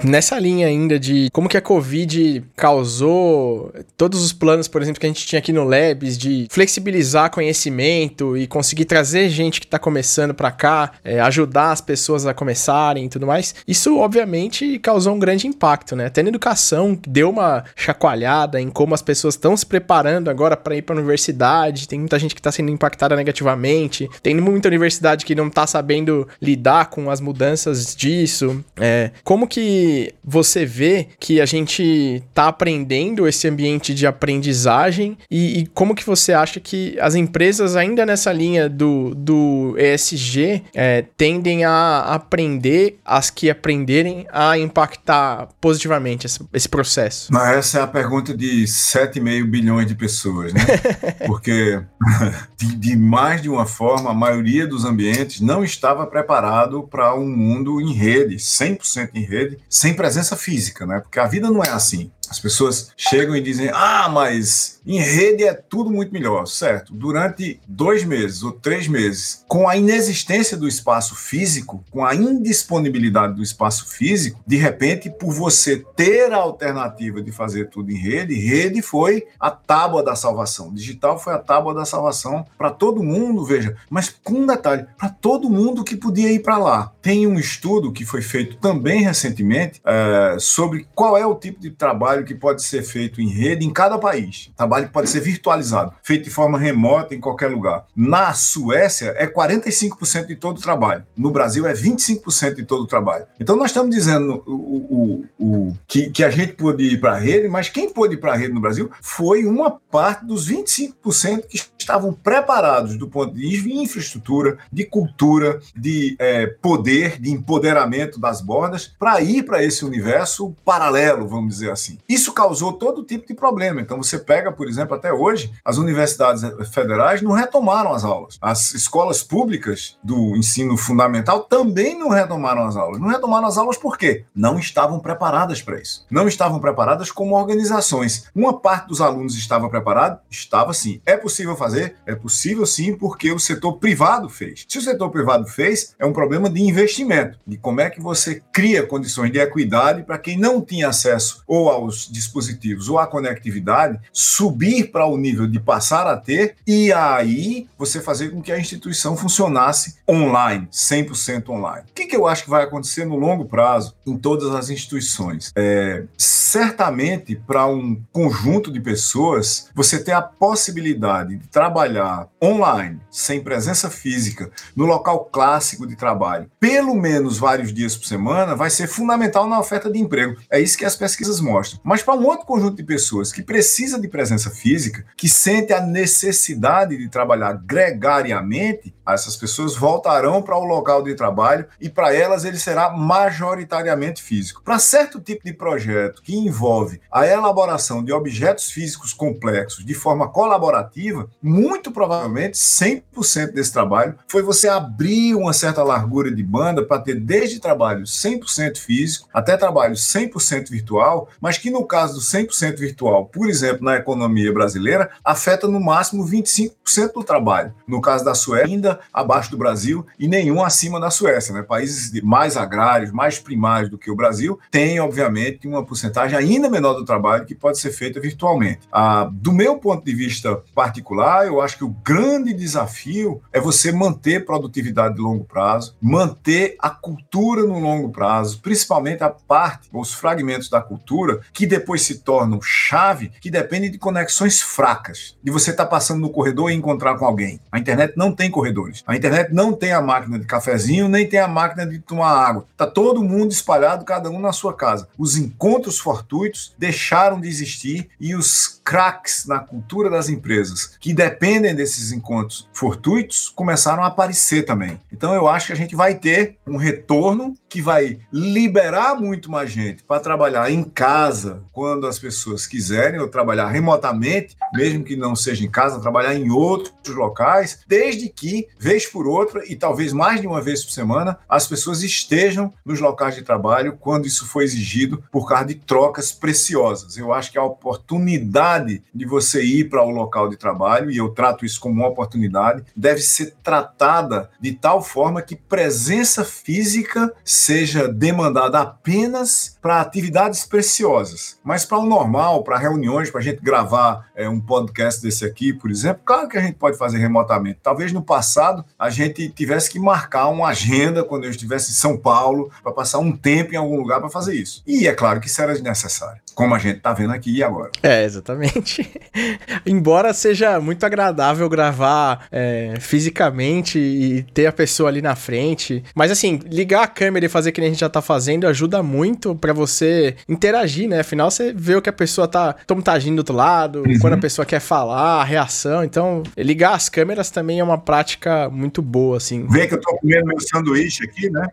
Nessa 0.04 0.38
linha 0.38 0.66
ainda 0.66 0.98
de 0.98 1.28
como 1.32 1.48
que 1.48 1.56
a 1.56 1.60
Covid 1.60 2.44
causou 2.56 3.72
todos 3.96 4.22
os 4.24 4.32
planos, 4.32 4.66
por 4.66 4.82
exemplo, 4.82 5.00
que 5.00 5.06
a 5.06 5.08
gente 5.08 5.24
tinha 5.24 5.38
aqui 5.38 5.52
no 5.52 5.64
Labs, 5.64 6.18
de 6.18 6.46
flexibilizar 6.50 7.30
conhecimento 7.30 8.36
e 8.36 8.46
conseguir 8.46 8.84
trazer 8.84 9.28
gente 9.28 9.60
que 9.60 9.66
está 9.66 9.78
começando 9.78 10.34
para 10.34 10.50
cá, 10.50 10.92
é, 11.04 11.20
ajudar 11.20 11.70
as 11.70 11.80
pessoas 11.80 12.26
a 12.26 12.34
começarem 12.34 13.04
e 13.04 13.08
tudo 13.08 13.26
mais, 13.26 13.54
isso 13.66 13.98
obviamente 13.98 14.78
causou 14.80 15.14
um 15.14 15.18
grande 15.18 15.46
impacto, 15.46 15.94
né? 15.94 16.06
Até 16.06 16.22
na 16.22 16.30
educação, 16.30 16.98
deu 17.06 17.30
uma 17.30 17.64
chacoalhada 17.76 18.60
em 18.60 18.70
como 18.70 18.94
as 18.94 19.02
pessoas 19.02 19.34
estão 19.34 19.56
se 19.56 19.64
preparando 19.64 20.28
agora 20.28 20.56
para 20.56 20.74
ir 20.74 20.82
para 20.82 20.96
a 20.96 20.98
universidade, 20.98 21.86
tem 21.86 21.98
muita 21.98 22.18
gente 22.18 22.34
que 22.34 22.40
está 22.40 22.50
sendo 22.50 22.70
impactada 22.70 23.14
negativamente, 23.14 24.08
tem 24.22 24.34
muita 24.34 24.68
universidade 24.68 25.24
que 25.24 25.34
não 25.34 25.46
está 25.46 25.66
sabendo 25.66 26.26
lidar 26.40 26.86
com 26.90 27.08
as 27.10 27.20
mudanças 27.20 27.94
disso. 27.94 28.64
É, 28.76 29.10
como 29.22 29.46
que 29.46 29.91
que 29.92 30.14
você 30.24 30.64
vê 30.64 31.08
que 31.20 31.40
a 31.40 31.46
gente 31.46 32.22
tá 32.32 32.48
aprendendo 32.48 33.28
esse 33.28 33.46
ambiente 33.46 33.92
de 33.94 34.06
aprendizagem 34.06 35.18
e, 35.30 35.60
e 35.60 35.66
como 35.66 35.94
que 35.94 36.06
você 36.06 36.32
acha 36.32 36.58
que 36.60 36.96
as 37.00 37.14
empresas 37.14 37.76
ainda 37.76 38.06
nessa 38.06 38.32
linha 38.32 38.68
do, 38.68 39.14
do 39.14 39.74
ESG 39.76 40.62
é, 40.74 41.04
tendem 41.16 41.64
a 41.64 42.00
aprender, 42.00 42.98
as 43.04 43.28
que 43.28 43.50
aprenderem 43.50 44.26
a 44.32 44.56
impactar 44.58 45.48
positivamente 45.60 46.26
esse, 46.26 46.40
esse 46.52 46.68
processo? 46.68 47.32
Mas 47.32 47.56
essa 47.58 47.78
é 47.80 47.82
a 47.82 47.86
pergunta 47.86 48.34
de 48.34 48.64
7,5 48.64 49.44
bilhões 49.44 49.86
de 49.86 49.94
pessoas, 49.94 50.54
né? 50.54 50.62
Porque 51.26 51.82
de, 52.56 52.76
de 52.76 52.96
mais 52.96 53.42
de 53.42 53.48
uma 53.48 53.66
forma, 53.66 54.10
a 54.10 54.14
maioria 54.14 54.66
dos 54.66 54.84
ambientes 54.84 55.40
não 55.40 55.62
estava 55.62 56.06
preparado 56.06 56.82
para 56.82 57.14
um 57.14 57.28
mundo 57.28 57.80
em 57.80 57.92
rede, 57.92 58.36
100% 58.36 59.10
em 59.14 59.22
rede, 59.22 59.58
sem 59.82 59.94
presença 59.94 60.36
física, 60.36 60.86
né? 60.86 61.00
Porque 61.00 61.18
a 61.18 61.26
vida 61.26 61.50
não 61.50 61.60
é 61.60 61.70
assim. 61.70 62.08
As 62.28 62.40
pessoas 62.40 62.92
chegam 62.96 63.36
e 63.36 63.40
dizem: 63.40 63.70
ah, 63.72 64.08
mas 64.08 64.80
em 64.86 64.98
rede 64.98 65.44
é 65.44 65.52
tudo 65.52 65.90
muito 65.90 66.12
melhor, 66.12 66.46
certo? 66.46 66.92
Durante 66.94 67.60
dois 67.68 68.04
meses 68.04 68.42
ou 68.42 68.52
três 68.52 68.88
meses, 68.88 69.44
com 69.46 69.68
a 69.68 69.76
inexistência 69.76 70.56
do 70.56 70.66
espaço 70.66 71.14
físico, 71.14 71.84
com 71.90 72.04
a 72.04 72.14
indisponibilidade 72.14 73.34
do 73.34 73.42
espaço 73.42 73.86
físico, 73.86 74.40
de 74.46 74.56
repente, 74.56 75.10
por 75.10 75.32
você 75.32 75.84
ter 75.94 76.32
a 76.32 76.36
alternativa 76.36 77.22
de 77.22 77.30
fazer 77.30 77.68
tudo 77.68 77.90
em 77.90 77.96
rede, 77.96 78.34
rede 78.34 78.82
foi 78.82 79.26
a 79.38 79.50
tábua 79.50 80.02
da 80.02 80.16
salvação. 80.16 80.72
Digital 80.72 81.18
foi 81.18 81.34
a 81.34 81.38
tábua 81.38 81.74
da 81.74 81.84
salvação 81.84 82.44
para 82.56 82.70
todo 82.70 83.02
mundo, 83.02 83.44
veja, 83.44 83.76
mas 83.88 84.08
com 84.08 84.34
um 84.34 84.46
detalhe: 84.46 84.86
para 84.96 85.08
todo 85.08 85.50
mundo 85.50 85.84
que 85.84 85.96
podia 85.96 86.32
ir 86.32 86.40
para 86.40 86.58
lá. 86.58 86.92
Tem 87.00 87.26
um 87.26 87.38
estudo 87.38 87.92
que 87.92 88.04
foi 88.04 88.22
feito 88.22 88.56
também 88.56 89.02
recentemente 89.02 89.80
é, 89.84 90.36
sobre 90.38 90.86
qual 90.94 91.16
é 91.16 91.26
o 91.26 91.34
tipo 91.34 91.60
de 91.60 91.70
trabalho 91.70 92.21
trabalho 92.22 92.24
que 92.24 92.34
pode 92.34 92.62
ser 92.62 92.82
feito 92.82 93.20
em 93.20 93.28
rede 93.28 93.66
em 93.66 93.72
cada 93.72 93.98
país, 93.98 94.50
trabalho 94.56 94.86
que 94.86 94.92
pode 94.92 95.10
ser 95.10 95.20
virtualizado, 95.20 95.92
feito 96.02 96.24
de 96.24 96.30
forma 96.30 96.58
remota 96.58 97.14
em 97.14 97.20
qualquer 97.20 97.48
lugar. 97.48 97.86
Na 97.94 98.32
Suécia 98.32 99.14
é 99.16 99.26
45% 99.26 100.26
de 100.26 100.36
todo 100.36 100.58
o 100.58 100.60
trabalho, 100.60 101.04
no 101.16 101.30
Brasil 101.30 101.66
é 101.66 101.74
25% 101.74 102.54
de 102.54 102.64
todo 102.64 102.84
o 102.84 102.86
trabalho. 102.86 103.26
Então 103.38 103.56
nós 103.56 103.70
estamos 103.70 103.94
dizendo 103.94 104.42
o, 104.46 105.24
o, 105.38 105.68
o 105.68 105.76
que, 105.86 106.10
que 106.10 106.24
a 106.24 106.30
gente 106.30 106.54
pôde 106.54 106.84
ir 106.84 107.00
para 107.00 107.12
a 107.12 107.18
rede, 107.18 107.48
mas 107.48 107.68
quem 107.68 107.92
pôde 107.92 108.14
ir 108.14 108.18
para 108.18 108.32
a 108.32 108.36
rede 108.36 108.54
no 108.54 108.60
Brasil 108.60 108.90
foi 109.00 109.44
uma 109.44 109.70
parte 109.70 110.24
dos 110.24 110.50
25% 110.50 111.46
que 111.48 111.81
estavam 111.82 112.12
preparados 112.12 112.96
do 112.96 113.08
ponto 113.08 113.34
de 113.34 113.40
vista 113.40 113.68
de 113.68 113.74
infraestrutura, 113.74 114.58
de 114.72 114.84
cultura, 114.84 115.60
de 115.76 116.16
é, 116.18 116.46
poder, 116.46 117.20
de 117.20 117.30
empoderamento 117.30 118.18
das 118.18 118.40
bordas, 118.40 118.92
para 118.98 119.20
ir 119.20 119.42
para 119.42 119.62
esse 119.62 119.84
universo 119.84 120.54
paralelo, 120.64 121.28
vamos 121.28 121.54
dizer 121.54 121.70
assim. 121.70 121.98
Isso 122.08 122.32
causou 122.32 122.72
todo 122.72 123.04
tipo 123.04 123.26
de 123.26 123.34
problema. 123.34 123.80
Então, 123.80 124.02
você 124.02 124.18
pega, 124.18 124.50
por 124.50 124.68
exemplo, 124.68 124.94
até 124.94 125.12
hoje, 125.12 125.52
as 125.64 125.76
universidades 125.76 126.42
federais 126.72 127.22
não 127.22 127.32
retomaram 127.32 127.92
as 127.92 128.04
aulas. 128.04 128.38
As 128.40 128.74
escolas 128.74 129.22
públicas 129.22 129.98
do 130.02 130.36
ensino 130.36 130.76
fundamental 130.76 131.40
também 131.40 131.98
não 131.98 132.08
retomaram 132.08 132.64
as 132.64 132.76
aulas. 132.76 133.00
Não 133.00 133.08
retomaram 133.08 133.46
as 133.46 133.58
aulas 133.58 133.76
por 133.76 133.98
quê? 133.98 134.24
Não 134.34 134.58
estavam 134.58 135.00
preparadas 135.00 135.60
para 135.60 135.80
isso. 135.80 136.06
Não 136.10 136.28
estavam 136.28 136.60
preparadas 136.60 137.10
como 137.10 137.36
organizações. 137.36 138.26
Uma 138.34 138.58
parte 138.58 138.88
dos 138.88 139.00
alunos 139.00 139.36
estava 139.36 139.68
preparado? 139.68 140.20
Estava 140.30 140.72
sim. 140.72 141.00
É 141.04 141.16
possível 141.16 141.56
fazer? 141.56 141.71
É 142.06 142.14
possível 142.14 142.66
sim, 142.66 142.94
porque 142.94 143.30
o 143.32 143.38
setor 143.38 143.74
privado 143.78 144.28
fez. 144.28 144.64
Se 144.68 144.78
o 144.78 144.82
setor 144.82 145.10
privado 145.10 145.46
fez, 145.46 145.94
é 145.98 146.06
um 146.06 146.12
problema 146.12 146.48
de 146.48 146.60
investimento, 146.62 147.38
de 147.46 147.56
como 147.56 147.80
é 147.80 147.90
que 147.90 148.00
você 148.00 148.42
cria 148.52 148.86
condições 148.86 149.30
de 149.30 149.38
equidade 149.38 150.02
para 150.02 150.18
quem 150.18 150.38
não 150.38 150.60
tinha 150.60 150.88
acesso 150.88 151.42
ou 151.46 151.70
aos 151.70 152.10
dispositivos 152.10 152.88
ou 152.88 152.98
a 152.98 153.06
conectividade, 153.06 154.00
subir 154.12 154.90
para 154.90 155.06
o 155.06 155.16
nível 155.16 155.46
de 155.46 155.60
passar 155.60 156.06
a 156.06 156.16
ter 156.16 156.56
e 156.66 156.92
aí 156.92 157.68
você 157.78 158.00
fazer 158.00 158.30
com 158.30 158.42
que 158.42 158.52
a 158.52 158.58
instituição 158.58 159.16
funcionasse 159.16 159.96
online, 160.08 160.68
100% 160.70 161.48
online. 161.50 161.86
O 161.90 161.94
que, 161.94 162.06
que 162.06 162.16
eu 162.16 162.26
acho 162.26 162.44
que 162.44 162.50
vai 162.50 162.64
acontecer 162.64 163.04
no 163.04 163.16
longo 163.16 163.44
prazo 163.44 163.94
em 164.06 164.16
todas 164.16 164.54
as 164.54 164.70
instituições? 164.70 165.52
É, 165.56 166.04
certamente, 166.16 167.34
para 167.34 167.66
um 167.66 168.00
conjunto 168.12 168.70
de 168.70 168.80
pessoas, 168.80 169.70
você 169.74 170.02
ter 170.02 170.12
a 170.12 170.22
possibilidade 170.22 171.36
de 171.36 171.48
trabalhar 171.62 172.28
online, 172.42 173.00
sem 173.08 173.40
presença 173.40 173.88
física, 173.88 174.50
no 174.74 174.84
local 174.84 175.26
clássico 175.26 175.86
de 175.86 175.94
trabalho, 175.94 176.50
pelo 176.58 176.96
menos 176.96 177.38
vários 177.38 177.72
dias 177.72 177.96
por 177.96 178.04
semana, 178.04 178.56
vai 178.56 178.68
ser 178.68 178.88
fundamental 178.88 179.48
na 179.48 179.60
oferta 179.60 179.88
de 179.88 179.96
emprego. 179.96 180.40
É 180.50 180.58
isso 180.58 180.76
que 180.76 180.84
as 180.84 180.96
pesquisas 180.96 181.40
mostram. 181.40 181.80
Mas 181.84 182.02
para 182.02 182.16
um 182.16 182.26
outro 182.26 182.46
conjunto 182.46 182.76
de 182.76 182.82
pessoas 182.82 183.32
que 183.32 183.44
precisa 183.44 184.00
de 184.00 184.08
presença 184.08 184.50
física, 184.50 185.04
que 185.16 185.28
sente 185.28 185.72
a 185.72 185.80
necessidade 185.80 186.96
de 186.96 187.08
trabalhar 187.08 187.52
gregariamente, 187.64 188.92
essas 189.06 189.36
pessoas 189.36 189.76
voltarão 189.76 190.42
para 190.42 190.56
o 190.56 190.64
local 190.64 191.02
de 191.02 191.14
trabalho 191.14 191.66
e 191.80 191.88
para 191.88 192.14
elas 192.14 192.44
ele 192.44 192.58
será 192.58 192.90
majoritariamente 192.90 194.20
físico. 194.20 194.62
Para 194.64 194.80
certo 194.80 195.20
tipo 195.20 195.44
de 195.44 195.52
projeto 195.52 196.22
que 196.22 196.36
envolve 196.36 197.00
a 197.10 197.24
elaboração 197.24 198.02
de 198.02 198.12
objetos 198.12 198.70
físicos 198.70 199.12
complexos 199.12 199.84
de 199.84 199.94
forma 199.94 200.28
colaborativa, 200.28 201.28
muito 201.52 201.92
provavelmente 201.92 202.56
100% 202.56 203.52
desse 203.52 203.72
trabalho 203.72 204.14
foi 204.26 204.42
você 204.42 204.68
abrir 204.68 205.34
uma 205.34 205.52
certa 205.52 205.82
largura 205.82 206.34
de 206.34 206.42
banda 206.42 206.84
para 206.84 207.02
ter 207.02 207.20
desde 207.20 207.60
trabalho 207.60 208.04
100% 208.04 208.78
físico 208.78 209.28
até 209.32 209.56
trabalho 209.56 209.94
100% 209.94 210.70
virtual, 210.70 211.28
mas 211.40 211.58
que 211.58 211.70
no 211.70 211.84
caso 211.84 212.14
do 212.14 212.20
100% 212.20 212.78
virtual, 212.78 213.26
por 213.26 213.48
exemplo, 213.48 213.84
na 213.84 213.96
economia 213.96 214.52
brasileira, 214.52 215.10
afeta 215.22 215.68
no 215.68 215.80
máximo 215.80 216.24
25% 216.26 217.12
do 217.14 217.24
trabalho. 217.24 217.74
No 217.86 218.00
caso 218.00 218.24
da 218.24 218.34
Suécia, 218.34 218.66
ainda 218.66 219.00
abaixo 219.12 219.50
do 219.50 219.58
Brasil 219.58 220.06
e 220.18 220.26
nenhum 220.26 220.62
acima 220.62 220.98
da 220.98 221.10
Suécia. 221.10 221.54
Né? 221.54 221.62
Países 221.62 222.20
mais 222.22 222.56
agrários, 222.56 223.12
mais 223.12 223.38
primários 223.38 223.90
do 223.90 223.98
que 223.98 224.10
o 224.10 224.16
Brasil, 224.16 224.58
têm, 224.70 225.00
obviamente, 225.00 225.68
uma 225.68 225.84
porcentagem 225.84 226.36
ainda 226.36 226.70
menor 226.70 226.94
do 226.94 227.04
trabalho 227.04 227.44
que 227.44 227.54
pode 227.54 227.78
ser 227.78 227.90
feita 227.90 228.20
virtualmente. 228.20 228.80
Ah, 228.90 229.28
do 229.30 229.52
meu 229.52 229.76
ponto 229.78 230.04
de 230.04 230.14
vista 230.14 230.62
particular, 230.74 231.41
eu 231.46 231.60
acho 231.60 231.78
que 231.78 231.84
o 231.84 231.90
grande 232.04 232.52
desafio 232.52 233.42
é 233.52 233.60
você 233.60 233.92
manter 233.92 234.44
produtividade 234.44 235.16
de 235.16 235.20
longo 235.20 235.44
prazo, 235.44 235.96
manter 236.00 236.76
a 236.78 236.90
cultura 236.90 237.62
no 237.62 237.78
longo 237.78 238.10
prazo, 238.10 238.60
principalmente 238.60 239.22
a 239.22 239.30
parte, 239.30 239.88
os 239.92 240.12
fragmentos 240.12 240.68
da 240.68 240.80
cultura 240.80 241.40
que 241.52 241.66
depois 241.66 242.02
se 242.02 242.18
tornam 242.18 242.60
chave 242.60 243.32
que 243.40 243.50
depende 243.50 243.88
de 243.88 243.98
conexões 243.98 244.60
fracas, 244.60 245.36
de 245.42 245.50
você 245.50 245.70
estar 245.70 245.84
tá 245.84 245.90
passando 245.90 246.20
no 246.20 246.30
corredor 246.30 246.70
e 246.70 246.74
encontrar 246.74 247.16
com 247.16 247.24
alguém. 247.24 247.60
A 247.70 247.78
internet 247.78 248.14
não 248.16 248.32
tem 248.32 248.50
corredores. 248.50 249.02
A 249.06 249.16
internet 249.16 249.52
não 249.52 249.72
tem 249.72 249.92
a 249.92 250.00
máquina 250.00 250.38
de 250.38 250.46
cafezinho, 250.46 251.08
nem 251.08 251.28
tem 251.28 251.40
a 251.40 251.48
máquina 251.48 251.86
de 251.86 251.98
tomar 251.98 252.32
água. 252.32 252.66
Tá 252.76 252.86
todo 252.86 253.22
mundo 253.22 253.52
espalhado, 253.52 254.04
cada 254.04 254.30
um 254.30 254.40
na 254.40 254.52
sua 254.52 254.74
casa. 254.74 255.08
Os 255.18 255.36
encontros 255.36 255.98
fortuitos 255.98 256.74
deixaram 256.78 257.40
de 257.40 257.48
existir 257.48 258.08
e 258.20 258.34
os 258.34 258.80
craques 258.84 259.46
na 259.46 259.58
cultura 259.58 260.10
das 260.10 260.28
empresas 260.28 260.96
que 261.00 261.14
dependem 261.14 261.31
desses 261.74 262.12
encontros 262.12 262.68
fortuitos 262.72 263.48
começaram 263.48 264.02
a 264.02 264.06
aparecer 264.06 264.64
também. 264.64 264.98
Então 265.12 265.34
eu 265.34 265.48
acho 265.48 265.66
que 265.66 265.72
a 265.72 265.76
gente 265.76 265.96
vai 265.96 266.14
ter 266.14 266.56
um 266.66 266.76
retorno 266.76 267.54
que 267.72 267.80
vai 267.80 268.18
liberar 268.30 269.18
muito 269.18 269.50
mais 269.50 269.70
gente 269.70 270.02
para 270.02 270.20
trabalhar 270.20 270.70
em 270.70 270.84
casa 270.84 271.62
quando 271.72 272.06
as 272.06 272.18
pessoas 272.18 272.66
quiserem, 272.66 273.18
ou 273.18 273.28
trabalhar 273.28 273.68
remotamente, 273.68 274.54
mesmo 274.74 275.02
que 275.02 275.16
não 275.16 275.34
seja 275.34 275.64
em 275.64 275.70
casa, 275.70 275.98
trabalhar 275.98 276.34
em 276.34 276.50
outros 276.50 277.16
locais, 277.16 277.80
desde 277.86 278.28
que, 278.28 278.68
vez 278.78 279.06
por 279.06 279.26
outra, 279.26 279.62
e 279.66 279.74
talvez 279.74 280.12
mais 280.12 280.42
de 280.42 280.46
uma 280.46 280.60
vez 280.60 280.84
por 280.84 280.92
semana, 280.92 281.38
as 281.48 281.66
pessoas 281.66 282.02
estejam 282.02 282.70
nos 282.84 283.00
locais 283.00 283.36
de 283.36 283.42
trabalho 283.42 283.96
quando 283.98 284.26
isso 284.26 284.46
for 284.46 284.62
exigido 284.62 285.24
por 285.32 285.48
causa 285.48 285.64
de 285.64 285.76
trocas 285.76 286.30
preciosas. 286.30 287.16
Eu 287.16 287.32
acho 287.32 287.50
que 287.50 287.58
a 287.58 287.64
oportunidade 287.64 289.02
de 289.14 289.24
você 289.24 289.64
ir 289.64 289.88
para 289.88 290.04
o 290.04 290.10
local 290.10 290.50
de 290.50 290.58
trabalho, 290.58 291.10
e 291.10 291.16
eu 291.16 291.30
trato 291.30 291.64
isso 291.64 291.80
como 291.80 291.94
uma 291.94 292.08
oportunidade, 292.08 292.84
deve 292.94 293.22
ser 293.22 293.54
tratada 293.62 294.50
de 294.60 294.72
tal 294.72 295.02
forma 295.02 295.40
que 295.40 295.56
presença 295.56 296.44
física 296.44 297.32
seja 297.62 298.08
demandada 298.08 298.80
apenas 298.80 299.76
para 299.80 300.00
atividades 300.00 300.64
preciosas 300.64 301.60
mas 301.64 301.84
para 301.84 301.98
o 301.98 302.06
normal, 302.06 302.62
para 302.62 302.78
reuniões, 302.78 303.30
para 303.30 303.40
a 303.40 303.42
gente 303.42 303.62
gravar 303.62 304.28
é, 304.34 304.48
um 304.48 304.60
podcast 304.60 305.22
desse 305.22 305.44
aqui, 305.44 305.72
por 305.72 305.90
exemplo, 305.90 306.22
claro 306.24 306.48
que 306.48 306.58
a 306.58 306.60
gente 306.60 306.74
pode 306.74 306.96
fazer 306.96 307.18
remotamente. 307.18 307.80
Talvez 307.82 308.12
no 308.12 308.22
passado 308.22 308.84
a 308.98 309.10
gente 309.10 309.48
tivesse 309.48 309.90
que 309.90 309.98
marcar 309.98 310.48
uma 310.48 310.68
agenda 310.68 311.24
quando 311.24 311.44
eu 311.44 311.50
estivesse 311.50 311.90
em 311.90 311.94
São 311.94 312.16
Paulo 312.16 312.70
para 312.82 312.92
passar 312.92 313.18
um 313.18 313.32
tempo 313.32 313.74
em 313.74 313.76
algum 313.76 313.96
lugar 313.96 314.20
para 314.20 314.30
fazer 314.30 314.54
isso. 314.54 314.82
E 314.86 315.06
é 315.06 315.14
claro 315.14 315.40
que 315.40 315.46
isso 315.46 315.60
era 315.62 315.72
desnecessário. 315.72 316.40
Como 316.54 316.74
a 316.74 316.78
gente 316.78 317.00
tá 317.00 317.12
vendo 317.12 317.32
aqui 317.32 317.56
e 317.56 317.62
agora. 317.62 317.90
É, 318.02 318.24
exatamente. 318.24 319.10
Embora 319.86 320.32
seja 320.32 320.80
muito 320.80 321.04
agradável 321.04 321.68
gravar 321.68 322.46
é, 322.50 322.94
fisicamente 323.00 323.98
e 323.98 324.42
ter 324.54 324.66
a 324.66 324.72
pessoa 324.72 325.08
ali 325.08 325.22
na 325.22 325.34
frente, 325.34 326.02
mas 326.14 326.30
assim, 326.30 326.60
ligar 326.66 327.02
a 327.02 327.06
câmera 327.06 327.46
e 327.46 327.48
fazer 327.48 327.72
que 327.72 327.80
a 327.80 327.84
gente 327.84 327.98
já 328.00 328.08
tá 328.08 328.22
fazendo 328.22 328.66
ajuda 328.66 329.02
muito 329.02 329.54
para 329.54 329.72
você 329.72 330.36
interagir, 330.48 331.08
né? 331.08 331.20
Afinal, 331.20 331.50
você 331.50 331.72
vê 331.72 331.96
o 331.96 332.02
que 332.02 332.10
a 332.10 332.12
pessoa 332.12 332.46
tá, 332.46 332.74
como 332.86 333.02
tá 333.02 333.12
agindo 333.12 333.36
do 333.36 333.40
outro 333.40 333.54
lado, 333.54 334.02
uhum. 334.06 334.18
quando 334.18 334.34
a 334.34 334.38
pessoa 334.38 334.66
quer 334.66 334.80
falar, 334.80 335.40
a 335.40 335.44
reação. 335.44 336.04
Então, 336.04 336.42
ligar 336.56 336.94
as 336.94 337.08
câmeras 337.08 337.50
também 337.50 337.80
é 337.80 337.84
uma 337.84 337.98
prática 337.98 338.68
muito 338.70 339.00
boa, 339.00 339.36
assim. 339.36 339.66
Vê 339.68 339.86
que 339.86 339.94
eu 339.94 340.00
tô 340.00 340.16
comendo 340.16 340.46
meu 340.46 340.60
sanduíche 340.60 341.24
aqui, 341.24 341.50
né? 341.50 341.66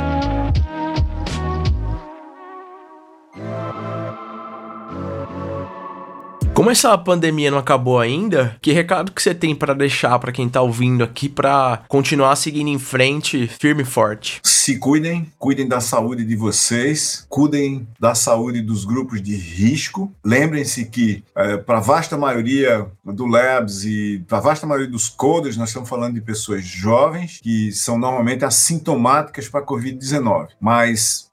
Como 6.58 6.72
essa 6.72 6.98
pandemia 6.98 7.52
não 7.52 7.58
acabou 7.58 8.00
ainda, 8.00 8.56
que 8.60 8.72
recado 8.72 9.12
que 9.12 9.22
você 9.22 9.32
tem 9.32 9.54
para 9.54 9.72
deixar 9.72 10.18
para 10.18 10.32
quem 10.32 10.48
tá 10.48 10.60
ouvindo 10.60 11.04
aqui 11.04 11.28
para 11.28 11.84
continuar 11.86 12.34
seguindo 12.34 12.66
em 12.66 12.80
frente, 12.80 13.46
firme 13.46 13.82
e 13.82 13.86
forte? 13.86 14.40
Se 14.42 14.76
cuidem, 14.76 15.30
cuidem 15.38 15.68
da 15.68 15.80
saúde 15.80 16.24
de 16.24 16.34
vocês, 16.34 17.24
cuidem 17.28 17.86
da 18.00 18.12
saúde 18.12 18.60
dos 18.60 18.84
grupos 18.84 19.22
de 19.22 19.36
risco. 19.36 20.12
Lembrem-se 20.24 20.86
que 20.86 21.22
é, 21.36 21.58
para 21.58 21.78
a 21.78 21.80
vasta 21.80 22.18
maioria 22.18 22.88
do 23.04 23.24
Labs 23.24 23.84
e 23.84 24.24
para 24.26 24.38
a 24.38 24.40
vasta 24.40 24.66
maioria 24.66 24.90
dos 24.90 25.08
coders, 25.08 25.56
nós 25.56 25.68
estamos 25.68 25.88
falando 25.88 26.14
de 26.14 26.20
pessoas 26.20 26.64
jovens 26.64 27.38
que 27.40 27.70
são 27.70 27.96
normalmente 27.96 28.44
assintomáticas 28.44 29.48
para 29.48 29.60
a 29.60 29.64
Covid-19. 29.64 30.48
Mas 30.60 31.27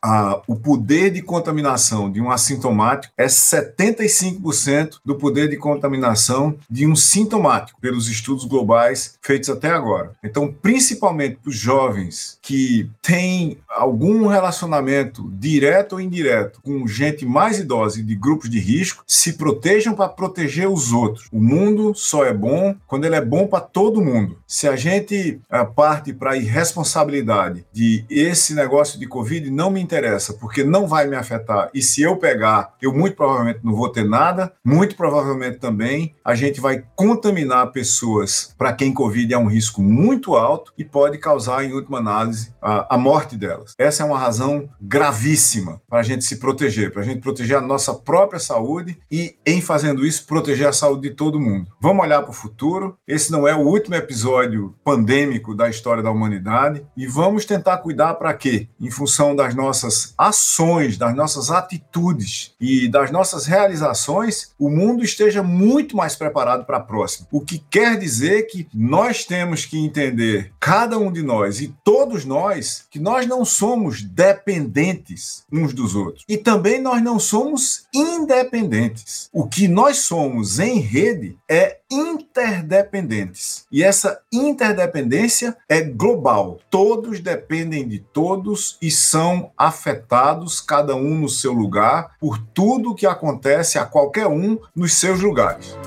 o 0.48 0.56
poder 0.56 1.12
de 1.12 1.22
contaminação 1.22 2.12
de 2.12 2.22
um 2.22 2.32
assintomático 2.32 3.14
é 3.18 3.26
75% 3.26 5.00
do 5.04 5.16
poder 5.16 5.50
de 5.50 5.58
contaminação 5.58 6.58
de 6.70 6.86
um 6.86 6.96
sintomático, 6.96 7.80
pelos 7.80 8.10
estudos 8.10 8.46
globais 8.46 9.18
feitos 9.22 9.50
até 9.50 9.70
agora. 9.70 10.12
Então, 10.24 10.54
principalmente 10.62 11.38
para 11.38 11.50
os 11.50 11.56
jovens 11.56 12.38
que 12.42 12.90
têm 13.02 13.58
algum 13.68 14.28
relacionamento 14.28 15.30
direto 15.34 15.94
ou 15.94 16.02
indireto 16.02 16.60
com 16.64 16.88
gente 16.88 17.26
mais 17.26 17.60
idosa 17.60 18.00
e 18.00 18.04
de 18.04 18.16
grupos 18.16 18.50
de 18.50 18.60
risco, 18.60 19.04
se 19.08 19.34
protejam 19.34 19.94
para 19.94 20.10
proteger 20.10 20.70
os 20.70 20.92
outros. 20.92 21.28
O 21.32 21.40
mundo 21.40 21.94
só 21.96 22.26
é 22.26 22.34
bom 22.34 22.76
quando 22.88 23.06
ele 23.06 23.16
é 23.16 23.22
bom 23.22 23.48
para 23.48 23.62
todo 23.62 24.02
mundo. 24.02 24.38
Se 24.48 24.68
a 24.68 24.76
gente 24.76 25.40
uh, 25.52 25.74
parte 25.74 26.14
para 26.14 26.32
a 26.32 26.38
irresponsabilidade 26.38 27.66
de 27.72 28.06
esse 28.10 28.54
negócio 28.54 29.00
de 29.00 29.08
Covid 29.08 29.50
não 29.50 29.70
me 29.70 29.82
interessa, 29.82 29.95
porque 30.34 30.64
não 30.64 30.88
vai 30.88 31.08
me 31.08 31.16
afetar, 31.16 31.70
e 31.74 31.82
se 31.82 32.02
eu 32.02 32.18
pegar, 32.18 32.74
eu 32.82 32.94
muito 32.94 33.16
provavelmente 33.16 33.60
não 33.64 33.74
vou 33.74 33.90
ter 33.90 34.04
nada, 34.04 34.54
muito 34.64 34.96
provavelmente 34.96 35.58
também 35.58 36.16
a 36.24 36.34
gente 36.36 36.60
vai 36.60 36.84
contaminar 36.96 37.72
pessoas 37.72 38.54
para 38.58 38.74
quem 38.74 38.94
Covid 38.94 39.34
é 39.34 39.38
um 39.38 39.48
risco 39.48 39.82
muito 39.82 40.36
alto 40.36 40.74
e 40.78 40.84
pode 40.84 41.18
causar, 41.18 41.64
em 41.64 41.74
última 41.74 42.00
análise, 42.00 42.54
a, 42.62 42.96
a 42.96 42.98
morte 42.98 43.38
delas. 43.38 43.74
Essa 43.78 44.04
é 44.04 44.06
uma 44.06 44.18
razão 44.18 44.68
gravíssima 44.82 45.82
para 45.88 46.00
a 46.00 46.04
gente 46.04 46.24
se 46.26 46.38
proteger, 46.38 46.92
para 46.92 47.02
a 47.02 47.06
gente 47.06 47.22
proteger 47.22 47.58
a 47.58 47.62
nossa 47.62 47.94
própria 47.94 48.40
saúde 48.40 48.98
e, 49.12 49.36
em 49.46 49.62
fazendo 49.62 50.06
isso, 50.06 50.26
proteger 50.26 50.68
a 50.68 50.74
saúde 50.74 51.10
de 51.10 51.16
todo 51.16 51.40
mundo. 51.40 51.72
Vamos 51.80 52.04
olhar 52.04 52.22
para 52.22 52.32
o 52.32 52.34
futuro. 52.34 52.98
Esse 53.08 53.32
não 53.32 53.48
é 53.48 53.56
o 53.56 53.60
último 53.60 53.96
episódio 53.96 54.74
pandêmico 54.84 55.54
da 55.54 55.70
história 55.70 56.02
da 56.02 56.12
humanidade 56.12 56.86
e 56.98 57.06
vamos 57.06 57.46
tentar 57.46 57.78
cuidar 57.78 58.16
para 58.16 58.34
quê? 58.34 58.68
Em 58.80 58.90
função 58.90 59.36
das 59.36 59.54
nossas 59.54 59.85
ações, 60.18 60.98
das 60.98 61.16
nossas 61.16 61.52
atitudes 61.52 62.54
e 62.60 62.88
das 62.88 63.12
nossas 63.12 63.46
realizações, 63.46 64.52
o 64.58 64.70
mundo 64.70 65.04
esteja 65.04 65.44
muito 65.44 65.96
mais 65.96 66.16
preparado 66.16 66.66
para 66.66 66.78
a 66.78 66.82
próxima. 66.82 67.28
O 67.32 67.42
que 67.42 67.60
quer 67.70 67.98
dizer 67.98 68.44
que 68.44 68.68
nós 68.74 69.26
temos 69.26 69.66
que 69.66 69.78
entender, 69.78 70.52
cada 70.60 70.98
um 70.98 71.12
de 71.12 71.22
nós 71.22 71.62
e 71.62 71.74
todos 71.84 72.26
nós, 72.26 72.86
que 72.90 73.00
nós 73.00 73.28
não 73.28 73.44
somos 73.46 74.02
dependentes 74.02 75.44
uns 75.52 75.74
dos 75.74 75.96
outros. 75.96 76.24
E 76.28 76.38
também 76.38 76.82
nós 76.82 77.02
não 77.02 77.20
somos 77.20 77.86
independentes. 77.94 79.30
O 79.32 79.48
que 79.48 79.68
nós 79.68 79.98
somos 80.00 80.60
em 80.60 80.80
rede 80.80 81.38
é 81.50 81.80
interdependentes. 81.90 83.66
E 83.72 83.84
essa 83.84 84.20
interdependência 84.32 85.56
é 85.70 85.82
global. 85.82 86.60
Todos 86.70 87.20
dependem 87.20 87.88
de 87.88 88.00
todos 88.00 88.78
e 88.82 88.90
são 88.90 89.52
afetados, 89.76 90.62
cada 90.62 90.96
um 90.96 91.20
no 91.20 91.30
seu 91.30 91.52
lugar, 91.52 92.16
por 92.20 92.38
tudo 92.38 92.96
que 92.96 93.06
acontece 93.06 93.78
a 93.78 93.86
qualquer 93.86 94.28
um 94.28 94.58
nos 94.76 94.94
seus 94.94 95.20
lugares. 95.20 95.78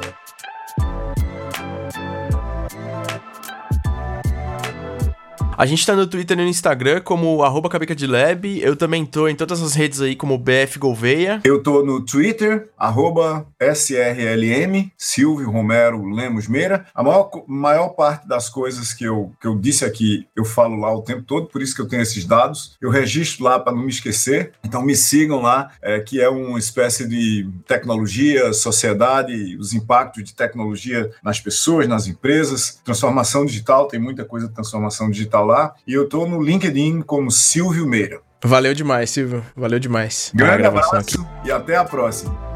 A 5.58 5.66
gente 5.66 5.84
tá 5.84 5.96
no 5.96 6.06
Twitter 6.06 6.38
e 6.38 6.42
no 6.42 6.48
Instagram 6.48 7.00
como 7.00 7.42
arroba 7.42 7.68
de 7.84 8.06
Lab. 8.06 8.60
Eu 8.62 8.76
também 8.76 9.04
tô 9.04 9.26
em 9.26 9.34
todas 9.34 9.60
as 9.60 9.74
redes 9.74 10.00
aí 10.00 10.14
como 10.14 10.38
BF 10.38 10.78
Gouveia. 10.78 11.40
Eu 11.42 11.60
tô 11.60 11.84
no 11.84 12.00
Twitter, 12.00 12.70
arroba 12.78 13.44
SRLM, 13.60 14.92
Silvio 14.96 15.50
Romero 15.50 16.08
Lemos 16.10 16.46
Meira. 16.46 16.86
A 16.94 17.02
maior, 17.02 17.28
maior 17.48 17.88
parte 17.88 18.28
das 18.28 18.48
coisas 18.48 18.94
que 18.94 19.02
eu, 19.02 19.32
que 19.40 19.48
eu 19.48 19.58
disse 19.58 19.84
aqui, 19.84 20.28
eu 20.36 20.44
falo 20.44 20.76
lá 20.76 20.94
o 20.94 21.02
tempo 21.02 21.22
todo, 21.22 21.48
por 21.48 21.60
isso 21.60 21.74
que 21.74 21.82
eu 21.82 21.88
tenho 21.88 22.02
esses 22.02 22.24
dados. 22.24 22.76
Eu 22.80 22.88
registro 22.88 23.42
lá 23.42 23.58
para 23.58 23.72
não 23.72 23.82
me 23.82 23.90
esquecer. 23.90 24.52
Então 24.62 24.80
me 24.80 24.94
sigam 24.94 25.42
lá, 25.42 25.72
é, 25.82 25.98
que 25.98 26.20
é 26.20 26.28
uma 26.28 26.60
espécie 26.60 27.04
de 27.08 27.50
tecnologia, 27.66 28.52
sociedade, 28.52 29.56
os 29.56 29.74
impactos 29.74 30.22
de 30.22 30.36
tecnologia 30.36 31.10
nas 31.20 31.40
pessoas, 31.40 31.88
nas 31.88 32.06
empresas. 32.06 32.80
Transformação 32.84 33.44
digital, 33.44 33.88
tem 33.88 33.98
muita 33.98 34.24
coisa 34.24 34.46
de 34.46 34.54
transformação 34.54 35.10
digital 35.10 35.47
lá. 35.48 35.74
E 35.86 35.92
eu 35.92 36.04
estou 36.04 36.28
no 36.28 36.40
LinkedIn 36.40 37.02
como 37.02 37.30
Silvio 37.30 37.86
Meira. 37.86 38.20
Valeu 38.44 38.72
demais, 38.72 39.10
Silvio. 39.10 39.44
Valeu 39.56 39.80
demais. 39.80 40.30
Grande 40.34 40.64
abraço 40.64 40.94
aqui. 40.94 41.16
e 41.44 41.50
até 41.50 41.76
a 41.76 41.84
próxima. 41.84 42.47